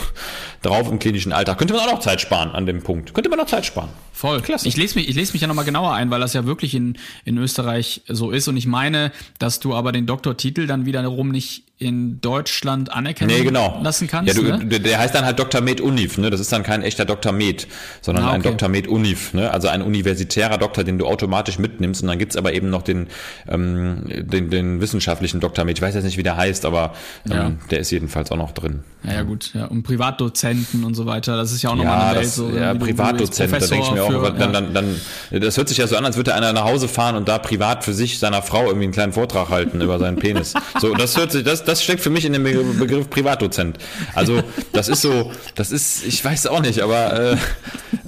drauf 0.62 0.90
im 0.90 0.98
klinischen 0.98 1.32
Alltag. 1.32 1.58
Könnte 1.58 1.74
man 1.74 1.84
auch 1.86 1.92
noch 1.92 2.00
Zeit 2.00 2.20
sparen 2.20 2.50
an 2.50 2.66
dem 2.66 2.82
Punkt. 2.82 3.14
Könnte 3.14 3.30
man 3.30 3.38
noch 3.38 3.46
Zeit 3.46 3.64
sparen. 3.64 3.88
Voll. 4.12 4.40
Klasse. 4.42 4.68
Ich 4.68 4.76
lese 4.76 4.96
mich, 4.98 5.08
ich 5.08 5.16
lese 5.16 5.32
mich 5.32 5.42
ja 5.42 5.48
nochmal 5.48 5.64
genauer 5.64 5.92
ein, 5.92 6.10
weil 6.10 6.20
das 6.20 6.34
ja 6.34 6.46
wirklich 6.46 6.74
in, 6.74 6.96
in 7.24 7.36
Österreich 7.36 8.02
so 8.08 8.30
ist. 8.30 8.46
Und 8.48 8.56
ich 8.56 8.66
meine, 8.66 9.10
dass 9.38 9.58
du 9.60 9.74
aber 9.74 9.90
den 9.92 10.06
Doktortitel 10.06 10.66
dann 10.66 10.86
wiederum 11.04 11.30
nicht 11.30 11.64
in 11.76 12.20
Deutschland 12.20 12.92
anerkennen 12.92 13.32
Nee, 13.36 13.42
genau. 13.42 13.80
lassen 13.82 14.06
kannst. 14.06 14.32
Ja, 14.32 14.40
du, 14.40 14.64
ne? 14.64 14.80
der- 14.80 14.98
heißt 14.98 15.12
dann 15.14 15.24
halt 15.24 15.40
Dr. 15.40 15.60
Med 15.60 15.80
Univ, 15.80 16.18
ne? 16.18 16.30
Das 16.30 16.38
ist 16.38 16.52
dann 16.52 16.62
kein 16.62 16.82
echter 16.82 17.04
Dr. 17.04 17.32
Med, 17.32 17.66
sondern 18.00 18.24
Ah, 18.26 18.30
ein 18.30 18.40
okay. 18.40 18.50
Dr. 18.50 18.68
Med 18.68 18.86
Univ, 18.86 19.34
ne? 19.34 19.50
Also 19.50 19.66
ein 19.68 19.82
universitärer 19.82 20.56
Doktor, 20.56 20.84
den 20.84 20.98
du 20.98 21.06
automatisch 21.06 21.58
mitnimmst. 21.58 22.02
Und 22.02 22.08
dann 22.08 22.18
gibt's 22.18 22.36
aber 22.36 22.52
eben 22.52 22.70
noch 22.70 22.82
den, 22.82 23.08
ähm, 23.48 24.04
den, 24.06 24.50
den 24.50 24.80
wissenschaftlichen 24.80 25.40
Dr. 25.40 25.64
Med. 25.64 25.76
Ich 25.76 25.82
weiß 25.82 25.94
jetzt 25.96 26.04
nicht, 26.04 26.16
wie 26.16 26.22
der 26.22 26.36
heißt, 26.36 26.64
aber 26.64 26.94
ähm, 27.26 27.32
Ja. 27.32 27.52
der 27.72 27.80
ist 27.80 27.90
jedenfalls 27.90 28.30
auch 28.30 28.36
noch 28.36 28.52
drin. 28.52 28.84
Ja, 29.02 29.14
ja, 29.14 29.22
gut. 29.22 29.50
Ja. 29.54 29.64
Und 29.66 29.82
Privatdozenten 29.82 30.84
und 30.84 30.94
so 30.94 31.06
weiter, 31.06 31.36
das 31.36 31.50
ist 31.50 31.62
ja 31.62 31.70
auch 31.70 31.74
nochmal 31.76 31.98
Ja, 31.98 32.06
eine 32.06 32.16
Welt. 32.18 32.26
das, 32.26 32.36
so, 32.36 32.50
ja 32.50 32.74
wie 32.74 32.78
du- 32.78 32.86
wie 32.86 32.92
du 32.92 32.94
jetzt 32.94 32.96
Privatdozent, 32.96 33.52
da 33.52 33.58
denke 33.58 33.84
ich 33.86 33.90
mir 33.92 34.04
auch, 34.04 34.10
für- 34.10 34.30
dann, 34.30 34.38
ja. 34.54 34.60
dann, 34.60 34.74
dann, 34.74 35.40
das 35.42 35.56
hört 35.56 35.68
sich 35.68 35.78
ja 35.78 35.86
so 35.88 35.96
an, 35.96 36.04
als 36.04 36.16
würde 36.16 36.34
einer 36.34 36.52
nach 36.52 36.64
Hause 36.64 36.86
fahren 36.86 37.16
und 37.16 37.28
da 37.28 37.38
privat 37.38 37.82
für 37.84 37.92
sich 37.92 38.18
seiner 38.20 38.42
Frau 38.42 38.66
irgendwie 38.66 38.84
einen 38.84 38.92
kleinen 38.92 39.12
Vortrag 39.12 39.48
halten 39.50 39.80
über 39.80 39.98
seinen 39.98 40.16
Penis. 40.18 40.54
So, 40.80 40.94
das 40.94 41.16
hört 41.16 41.32
sich, 41.32 41.42
das, 41.42 41.63
das 41.64 41.82
steckt 41.82 42.00
für 42.00 42.10
mich 42.10 42.24
in 42.24 42.32
dem 42.32 42.44
Begriff, 42.44 42.78
Begriff 42.78 43.10
Privatdozent. 43.10 43.78
Also, 44.14 44.42
das 44.72 44.88
ist 44.88 45.02
so, 45.02 45.32
das 45.54 45.70
ist, 45.70 46.04
ich 46.04 46.24
weiß 46.24 46.46
auch 46.46 46.60
nicht, 46.60 46.80
aber 46.80 47.12
äh, 47.12 47.32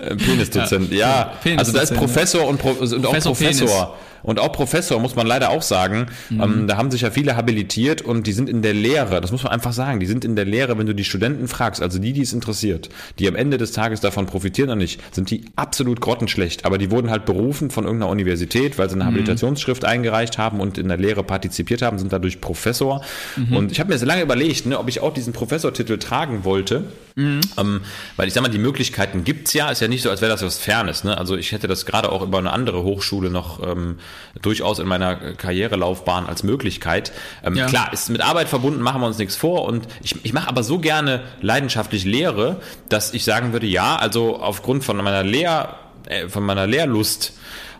äh, 0.03 0.17
Penisdozent, 0.17 0.93
ja. 0.93 1.33
Penisdozent, 1.43 1.59
also 1.59 1.73
da 1.73 1.81
ist 1.81 1.91
ja. 1.93 1.99
Professor 1.99 2.47
und, 2.47 2.59
Pro, 2.59 2.71
und 2.71 3.07
auch 3.07 3.11
Professor 3.11 3.33
Professor. 3.33 3.69
Penis. 3.69 4.06
Und 4.23 4.39
auch 4.41 4.53
Professor, 4.53 5.01
muss 5.01 5.17
man 5.17 5.27
leider 5.27 5.51
auch 5.51 5.63
sagen, 5.63 6.07
Mhm. 6.31 6.41
ähm, 6.41 6.67
da 6.69 6.77
haben 6.77 6.91
sich 6.91 7.03
ja 7.03 7.11
viele 7.11 7.37
habilitiert 7.37 8.03
und 8.03 8.27
die 8.27 8.33
sind 8.33 8.49
in 8.49 8.63
der 8.63 8.75
Lehre, 8.75 9.21
das 9.21 9.33
muss 9.33 9.43
man 9.43 9.53
einfach 9.53 9.73
sagen, 9.73 10.01
die 10.01 10.07
sind 10.07 10.25
in 10.25 10.37
der 10.37 10.45
Lehre, 10.45 10.79
wenn 10.79 10.87
du 10.87 10.95
die 10.95 11.05
Studenten 11.05 11.49
fragst, 11.49 11.83
also 11.83 11.99
die, 11.99 12.13
die 12.13 12.23
es 12.23 12.33
interessiert, 12.33 12.89
die 13.19 13.29
am 13.29 13.37
Ende 13.37 13.59
des 13.59 13.73
Tages 13.73 14.01
davon 14.01 14.27
profitieren 14.27 14.69
oder 14.71 14.77
nicht, 14.77 15.01
sind 15.15 15.31
die 15.31 15.45
absolut 15.57 16.01
grottenschlecht. 16.01 16.65
Aber 16.65 16.79
die 16.79 16.91
wurden 16.91 17.11
halt 17.11 17.25
berufen 17.25 17.71
von 17.71 17.85
irgendeiner 17.85 18.11
Universität, 18.11 18.79
weil 18.79 18.89
sie 18.89 18.95
eine 18.95 19.05
Mhm. 19.05 19.09
Habilitationsschrift 19.09 19.85
eingereicht 19.85 20.39
haben 20.39 20.61
und 20.61 20.79
in 20.79 20.89
der 20.89 20.97
Lehre 20.97 21.23
partizipiert 21.23 21.83
haben, 21.83 21.99
sind 21.99 22.13
dadurch 22.13 22.41
Professor. 22.41 23.03
Mhm. 23.37 23.57
Und 23.57 23.73
ich 23.73 23.81
habe 23.81 23.93
mir 23.93 23.99
sehr 23.99 24.09
lange 24.09 24.23
überlegt, 24.23 24.67
ne, 24.67 24.79
ob 24.79 24.89
ich 24.89 25.01
auch 25.01 25.13
diesen 25.15 25.33
Professortitel 25.33 25.99
tragen 25.99 26.45
wollte. 26.45 26.85
Mhm. 27.15 27.41
Ähm, 27.59 27.81
weil 28.17 28.29
ich 28.29 28.35
sag 28.35 28.43
mal, 28.43 28.49
die 28.49 28.59
Möglichkeiten 28.59 29.25
gibt's 29.25 29.53
ja, 29.55 29.71
ist 29.71 29.81
ja 29.81 29.89
nicht 29.89 30.03
so, 30.03 30.11
als 30.11 30.21
wäre 30.21 30.31
das 30.31 30.43
was 30.43 30.59
Fernes. 30.59 31.05
Ne? 31.05 31.17
Also 31.17 31.37
ich 31.37 31.53
hätte 31.53 31.67
das 31.67 31.87
gerade 31.87 32.13
auch 32.13 32.23
über 32.23 32.39
eine 32.39 32.53
andere 32.53 32.83
Hochschule 32.83 33.31
noch 33.31 33.63
ähm, 33.67 33.97
durchaus 34.41 34.79
in 34.79 34.87
meiner 34.87 35.17
Karrierelaufbahn 35.17 36.27
als 36.27 36.43
Möglichkeit. 36.43 37.13
Ähm, 37.45 37.55
Ja. 37.57 37.67
Klar, 37.67 37.93
ist 37.93 38.11
mit 38.11 38.21
Arbeit 38.21 38.49
verbunden, 38.49 38.81
machen 38.81 39.01
wir 39.01 39.07
uns 39.07 39.19
nichts 39.19 39.37
vor. 39.37 39.65
Und 39.65 39.87
ich, 40.03 40.25
ich 40.25 40.33
mache 40.33 40.49
aber 40.49 40.63
so 40.63 40.79
gerne 40.79 41.23
leidenschaftlich 41.41 42.05
Lehre, 42.05 42.61
dass 42.89 43.15
ich 43.15 43.25
sagen 43.25 43.53
würde, 43.53 43.67
ja, 43.67 43.97
also 43.97 44.37
aufgrund 44.41 44.85
von 44.85 44.97
meiner 44.99 45.23
Lehr, 45.23 45.77
äh, 46.09 46.29
von 46.29 46.45
meiner 46.45 46.67
Lehrlust 46.67 47.33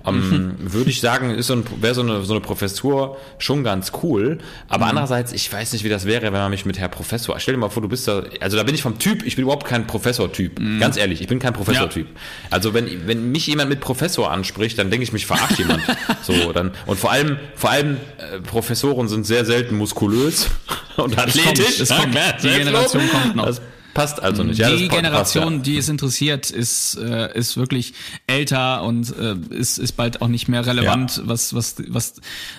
ähm, 0.07 0.55
würde 0.59 0.91
ich 0.91 1.01
sagen, 1.01 1.31
ist 1.31 1.49
so 1.49 1.55
ein, 1.55 1.65
wäre 1.81 1.95
so 1.95 2.03
eine, 2.03 2.23
so 2.23 2.33
eine 2.33 2.41
Professur 2.41 3.17
schon 3.39 3.65
ganz 3.65 3.93
cool. 4.03 4.39
Aber 4.69 4.87
andererseits, 4.87 5.33
ich 5.33 5.53
weiß 5.53 5.73
nicht, 5.73 5.85
wie 5.85 5.89
das 5.89 6.05
wäre, 6.07 6.23
wenn 6.23 6.33
man 6.33 6.51
mich 6.51 6.65
mit 6.65 6.79
Herr 6.79 6.89
Professor, 6.89 7.39
stell 7.41 7.55
dir 7.55 7.61
mal 7.61 7.69
vor, 7.71 7.83
du 7.83 7.89
bist 7.89 8.07
da, 8.09 8.23
also 8.41 8.57
da 8.57 8.63
bin 8.63 8.75
ich 8.75 8.83
vom 8.83 8.99
Typ, 8.99 9.25
ich 9.25 9.37
bin 9.37 9.43
überhaupt 9.43 9.67
kein 9.67 9.87
Professor-Typ. 9.87 10.61
Ganz 10.81 10.97
ehrlich, 10.97 11.21
ich 11.21 11.27
bin 11.29 11.39
kein 11.39 11.53
Professor-Typ. 11.53 12.07
Also 12.51 12.75
wenn, 12.75 13.07
wenn 13.07 13.31
mich 13.33 13.47
jemand 13.47 13.69
mit 13.71 13.81
Professor 13.81 14.31
anspricht, 14.31 14.79
dann 14.79 14.91
denke 14.91 15.05
ich, 15.05 15.13
mich 15.13 15.27
verarscht 15.27 15.59
jemand. 15.59 15.83
So, 16.23 16.53
dann, 16.53 16.73
und 16.87 16.99
vor 16.99 17.13
allem, 17.13 17.37
vor 17.55 17.71
allem, 17.71 17.99
äh, 18.19 18.41
Professoren 18.41 19.07
sind 19.07 19.27
sehr 19.27 19.45
selten 19.45 19.77
muskulös 19.77 20.49
und 20.97 21.17
athletisch. 21.17 21.79
es 21.81 21.89
kommt. 21.89 22.15
Ja, 22.15 22.33
Die 22.33 22.49
Generation 22.49 23.03
kommt 23.11 23.37
noch. 23.37 23.47
Das 23.47 23.61
passt 23.97 24.23
also 24.23 24.43
nicht. 24.45 24.59
Ja, 24.59 24.71
die 24.71 24.89
Generation, 24.89 25.55
ja. 25.57 25.59
die 25.63 25.77
es 25.79 25.89
interessiert, 25.89 26.51
ist, 26.51 26.97
äh, 26.99 27.37
ist 27.37 27.57
wirklich 27.57 27.95
älter 28.27 28.83
und 28.83 29.13
äh, 29.19 29.35
ist, 29.55 29.79
ist 29.79 29.93
bald 29.93 30.23
auch 30.23 30.29
nicht 30.29 30.49
mehr 30.49 30.65
relevant, 30.67 31.23
was, 31.25 31.55
was, 31.55 31.77
was, 31.89 32.15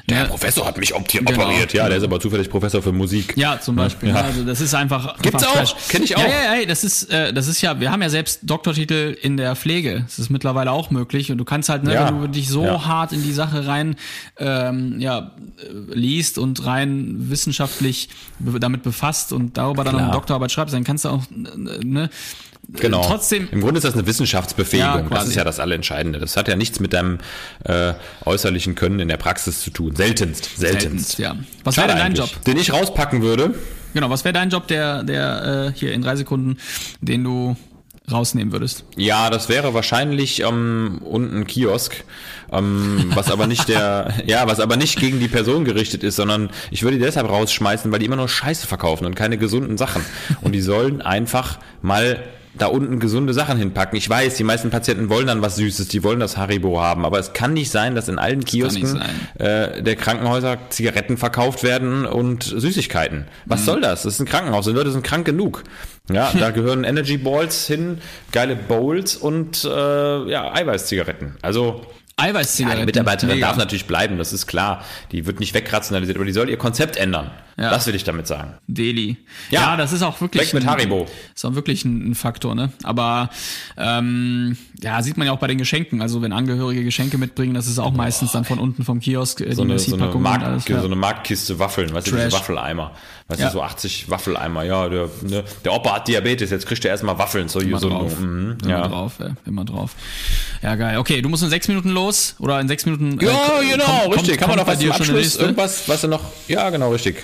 Der 0.10 0.18
ja, 0.18 0.26
Professor 0.26 0.66
hat 0.68 0.78
mich 0.78 0.94
opti- 0.96 1.20
Genau. 1.24 1.32
operiert. 1.44 1.74
Ja, 1.74 1.88
der 1.88 1.98
ist 1.98 2.04
aber 2.04 2.20
zufällig 2.20 2.50
Professor 2.50 2.82
für 2.82 2.92
Musik. 2.92 3.36
ja, 3.38 3.60
zum 3.62 3.76
Beispiel. 3.76 4.10
Ja. 4.10 4.16
Also 4.22 4.44
das 4.44 4.60
ist 4.62 4.74
einfach. 4.74 5.18
Gibt's 5.22 5.44
einfach 5.44 5.74
auch. 5.74 5.88
Kenn 5.90 6.04
ich 6.04 6.16
auch. 6.18 6.22
Ja, 6.22 6.28
ja, 6.56 6.56
ja, 6.60 6.66
das 6.66 6.84
ist, 6.84 7.04
äh, 7.12 7.32
das 7.34 7.48
ist 7.48 7.62
ja, 7.62 7.80
wir 7.80 7.92
haben 7.92 8.02
ja 8.02 8.10
selbst 8.10 8.40
Doktortitel 8.44 9.16
in 9.22 9.38
der 9.38 9.56
Pflege. 9.56 10.02
Das 10.08 10.20
ist 10.20 10.30
mittlerweile 10.30 10.72
auch 10.72 10.90
möglich 10.92 11.32
und 11.32 11.38
du 11.38 11.46
kannst 11.46 11.70
halt, 11.70 11.84
ne, 11.84 11.94
Ja. 11.94 12.08
wenn 12.08 12.20
du 12.22 12.28
dich 12.28 12.50
so 12.50 12.64
Ja. 12.66 12.86
hart 12.86 13.14
in 13.14 13.24
die 13.24 13.34
Sache 13.34 13.68
rein 13.68 13.96
ähm, 14.38 15.00
ja, 15.00 15.32
äh, 15.58 15.94
liest 15.94 16.38
und 16.38 16.66
rein 16.66 17.16
wissenschaftlich 17.30 18.10
damit 18.40 18.84
befasst 18.84 19.34
und 19.34 19.58
darüber 19.58 19.84
dann 19.84 19.94
Klar. 19.96 20.04
eine 20.06 20.14
Doktorarbeit 20.14 20.52
schreibst, 20.52 20.74
dann 20.74 20.84
kannst 20.84 21.06
du 21.06 21.10
auch, 21.10 21.24
ne, 21.30 22.10
Genau. 22.70 23.02
Trotzdem- 23.06 23.48
Im 23.52 23.62
Grunde 23.62 23.78
ist 23.78 23.84
das 23.86 23.94
eine 23.94 24.06
Wissenschaftsbefähigung. 24.06 25.04
Ja, 25.04 25.10
das 25.10 25.28
ist 25.28 25.36
ja 25.36 25.46
das 25.46 25.60
Allerentscheidende. 25.62 26.20
Das 26.20 26.36
hat 26.36 26.50
ja 26.50 26.58
nichts 26.58 26.82
mit 26.82 26.92
deinem 26.92 27.20
äh, 27.64 27.94
äußerlichen 28.26 28.76
Können 28.76 29.00
in 29.00 29.08
der 29.08 29.16
Praxis 29.16 29.62
zu 29.62 29.70
tun. 29.70 29.96
Seltenst. 29.96 30.58
Seltenst. 30.58 30.82
Seltenst, 30.82 31.20
ja. 31.20 31.38
Was 31.64 31.78
wäre 31.78 31.88
Schade 31.90 32.00
dein. 32.02 32.14
Job? 32.14 32.30
Den 32.46 32.58
ich 32.58 32.74
rauspacken 32.74 33.22
würde. 33.22 33.54
Genau, 33.94 34.10
was 34.10 34.26
wäre 34.26 34.34
dein 34.34 34.50
Job, 34.50 34.68
der, 34.68 35.04
der 35.04 35.72
äh, 35.74 35.80
hier 35.80 35.94
in 35.94 36.02
drei 36.02 36.18
Sekunden, 36.18 36.58
den 37.00 37.24
du 37.24 37.56
rausnehmen 38.12 38.52
würdest? 38.52 38.84
Ja, 38.98 39.30
das 39.30 39.48
wäre 39.48 39.74
wahrscheinlich 39.74 40.42
ähm, 40.42 41.00
unten 41.06 41.48
Kiosk, 41.48 42.04
ähm, 42.52 43.12
was 43.14 43.32
aber 43.32 43.48
nicht 43.48 43.70
der, 43.70 44.14
ja, 44.26 44.48
was 44.48 44.60
aber 44.60 44.78
nicht 44.78 45.00
gegen 45.00 45.20
die 45.20 45.28
Person 45.28 45.66
gerichtet 45.66 46.04
ist, 46.04 46.16
sondern 46.16 46.50
ich 46.72 46.84
würde 46.84 46.98
die 46.98 47.04
deshalb 47.04 47.30
rausschmeißen, 47.30 47.92
weil 47.92 48.00
die 48.00 48.06
immer 48.06 48.16
nur 48.16 48.30
Scheiße 48.30 48.68
verkaufen 48.68 49.06
und 49.06 49.16
keine 49.16 49.38
gesunden 49.38 49.78
Sachen. 49.78 50.04
Und 50.42 50.54
die 50.54 50.62
sollen 50.62 51.02
einfach 51.02 51.60
mal 51.82 52.24
da 52.58 52.68
unten 52.68 53.00
gesunde 53.00 53.34
Sachen 53.34 53.58
hinpacken. 53.58 53.98
Ich 53.98 54.10
weiß, 54.10 54.36
die 54.36 54.44
meisten 54.44 54.70
Patienten 54.70 55.10
wollen 55.10 55.28
dann 55.28 55.42
was 55.42 55.56
Süßes, 55.58 55.88
die 55.88 56.04
wollen 56.04 56.20
das 56.20 56.38
Haribo 56.38 56.82
haben, 56.82 57.06
aber 57.06 57.20
es 57.20 57.34
kann 57.34 57.54
nicht 57.54 57.72
sein, 57.72 57.96
dass 57.96 58.10
in 58.10 58.20
allen 58.20 58.44
Kiosken 58.44 59.02
äh, 59.38 59.82
der 59.82 59.96
Krankenhäuser 59.96 60.58
Zigaretten 60.70 61.18
verkauft 61.18 61.64
werden 61.64 62.06
und 62.06 62.44
Süßigkeiten. 62.44 63.26
Was 63.46 63.66
soll 63.66 63.82
das? 63.82 64.04
Das 64.04 64.14
ist 64.14 64.20
ein 64.20 64.26
Krankenhaus, 64.26 64.66
die 64.66 64.72
Leute 64.72 64.92
sind 64.92 65.04
krank 65.04 65.26
genug. 65.26 65.64
Ja, 66.12 66.32
da 66.40 66.52
gehören 66.52 66.84
Energy 66.84 67.18
Balls 67.18 67.68
hin, 67.68 68.00
geile 68.32 68.56
Bowls 68.56 69.16
und 69.16 69.64
äh, 69.64 70.30
ja, 70.30 70.54
Eiweißzigaretten. 70.54 71.38
Also 71.42 71.86
ja, 72.20 72.26
Eiweißzigaretten. 72.26 72.82
die 72.82 72.86
Mitarbeiterin 72.86 73.40
darf 73.40 73.58
natürlich 73.58 73.86
bleiben, 73.86 74.18
das 74.18 74.34
ist 74.34 74.48
klar. 74.48 74.84
Die 75.12 75.26
wird 75.26 75.40
nicht 75.40 75.54
wegrationalisiert, 75.54 76.18
aber 76.18 76.26
die 76.26 76.32
soll 76.32 76.50
ihr 76.50 76.58
Konzept 76.58 76.98
ändern. 76.98 77.32
Ja. 77.60 77.72
Das 77.72 77.88
will 77.88 77.96
ich 77.96 78.04
damit 78.04 78.28
sagen. 78.28 78.54
Deli. 78.68 79.18
Ja. 79.50 79.62
Ja, 79.62 79.78
das 79.78 79.92
ist 79.92 80.04
auch 80.04 80.22
wirklich. 80.22 80.44
Weg 80.48 80.54
mit 80.54 80.64
ein- 80.64 80.70
Haribo. 80.70 81.08
Ist 81.36 81.44
auch 81.44 81.56
wirklich 81.56 81.86
ein, 81.86 82.12
ein 82.12 82.16
Faktor, 82.16 82.54
ne? 82.54 82.72
Aber 82.84 83.32
ähm, 83.78 84.58
ja, 84.82 85.02
sieht 85.02 85.18
man 85.18 85.26
ja 85.26 85.34
auch 85.34 85.40
bei 85.40 85.48
den 85.48 85.58
Geschenken. 85.58 86.02
Also 86.02 86.22
wenn 86.22 86.34
Angehörige 86.34 86.84
Geschenke 86.84 87.18
mitbringen, 87.18 87.56
das 87.56 87.66
ist 87.68 87.80
auch 87.80 87.94
meistens 87.94 88.32
dann 88.32 88.46
von 88.46 88.60
unten 88.60 88.84
vom 88.84 89.00
Kiosk 89.00 89.42
äh, 89.42 89.54
So 89.56 89.64
eine, 89.64 89.80
so, 89.80 89.96
eine 89.96 90.06
Mark, 90.14 90.44
alles, 90.44 90.66
so 90.66 90.76
eine 90.76 90.96
Marktkiste 90.96 91.58
Waffeln, 91.58 91.92
weißt 91.94 92.08
du, 92.08 92.16
diese 92.16 92.32
Waffeleimer. 92.32 92.92
Weißt 93.28 93.42
Ja. 93.42 93.48
du, 93.48 93.54
so 93.54 93.62
80 93.64 94.10
Waffeleimer. 94.10 94.64
Ja, 94.64 94.88
der, 94.88 95.10
ne, 95.24 95.44
der 95.66 95.74
Opa 95.74 95.96
hat 95.96 96.08
Diabetes, 96.08 96.52
jetzt 96.52 96.66
kriegt 96.68 96.86
er 96.86 96.92
erstmal 96.92 97.18
Waffeln 97.18 97.50
zur 97.50 97.64
Immer 97.64 97.74
Gesundung. 97.74 98.02
drauf. 98.02 98.20
Mhm, 98.20 98.58
Immer 98.64 98.70
ja. 98.70 98.88
drauf, 98.88 99.14
ja, 99.20 99.32
immer 99.46 99.66
drauf. 99.66 99.96
Ja, 100.62 100.76
geil. 100.76 100.98
Okay, 101.00 101.22
du 101.24 101.30
musst 101.30 101.42
in 101.44 101.50
sechs 101.50 101.68
Minuten 101.68 101.90
los 101.90 102.36
oder 102.40 102.60
in 102.62 102.68
sechs 102.68 102.86
Minuten. 102.86 103.20
äh, 103.20 103.26
Ja, 103.26 103.32
kommt- 103.34 103.72
genau, 103.72 103.84
kommt- 104.04 104.16
richtig. 104.16 104.38
Kann 104.38 104.48
man 104.50 104.58
kommt 104.58 104.68
noch 104.68 104.74
bei 104.76 104.80
dir 104.80 104.94
schon 104.94 105.02
Abschluss? 105.16 105.36
Irgendwas, 105.38 105.90
was 105.90 106.02
du 106.02 106.08
noch. 106.08 106.22
Ja, 106.48 106.70
genau, 106.70 106.92
richtig. 106.92 107.16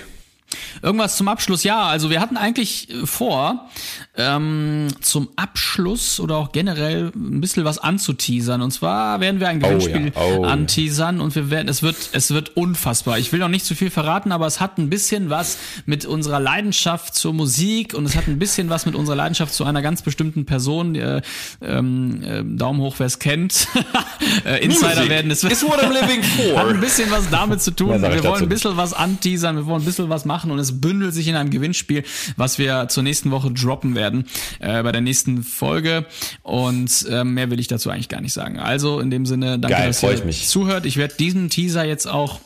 Irgendwas 0.82 1.16
zum 1.16 1.28
Abschluss, 1.28 1.64
ja. 1.64 1.82
Also 1.84 2.10
wir 2.10 2.20
hatten 2.20 2.36
eigentlich 2.36 2.90
äh, 2.90 3.06
vor, 3.06 3.68
ähm, 4.16 4.88
zum 5.00 5.28
Abschluss 5.36 6.20
oder 6.20 6.36
auch 6.36 6.52
generell 6.52 7.10
ein 7.14 7.40
bisschen 7.40 7.64
was 7.64 7.78
anzuteasern. 7.78 8.62
Und 8.62 8.70
zwar 8.70 9.20
werden 9.20 9.40
wir 9.40 9.48
ein 9.48 9.60
Gewinnspiel 9.60 10.12
ja. 10.14 10.20
Oh, 10.20 10.42
ja. 10.44 10.48
anteasern 10.50 11.20
und 11.20 11.34
wir 11.34 11.50
werden, 11.50 11.68
es 11.68 11.82
wird, 11.82 11.96
es 12.12 12.32
wird 12.32 12.56
unfassbar. 12.56 13.18
Ich 13.18 13.32
will 13.32 13.40
noch 13.40 13.48
nicht 13.48 13.64
zu 13.64 13.74
viel 13.74 13.90
verraten, 13.90 14.32
aber 14.32 14.46
es 14.46 14.60
hat 14.60 14.78
ein 14.78 14.90
bisschen 14.90 15.30
was 15.30 15.58
mit 15.86 16.04
unserer 16.04 16.40
Leidenschaft 16.40 17.14
zur 17.14 17.32
Musik 17.32 17.94
und 17.94 18.04
es 18.04 18.16
hat 18.16 18.28
ein 18.28 18.38
bisschen 18.38 18.68
was 18.68 18.86
mit 18.86 18.94
unserer 18.94 19.16
Leidenschaft 19.16 19.54
zu 19.54 19.64
einer 19.64 19.82
ganz 19.82 20.02
bestimmten 20.02 20.44
Person. 20.44 20.94
Äh, 20.94 21.22
ähm, 21.62 22.22
äh, 22.22 22.42
Daumen 22.44 22.80
hoch, 22.80 22.96
wer 22.98 23.06
es 23.06 23.18
kennt. 23.18 23.68
äh, 24.44 24.62
Insider 24.64 24.88
Music 24.88 25.08
werden 25.08 25.30
es 25.30 25.44
is 25.44 25.62
what 25.62 25.82
I'm 25.82 25.92
living 25.92 26.22
for. 26.22 26.58
Hat 26.58 26.68
ein 26.68 26.80
bisschen 26.80 27.10
was 27.10 27.28
damit 27.30 27.62
zu 27.62 27.70
tun. 27.70 28.02
Wir 28.02 28.24
wollen 28.24 28.42
ein 28.42 28.48
bisschen 28.48 28.76
was 28.76 28.92
anteasern, 28.92 29.56
wir 29.56 29.66
wollen 29.66 29.82
ein 29.82 29.84
bisschen 29.84 30.08
was 30.08 30.24
machen 30.24 30.33
und 30.50 30.58
es 30.58 30.80
bündelt 30.80 31.14
sich 31.14 31.28
in 31.28 31.36
einem 31.36 31.50
Gewinnspiel, 31.50 32.04
was 32.36 32.58
wir 32.58 32.88
zur 32.88 33.02
nächsten 33.02 33.30
Woche 33.30 33.50
droppen 33.52 33.94
werden, 33.94 34.26
äh, 34.58 34.82
bei 34.82 34.92
der 34.92 35.00
nächsten 35.00 35.42
Folge. 35.42 36.06
Und 36.42 37.06
äh, 37.08 37.24
mehr 37.24 37.50
will 37.50 37.60
ich 37.60 37.68
dazu 37.68 37.90
eigentlich 37.90 38.08
gar 38.08 38.20
nicht 38.20 38.32
sagen. 38.32 38.58
Also 38.58 39.00
in 39.00 39.10
dem 39.10 39.26
Sinne, 39.26 39.58
danke, 39.58 39.76
Geil, 39.76 39.86
dass 39.88 40.02
ihr 40.02 40.12
ich 40.12 40.24
mich. 40.24 40.48
zuhört. 40.48 40.86
Ich 40.86 40.96
werde 40.96 41.14
diesen 41.14 41.50
Teaser 41.50 41.84
jetzt 41.84 42.06
auch 42.06 42.40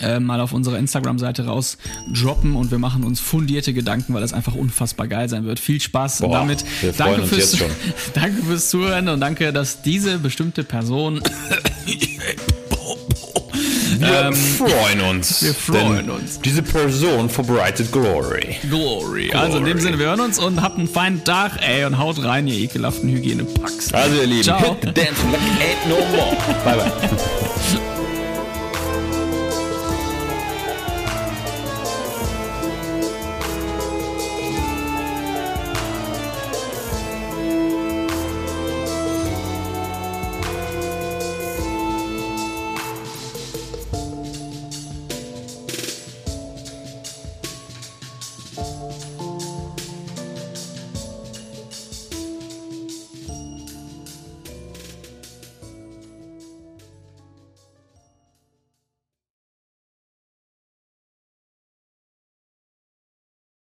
äh, 0.00 0.20
mal 0.20 0.40
auf 0.40 0.52
unserer 0.52 0.78
Instagram-Seite 0.78 1.46
raus 1.46 1.78
droppen 2.12 2.56
und 2.56 2.70
wir 2.70 2.78
machen 2.78 3.04
uns 3.04 3.20
fundierte 3.20 3.74
Gedanken, 3.74 4.14
weil 4.14 4.20
das 4.20 4.32
einfach 4.32 4.54
unfassbar 4.54 5.08
geil 5.08 5.28
sein 5.28 5.44
wird. 5.44 5.58
Viel 5.58 5.80
Spaß 5.80 6.20
Boah, 6.20 6.32
damit. 6.32 6.64
danke 6.96 7.26
fürs, 7.26 7.56
danke 8.14 8.42
fürs 8.42 8.70
Zuhören 8.70 9.08
und 9.08 9.20
danke, 9.20 9.52
dass 9.52 9.82
diese 9.82 10.18
bestimmte 10.18 10.64
Person 10.64 11.20
Wir 14.00 14.32
freuen 14.32 15.00
uns. 15.02 15.42
wir 15.42 15.54
freuen 15.54 16.10
uns. 16.10 16.40
Diese 16.40 16.62
Person 16.62 17.28
verbreitet 17.28 17.92
Glory. 17.92 18.56
Glory. 18.68 19.32
Also 19.32 19.58
in 19.58 19.64
dem 19.64 19.78
Sinne, 19.78 19.98
wir 19.98 20.06
hören 20.06 20.20
uns 20.20 20.38
und 20.38 20.62
habt 20.62 20.78
einen 20.78 20.88
feinen 20.88 21.22
Tag, 21.24 21.52
ey, 21.60 21.84
und 21.84 21.98
haut 21.98 22.22
rein, 22.22 22.48
ihr 22.48 22.54
ekelhaften 22.54 23.10
Hygienepacks. 23.10 23.92
Also 23.92 24.16
ihr 24.16 24.26
Lieben, 24.26 24.44
Ciao. 24.44 24.58
hit 24.58 24.78
the 24.82 24.92
dance 24.92 25.22
like 25.30 25.40
ain't 25.60 25.88
no 25.88 25.96
more. 26.16 26.36
Bye 26.64 26.76
bye. 26.76 27.20